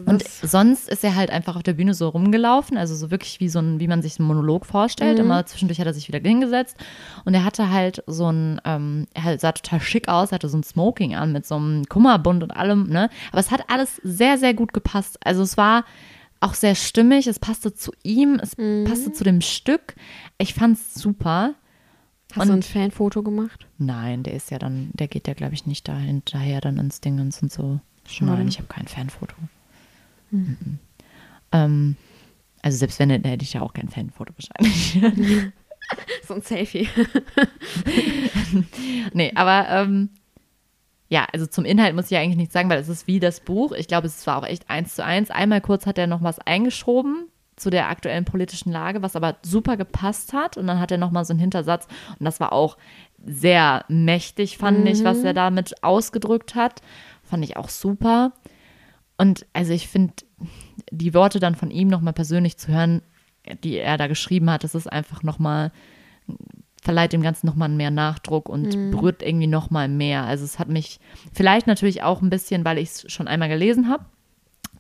Und 0.07 0.23
sonst 0.23 0.89
ist 0.89 1.03
er 1.03 1.17
halt 1.17 1.31
einfach 1.31 1.57
auf 1.57 1.63
der 1.63 1.73
Bühne 1.73 1.95
so 1.95 2.09
rumgelaufen, 2.09 2.77
also 2.77 2.95
so 2.95 3.11
wirklich 3.11 3.41
wie 3.41 3.49
so 3.49 3.59
ein, 3.59 3.81
wie 3.81 3.89
man 3.89 4.01
sich 4.03 4.19
einen 4.21 4.29
Monolog 4.29 4.65
vorstellt. 4.67 5.19
Immer 5.19 5.45
zwischendurch 5.47 5.81
hat 5.81 5.87
er 5.87 5.95
sich 5.95 6.09
wieder 6.09 6.21
hingesetzt 6.21 6.77
und 7.25 7.35
er 7.35 7.45
hatte 7.45 7.71
halt 7.71 8.03
so 8.07 8.31
ein, 8.31 8.61
ähm, 8.65 9.07
er 9.15 9.39
sah 9.39 9.53
total 9.53 9.81
schick 9.81 10.09
aus, 10.09 10.31
er 10.31 10.37
hatte 10.37 10.49
so 10.49 10.57
ein 10.59 10.63
Smoking 10.63 11.15
an 11.17 11.33
mit 11.33 11.47
so 11.47 11.57
einem 11.57 11.85
Kummerbund 11.89 12.43
und 12.43 12.53
allem, 12.53 12.87
ne? 12.89 13.09
Aber 13.33 13.41
es 13.41 13.51
hat 13.51 13.65
alles 13.69 13.97
sehr, 14.05 14.39
sehr 14.39 14.55
gut 14.55 14.73
gepasst. 14.73 15.19
Also 15.25 15.43
es 15.43 15.57
war 15.57 15.85
auch 16.47 16.55
sehr 16.55 16.75
stimmig, 16.75 17.27
es 17.27 17.39
passte 17.39 17.75
zu 17.75 17.93
ihm, 18.03 18.41
es 18.43 18.57
passte 18.89 19.13
zu 19.13 19.25
dem 19.25 19.41
Stück. 19.41 19.95
Ich 20.39 20.55
fand's 20.55 20.95
super. 20.95 21.55
Hast 22.35 22.49
du 22.49 22.53
und- 22.53 22.59
ein 22.59 22.63
Fanfoto 22.63 23.23
gemacht? 23.23 23.67
Nein, 23.79 24.23
der 24.23 24.35
ist 24.35 24.51
ja 24.51 24.59
dann, 24.59 24.91
der 24.95 25.09
geht 25.09 25.29
ja, 25.29 25.35
glaube 25.35 25.55
ich, 25.55 25.67
nicht 25.67 25.87
da 25.89 25.97
hinterher 25.99 26.61
dann 26.61 26.79
ins 26.79 27.01
Dingens 27.01 27.43
und 27.43 27.53
so. 27.53 27.81
Schade. 28.09 28.33
Nein, 28.33 28.49
ich 28.49 28.59
habe 28.59 28.69
kein 28.69 28.87
Fanfoto. 28.87 29.35
Mhm. 30.31 30.79
Ähm, 31.53 31.97
also 32.63 32.79
selbst 32.79 32.99
wenn, 32.99 33.09
dann 33.09 33.25
hätte 33.25 33.45
ich 33.45 33.53
ja 33.53 33.63
auch 33.63 33.73
kein 33.73 33.89
Fanfoto 33.89 34.33
wahrscheinlich. 34.37 35.53
So 36.27 36.35
ein 36.35 36.43
Selfie. 36.43 36.89
nee, 39.13 39.31
aber 39.37 39.69
ähm, 39.69 40.09
ja, 41.09 41.27
also 41.33 41.47
zum 41.47 41.65
Inhalt 41.65 41.95
muss 41.95 42.07
ich 42.07 42.11
ja 42.13 42.21
eigentlich 42.21 42.37
nichts 42.37 42.55
sagen, 42.55 42.69
weil 42.69 42.81
es 42.81 42.89
ist 42.89 43.07
wie 43.07 43.21
das 43.21 43.41
Buch. 43.41 43.73
Ich 43.73 43.87
glaube, 43.87 44.07
es 44.07 44.27
war 44.27 44.39
auch 44.39 44.47
echt 44.47 44.69
eins 44.69 44.97
zu 44.97 45.05
eins. 45.05 45.31
Einmal 45.31 45.61
kurz 45.61 45.87
hat 45.87 45.99
er 45.99 46.07
noch 46.07 46.23
was 46.23 46.39
eingeschoben 46.41 47.29
zu 47.55 47.71
der 47.71 47.89
aktuellen 47.89 48.25
politischen 48.25 48.71
Lage, 48.71 49.03
was 49.03 49.17
aber 49.17 49.37
super 49.43 49.77
gepasst 49.77 50.33
hat. 50.33 50.57
Und 50.57 50.67
dann 50.67 50.81
hat 50.81 50.91
er 50.91 50.99
noch 50.99 51.11
mal 51.11 51.25
so 51.25 51.33
einen 51.33 51.41
Hintersatz. 51.41 51.87
Und 52.19 52.25
das 52.25 52.41
war 52.41 52.53
auch 52.53 52.77
sehr 53.25 53.85
mächtig, 53.89 54.59
fand 54.59 54.87
ich, 54.89 55.05
was 55.05 55.23
er 55.23 55.33
damit 55.33 55.83
ausgedrückt 55.83 56.55
hat. 56.55 56.83
Fand 57.23 57.45
ich 57.45 57.57
auch 57.57 57.69
super. 57.69 58.33
Und 59.17 59.47
also 59.53 59.73
ich 59.73 59.89
finde, 59.89 60.13
die 60.91 61.15
Worte 61.15 61.41
dann 61.41 61.55
von 61.55 61.71
ihm 61.71 61.89
noch 61.89 62.01
mal 62.01 62.13
persönlich 62.13 62.59
zu 62.59 62.69
hören, 62.69 63.03
die 63.65 63.79
er 63.79 63.97
da 63.97 64.07
geschrieben 64.07 64.51
hat, 64.51 64.65
das 64.65 64.75
ist 64.75 64.93
einfach 64.93 65.23
noch 65.23 65.39
mal 65.39 65.73
verleiht 66.87 67.13
dem 67.13 67.21
Ganzen 67.21 67.47
nochmal 67.47 67.69
mehr 67.69 67.91
Nachdruck 67.91 68.49
und 68.49 68.91
berührt 68.91 69.23
irgendwie 69.23 69.47
nochmal 69.49 69.89
mehr. 69.89 70.23
Also 70.25 70.45
es 70.45 70.59
hat 70.59 70.69
mich 70.69 70.99
vielleicht 71.35 71.67
natürlich 71.67 72.03
auch 72.03 72.23
ein 72.23 72.31
bisschen, 72.31 72.65
weil 72.65 72.79
ich 72.79 72.89
es 72.89 73.13
schon 73.13 73.29
einmal 73.29 73.49
gelesen 73.51 73.91
habe, 73.91 74.05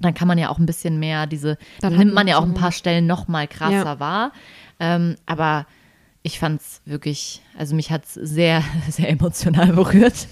dann 0.01 0.15
kann 0.15 0.29
man 0.29 0.39
ja 0.39 0.49
auch 0.49 0.59
ein 0.59 0.67
bisschen 0.67 0.99
mehr 0.99 1.27
diese, 1.27 1.59
Dann 1.81 1.93
nimmt 1.97 2.07
man 2.15 2.15
man 2.15 2.29
ja 2.29 2.39
auch 2.39 2.45
ein 2.45 2.55
paar 2.55 2.73
Stellen 2.73 3.07
nochmal 3.07 3.49
krasser 3.49 3.73
Ja. 3.95 4.01
wahr. 4.01 4.33
Ähm, 4.79 5.17
aber 5.27 5.67
ich 6.23 6.39
fand 6.39 6.61
es 6.61 6.81
wirklich, 6.85 7.43
also 7.59 7.75
mich 7.75 7.91
hat 7.91 8.05
es 8.05 8.15
sehr, 8.15 8.63
sehr 8.89 9.09
emotional 9.11 9.73
berührt. 9.73 10.29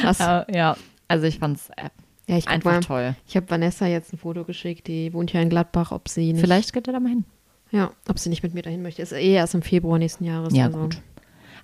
Krass. 0.00 0.20
Äh, 0.20 0.56
ja, 0.56 0.76
also 1.08 1.26
ich 1.26 1.38
fand 1.38 1.58
es 1.58 1.68
äh, 1.70 1.90
Ja, 2.26 2.38
ich 2.38 2.48
einfach 2.48 2.72
mal. 2.72 2.80
toll. 2.80 3.14
Ich 3.26 3.36
habe 3.36 3.50
Vanessa 3.50 3.86
jetzt 3.86 4.12
ein 4.12 4.18
Foto 4.18 4.44
geschickt, 4.44 4.86
die 4.86 5.12
wohnt 5.12 5.30
hier 5.30 5.42
in 5.42 5.50
Gladbach, 5.50 5.92
ob 5.92 6.08
sie 6.08 6.32
nicht, 6.32 6.40
Vielleicht 6.42 6.72
geht 6.72 6.86
er 6.86 6.92
da 6.94 7.00
mal 7.00 7.10
hin. 7.10 7.24
Ja, 7.70 7.90
ob 8.08 8.18
sie 8.18 8.28
nicht 8.28 8.42
mit 8.42 8.54
mir 8.54 8.62
dahin 8.62 8.82
möchte. 8.82 9.02
Ist 9.02 9.12
eh 9.12 9.34
erst 9.34 9.54
im 9.54 9.62
Februar 9.62 9.98
nächsten 9.98 10.24
Jahres. 10.24 10.54
Ja, 10.54 10.66
also. 10.66 10.78
gut. 10.78 11.00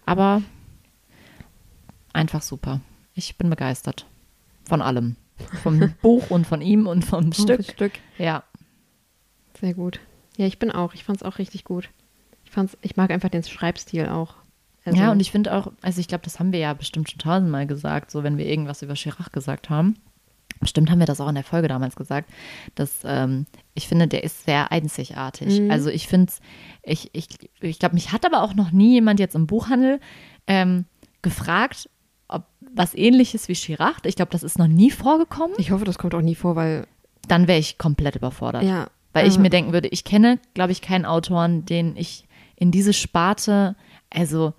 Aber 0.04 0.42
einfach 2.12 2.42
super. 2.42 2.80
Ich 3.14 3.36
bin 3.36 3.50
begeistert. 3.50 4.06
Von 4.64 4.82
allem. 4.82 5.16
Vom 5.62 5.94
Buch 6.02 6.30
und 6.30 6.46
von 6.46 6.60
ihm 6.60 6.86
und 6.86 7.04
vom 7.04 7.32
Stück. 7.32 7.64
Stück. 7.64 7.92
Ja. 8.18 8.42
Sehr 9.60 9.74
gut. 9.74 10.00
Ja, 10.36 10.46
ich 10.46 10.58
bin 10.58 10.70
auch. 10.70 10.94
Ich 10.94 11.04
fand 11.04 11.18
es 11.18 11.22
auch 11.22 11.38
richtig 11.38 11.64
gut. 11.64 11.90
Ich 12.44 12.50
fand's, 12.50 12.76
ich 12.82 12.96
mag 12.96 13.10
einfach 13.10 13.28
den 13.28 13.42
Schreibstil 13.42 14.08
auch. 14.08 14.34
Also, 14.84 14.98
ja, 14.98 15.12
und 15.12 15.20
ich 15.20 15.30
finde 15.30 15.54
auch, 15.54 15.72
also 15.80 16.00
ich 16.00 16.08
glaube, 16.08 16.24
das 16.24 16.40
haben 16.40 16.52
wir 16.52 16.58
ja 16.58 16.74
bestimmt 16.74 17.08
schon 17.08 17.20
tausendmal 17.20 17.66
gesagt, 17.66 18.10
so 18.10 18.24
wenn 18.24 18.36
wir 18.36 18.46
irgendwas 18.46 18.82
über 18.82 18.94
Chirac 18.94 19.32
gesagt 19.32 19.70
haben. 19.70 19.96
Bestimmt 20.62 20.90
haben 20.90 21.00
wir 21.00 21.06
das 21.06 21.20
auch 21.20 21.28
in 21.28 21.34
der 21.34 21.44
Folge 21.44 21.68
damals 21.68 21.96
gesagt, 21.96 22.30
dass 22.76 23.00
ähm, 23.04 23.46
ich 23.74 23.88
finde, 23.88 24.06
der 24.08 24.24
ist 24.24 24.44
sehr 24.44 24.72
einzigartig. 24.72 25.60
Mhm. 25.60 25.70
Also 25.70 25.90
ich 25.90 26.06
finde 26.08 26.30
es, 26.32 26.40
ich, 26.82 27.10
ich, 27.12 27.26
ich 27.60 27.78
glaube, 27.78 27.94
mich 27.94 28.12
hat 28.12 28.24
aber 28.24 28.42
auch 28.42 28.54
noch 28.54 28.70
nie 28.70 28.92
jemand 28.94 29.20
jetzt 29.20 29.34
im 29.34 29.46
Buchhandel 29.46 30.00
ähm, 30.46 30.84
gefragt, 31.20 31.90
ob 32.28 32.44
was 32.60 32.94
ähnliches 32.94 33.48
wie 33.48 33.54
Chirac. 33.54 33.96
Ich 34.04 34.16
glaube, 34.16 34.30
das 34.30 34.42
ist 34.42 34.58
noch 34.58 34.68
nie 34.68 34.90
vorgekommen. 34.90 35.54
ich 35.58 35.72
hoffe, 35.72 35.84
das 35.84 35.98
kommt 35.98 36.14
auch 36.14 36.22
nie 36.22 36.36
vor, 36.36 36.56
weil 36.56 36.86
Dann 37.28 37.48
wäre 37.48 37.58
ich 37.58 37.76
komplett 37.76 38.16
überfordert. 38.16 38.62
ja, 38.62 38.86
Weil 39.12 39.26
ich 39.26 39.36
äh, 39.36 39.40
mir 39.40 39.50
denken 39.50 39.72
würde, 39.72 39.88
ich 39.88 40.04
kenne, 40.04 40.38
glaube 40.54 40.72
ich, 40.72 40.80
keinen 40.80 41.04
Autoren, 41.04 41.66
den 41.66 41.96
ich 41.96 42.26
in 42.56 42.70
diese 42.70 42.92
Sparte, 42.92 43.74
also 44.10 44.54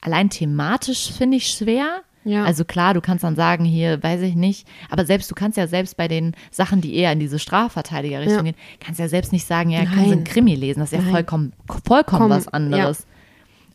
allein 0.00 0.28
thematisch 0.30 1.10
finde 1.10 1.38
ich 1.38 1.46
schwer. 1.48 2.02
Ja. 2.24 2.44
Also 2.44 2.64
klar, 2.64 2.92
du 2.94 3.00
kannst 3.00 3.24
dann 3.24 3.34
sagen, 3.36 3.64
hier, 3.64 4.02
weiß 4.02 4.20
ich 4.22 4.34
nicht, 4.34 4.68
aber 4.90 5.06
selbst, 5.06 5.30
du 5.30 5.34
kannst 5.34 5.56
ja 5.56 5.66
selbst 5.66 5.96
bei 5.96 6.06
den 6.08 6.34
Sachen, 6.50 6.80
die 6.82 6.94
eher 6.94 7.12
in 7.12 7.18
diese 7.20 7.38
Strafverteidiger-Richtung 7.38 8.36
Ja. 8.36 8.42
gehen, 8.42 8.56
kannst 8.78 9.00
ja 9.00 9.08
selbst 9.08 9.32
nicht 9.32 9.46
sagen, 9.46 9.70
ja, 9.70 9.80
kannst 9.84 9.94
du 9.96 10.00
Nein. 10.00 10.12
einen 10.12 10.24
Krimi 10.24 10.54
lesen, 10.54 10.80
das 10.80 10.90
ist 10.92 10.98
ja 10.98 11.02
Nein. 11.02 11.12
vollkommen, 11.12 11.52
vollkommen 11.86 12.22
Komm, 12.22 12.30
was 12.30 12.48
anderes. 12.48 13.06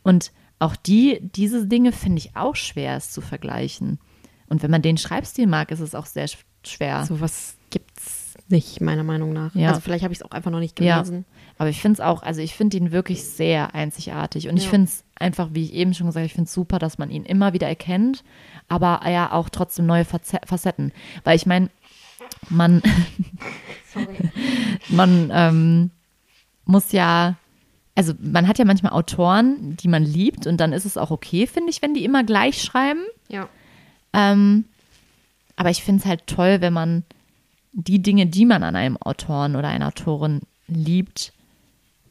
Und 0.03 0.31
auch 0.59 0.75
die, 0.75 1.19
diese 1.21 1.65
Dinge 1.67 1.91
finde 1.91 2.19
ich 2.19 2.35
auch 2.35 2.55
schwer, 2.55 2.95
es 2.97 3.11
zu 3.11 3.21
vergleichen. 3.21 3.99
Und 4.47 4.61
wenn 4.63 4.71
man 4.71 4.81
den 4.83 4.97
Schreibstil 4.97 5.47
mag, 5.47 5.71
ist 5.71 5.79
es 5.79 5.95
auch 5.95 6.05
sehr 6.05 6.27
sch- 6.27 6.37
schwer. 6.65 7.03
sowas 7.05 7.57
gibt's 7.71 8.35
nicht, 8.47 8.79
meiner 8.79 9.03
Meinung 9.03 9.33
nach. 9.33 9.55
Ja. 9.55 9.69
Also 9.69 9.81
vielleicht 9.81 10.03
habe 10.03 10.13
ich 10.13 10.19
es 10.19 10.23
auch 10.25 10.31
einfach 10.31 10.51
noch 10.51 10.59
nicht 10.59 10.79
Ja. 10.79 10.97
gelesen. 11.01 11.25
Aber 11.57 11.69
ich 11.69 11.81
finde 11.81 11.93
es 11.95 11.99
auch, 11.99 12.21
also 12.21 12.41
ich 12.41 12.53
finde 12.53 12.77
ihn 12.77 12.91
wirklich 12.91 13.23
sehr 13.23 13.73
einzigartig. 13.73 14.49
Und 14.49 14.57
ich 14.57 14.65
Ja. 14.65 14.69
finde 14.69 14.87
es 14.87 15.03
einfach, 15.15 15.49
wie 15.53 15.63
ich 15.63 15.73
eben 15.73 15.93
schon 15.93 16.07
gesagt 16.07 16.21
habe, 16.21 16.27
ich 16.27 16.33
finde 16.33 16.47
es 16.47 16.53
super, 16.53 16.79
dass 16.79 16.97
man 16.97 17.09
ihn 17.09 17.23
immer 17.23 17.53
wieder 17.53 17.67
erkennt, 17.67 18.23
aber 18.67 19.01
ja 19.09 19.31
auch 19.31 19.49
trotzdem 19.49 19.85
neue 19.85 20.05
Face- 20.05 20.39
Facetten. 20.45 20.91
Weil 21.23 21.35
ich 21.35 21.45
meine, 21.45 21.69
man, 22.49 22.81
man 24.89 25.29
ähm, 25.33 25.91
muss 26.65 26.91
ja, 26.91 27.35
also 27.95 28.13
man 28.19 28.47
hat 28.47 28.57
ja 28.59 28.65
manchmal 28.65 28.91
Autoren, 28.91 29.77
die 29.77 29.87
man 29.87 30.03
liebt 30.03 30.47
und 30.47 30.57
dann 30.57 30.73
ist 30.73 30.85
es 30.85 30.97
auch 30.97 31.11
okay, 31.11 31.47
finde 31.47 31.69
ich, 31.69 31.81
wenn 31.81 31.93
die 31.93 32.03
immer 32.03 32.23
gleich 32.23 32.61
schreiben. 32.61 33.01
Ja. 33.29 33.47
Ähm, 34.13 34.65
aber 35.55 35.69
ich 35.69 35.83
finde 35.83 36.01
es 36.01 36.05
halt 36.05 36.27
toll, 36.27 36.59
wenn 36.59 36.73
man 36.73 37.03
die 37.71 38.01
Dinge, 38.01 38.25
die 38.25 38.45
man 38.45 38.63
an 38.63 38.75
einem 38.75 38.97
Autoren 38.97 39.55
oder 39.55 39.69
einer 39.69 39.87
Autorin 39.87 40.41
liebt, 40.67 41.33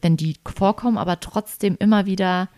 wenn 0.01 0.17
die 0.17 0.37
vorkommen, 0.45 0.97
aber 0.97 1.19
trotzdem 1.19 1.75
immer 1.79 2.05
wieder 2.05 2.49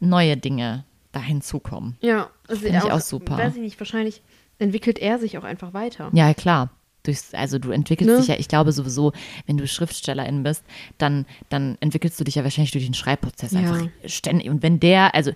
neue 0.00 0.36
Dinge 0.36 0.84
da 1.12 1.20
hinzukommen. 1.20 1.96
Ja, 2.00 2.30
also 2.48 2.62
Find 2.62 2.76
ich 2.84 2.90
auch 2.92 3.00
super. 3.00 3.36
Weiß 3.38 3.54
ich 3.56 3.60
nicht, 3.62 3.78
wahrscheinlich 3.80 4.22
entwickelt 4.58 4.98
er 4.98 5.18
sich 5.18 5.38
auch 5.38 5.44
einfach 5.44 5.72
weiter. 5.74 6.10
Ja, 6.12 6.32
klar. 6.34 6.70
Durchs, 7.02 7.32
also 7.32 7.58
du 7.58 7.70
entwickelst 7.70 8.10
Ne? 8.12 8.18
dich 8.18 8.28
ja, 8.28 8.34
ich 8.38 8.46
glaube 8.46 8.72
sowieso, 8.72 9.12
wenn 9.46 9.56
du 9.56 9.66
Schriftstellerin 9.66 10.42
bist, 10.42 10.62
dann, 10.98 11.24
dann 11.48 11.78
entwickelst 11.80 12.20
du 12.20 12.24
dich 12.24 12.34
ja 12.34 12.44
wahrscheinlich 12.44 12.72
durch 12.72 12.84
den 12.84 12.92
Schreibprozess 12.94 13.52
Ja. 13.52 13.60
einfach 13.60 13.88
ständig. 14.04 14.50
Und 14.50 14.62
wenn 14.62 14.80
der, 14.80 15.14
also 15.14 15.32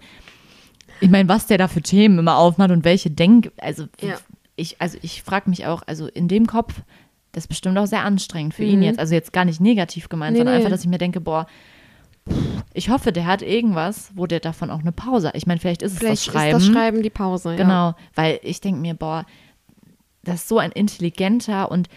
ich 1.01 1.09
meine, 1.09 1.29
was 1.29 1.47
der 1.47 1.57
da 1.59 1.67
für 1.69 1.81
Themen 1.83 2.19
immer 2.19 2.37
aufmacht 2.37 2.71
und 2.71 2.85
welche 2.85 3.11
Denk, 3.11 3.51
also 3.57 3.87
Ja. 4.01 4.19
ich, 4.57 4.81
also 4.81 4.99
ich 5.03 5.23
frage 5.23 5.49
mich 5.51 5.67
auch, 5.67 5.83
also 5.87 6.07
in 6.07 6.29
dem 6.29 6.47
Kopf, 6.47 6.83
das 7.33 7.45
ist 7.45 7.49
bestimmt 7.49 7.77
auch 7.79 7.87
sehr 7.87 8.05
anstrengend 8.05 8.55
für 8.55 8.62
ihn 8.65 8.79
Mhm. 8.81 8.85
jetzt. 8.85 8.99
Also 8.99 9.15
jetzt 9.15 9.33
gar 9.33 9.45
nicht 9.47 9.61
negativ 9.61 10.09
gemeint, 10.11 10.35
Nee, 10.35 10.41
sondern 10.41 10.55
nee. 10.55 10.59
einfach, 10.59 10.71
dass 10.71 10.83
ich 10.85 10.89
mir 10.91 10.99
denke, 10.99 11.21
boah, 11.21 11.47
ich 12.72 12.91
hoffe, 12.91 13.12
der 13.12 13.27
hat 13.27 13.43
irgendwas, 13.43 14.11
wo 14.14 14.27
der 14.27 14.41
davon 14.41 14.70
auch 14.70 14.81
eine 14.81 14.93
Pause 14.93 15.29
hat. 15.29 15.37
Ich 15.37 15.47
meine, 15.47 15.61
vielleicht 15.61 15.83
ist 15.83 15.93
es 15.93 15.99
Vielleicht 15.99 16.27
das 16.27 16.33
Schreiben. 16.35 16.59
ist 16.59 16.66
das 16.66 16.75
Schreiben 16.75 17.03
die 17.03 17.11
Pause. 17.11 17.51
Ja. 17.51 17.57
Genau, 17.57 17.95
weil 18.14 18.41
ich 18.43 18.61
denke 18.61 18.81
mir, 18.81 18.95
boah, 18.95 19.25
das 20.22 20.37
ist 20.43 20.49
so 20.49 20.59
ein 20.59 20.72
intelligenter 20.72 21.70
und 21.70 21.89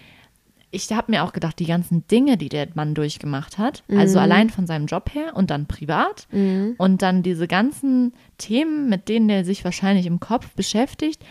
ich 0.69 0.91
habe 0.91 1.11
mir 1.11 1.23
auch 1.23 1.31
gedacht, 1.31 1.59
die 1.59 1.65
ganzen 1.65 2.05
Dinge, 2.07 2.37
die 2.37 2.49
der 2.49 2.67
Mann 2.73 2.93
durchgemacht 2.93 3.57
hat, 3.57 3.83
also 3.87 4.19
allein 4.19 4.49
von 4.49 4.67
seinem 4.67 4.85
Job 4.85 5.13
her 5.13 5.33
und 5.33 5.49
dann 5.49 5.65
privat 5.65 6.27
und 6.31 7.01
dann 7.01 7.23
diese 7.23 7.47
ganzen 7.47 8.13
Themen, 8.37 8.89
mit 8.89 9.07
denen 9.07 9.29
er 9.29 9.45
sich 9.45 9.63
wahrscheinlich 9.63 10.05
im 10.05 10.19
Kopf 10.19 10.49
beschäftigt, 10.55 11.23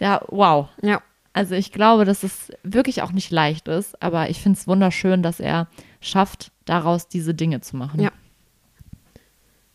ja, 0.00 0.22
wow. 0.28 0.68
Ja. 0.82 1.02
Also 1.34 1.54
ich 1.54 1.72
glaube, 1.72 2.06
dass 2.06 2.22
es 2.22 2.50
wirklich 2.64 3.02
auch 3.02 3.12
nicht 3.12 3.30
leicht 3.30 3.68
ist, 3.68 4.02
aber 4.02 4.30
ich 4.30 4.40
finde 4.40 4.58
es 4.58 4.66
wunderschön, 4.66 5.22
dass 5.22 5.40
er 5.40 5.68
schafft, 6.00 6.50
daraus 6.64 7.06
diese 7.06 7.34
Dinge 7.34 7.60
zu 7.60 7.76
machen. 7.76 8.00
Ja. 8.00 8.10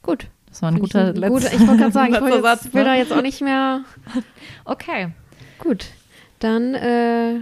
Gut. 0.06 0.28
Das 0.48 0.62
war 0.62 0.70
ein 0.70 0.76
Finde 0.76 0.88
guter 0.88 1.14
letzter, 1.14 1.30
guter- 1.30 1.54
Ich 1.54 1.60
wollte 1.68 1.78
gerade 1.82 1.92
sagen, 1.92 2.14
ich 2.36 2.42
Satz. 2.42 2.64
jetzt, 2.64 2.74
will 2.74 2.84
ne? 2.84 2.90
da 2.90 2.96
jetzt 2.96 3.12
auch 3.14 3.22
nicht 3.22 3.42
mehr. 3.42 3.82
Okay. 4.66 5.10
Gut. 5.60 5.88
Dann 6.40 6.74
äh, 6.76 7.40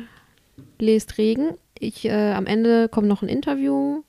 lest 0.79 1.17
Regen. 1.17 1.51
Ich, 1.79 2.05
äh, 2.05 2.31
am 2.33 2.45
Ende 2.45 2.87
kommt 2.89 3.07
noch 3.07 3.21
ein 3.21 3.29
Interview. 3.29 4.03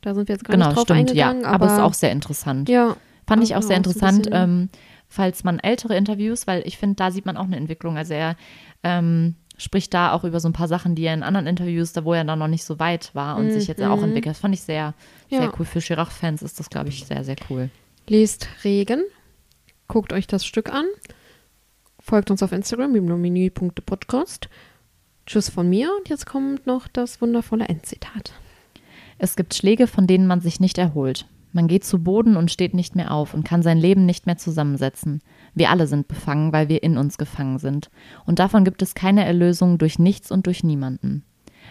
Da 0.00 0.14
sind 0.14 0.28
wir 0.28 0.34
jetzt 0.34 0.44
gar 0.44 0.52
Genau, 0.54 0.66
nicht 0.66 0.76
drauf 0.76 0.84
stimmt, 0.84 1.12
ja. 1.14 1.28
eingegangen. 1.30 1.44
Aber 1.54 1.66
es 1.66 1.72
ist 1.74 1.78
auch 1.80 1.94
sehr 1.94 2.10
interessant. 2.12 2.68
Ja. 2.68 2.96
Fand 3.26 3.42
ich 3.44 3.54
auch 3.54 3.62
sehr 3.62 3.68
auch 3.76 3.80
ein 3.80 3.84
interessant, 3.84 4.28
ähm, 4.32 4.68
falls 5.08 5.44
man 5.44 5.58
ältere 5.60 5.96
Interviews, 5.96 6.46
weil 6.46 6.62
ich 6.66 6.76
finde, 6.78 6.96
da 6.96 7.10
sieht 7.10 7.24
man 7.24 7.36
auch 7.36 7.44
eine 7.44 7.56
Entwicklung. 7.56 7.96
Also 7.96 8.14
er 8.14 8.34
ähm, 8.82 9.36
spricht 9.58 9.94
da 9.94 10.12
auch 10.12 10.24
über 10.24 10.40
so 10.40 10.48
ein 10.48 10.52
paar 10.52 10.66
Sachen, 10.66 10.94
die 10.96 11.04
er 11.04 11.14
in 11.14 11.22
anderen 11.22 11.46
Interviews, 11.46 11.92
da 11.92 12.04
wo 12.04 12.14
er 12.14 12.24
dann 12.24 12.38
noch 12.40 12.48
nicht 12.48 12.64
so 12.64 12.78
weit 12.80 13.14
war 13.14 13.36
und 13.36 13.50
sich 13.52 13.68
jetzt 13.68 13.80
auch 13.82 14.02
entwickelt. 14.02 14.34
Das 14.34 14.40
fand 14.40 14.54
ich 14.54 14.62
sehr, 14.62 14.88
Mhm. 15.30 15.36
Ja. 15.36 15.38
sehr 15.42 15.52
cool. 15.58 15.64
Für 15.66 15.78
Chirac-Fans 15.80 16.42
ist 16.42 16.58
das, 16.58 16.68
glaube 16.68 16.88
ich, 16.88 17.04
sehr, 17.06 17.22
sehr 17.22 17.36
cool. 17.48 17.70
Lest 18.08 18.48
Regen. 18.64 19.04
Guckt 19.86 20.12
euch 20.12 20.26
das 20.26 20.44
Stück 20.44 20.72
an. 20.72 20.86
Folgt 22.00 22.32
uns 22.32 22.42
auf 22.42 22.50
Instagram, 22.50 22.92
bibliomenü.podcast. 22.94 24.48
Tschüss 25.24 25.48
von 25.48 25.68
mir. 25.68 25.90
Und 25.96 26.08
jetzt 26.08 26.26
kommt 26.26 26.66
noch 26.66 26.88
das 26.88 27.20
wundervolle 27.20 27.68
Endzitat. 27.68 28.32
Es 29.18 29.36
gibt 29.36 29.54
Schläge, 29.54 29.86
von 29.86 30.08
denen 30.08 30.26
man 30.26 30.40
sich 30.40 30.58
nicht 30.58 30.78
erholt. 30.78 31.26
Man 31.52 31.68
geht 31.68 31.84
zu 31.84 32.02
Boden 32.02 32.36
und 32.36 32.50
steht 32.50 32.74
nicht 32.74 32.96
mehr 32.96 33.12
auf 33.12 33.34
und 33.34 33.44
kann 33.44 33.62
sein 33.62 33.78
Leben 33.78 34.04
nicht 34.04 34.26
mehr 34.26 34.36
zusammensetzen. 34.36 35.22
Wir 35.54 35.70
alle 35.70 35.86
sind 35.86 36.08
befangen, 36.08 36.52
weil 36.52 36.68
wir 36.68 36.82
in 36.82 36.96
uns 36.98 37.18
gefangen 37.18 37.58
sind. 37.58 37.88
Und 38.26 38.40
davon 38.40 38.64
gibt 38.64 38.82
es 38.82 38.94
keine 38.94 39.24
Erlösung 39.24 39.78
durch 39.78 39.98
nichts 40.00 40.32
und 40.32 40.46
durch 40.46 40.64
niemanden. 40.64 41.24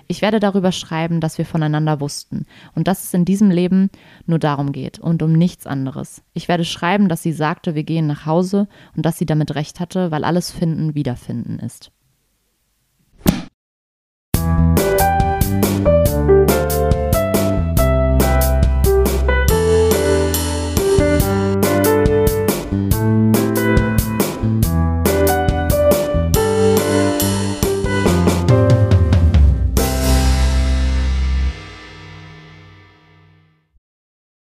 Ich 0.07 0.21
werde 0.21 0.39
darüber 0.39 0.71
schreiben, 0.71 1.19
dass 1.19 1.37
wir 1.37 1.45
voneinander 1.45 1.99
wussten 1.99 2.45
und 2.75 2.87
dass 2.87 3.03
es 3.03 3.13
in 3.13 3.25
diesem 3.25 3.51
Leben 3.51 3.89
nur 4.25 4.39
darum 4.39 4.71
geht 4.71 4.99
und 4.99 5.23
um 5.23 5.33
nichts 5.33 5.67
anderes. 5.67 6.23
Ich 6.33 6.47
werde 6.47 6.65
schreiben, 6.65 7.09
dass 7.09 7.23
sie 7.23 7.33
sagte, 7.33 7.75
wir 7.75 7.83
gehen 7.83 8.07
nach 8.07 8.25
Hause 8.25 8.67
und 8.95 9.05
dass 9.05 9.17
sie 9.17 9.25
damit 9.25 9.55
recht 9.55 9.79
hatte, 9.79 10.11
weil 10.11 10.23
alles 10.23 10.51
Finden 10.51 10.95
wiederfinden 10.95 11.59
ist. 11.59 11.91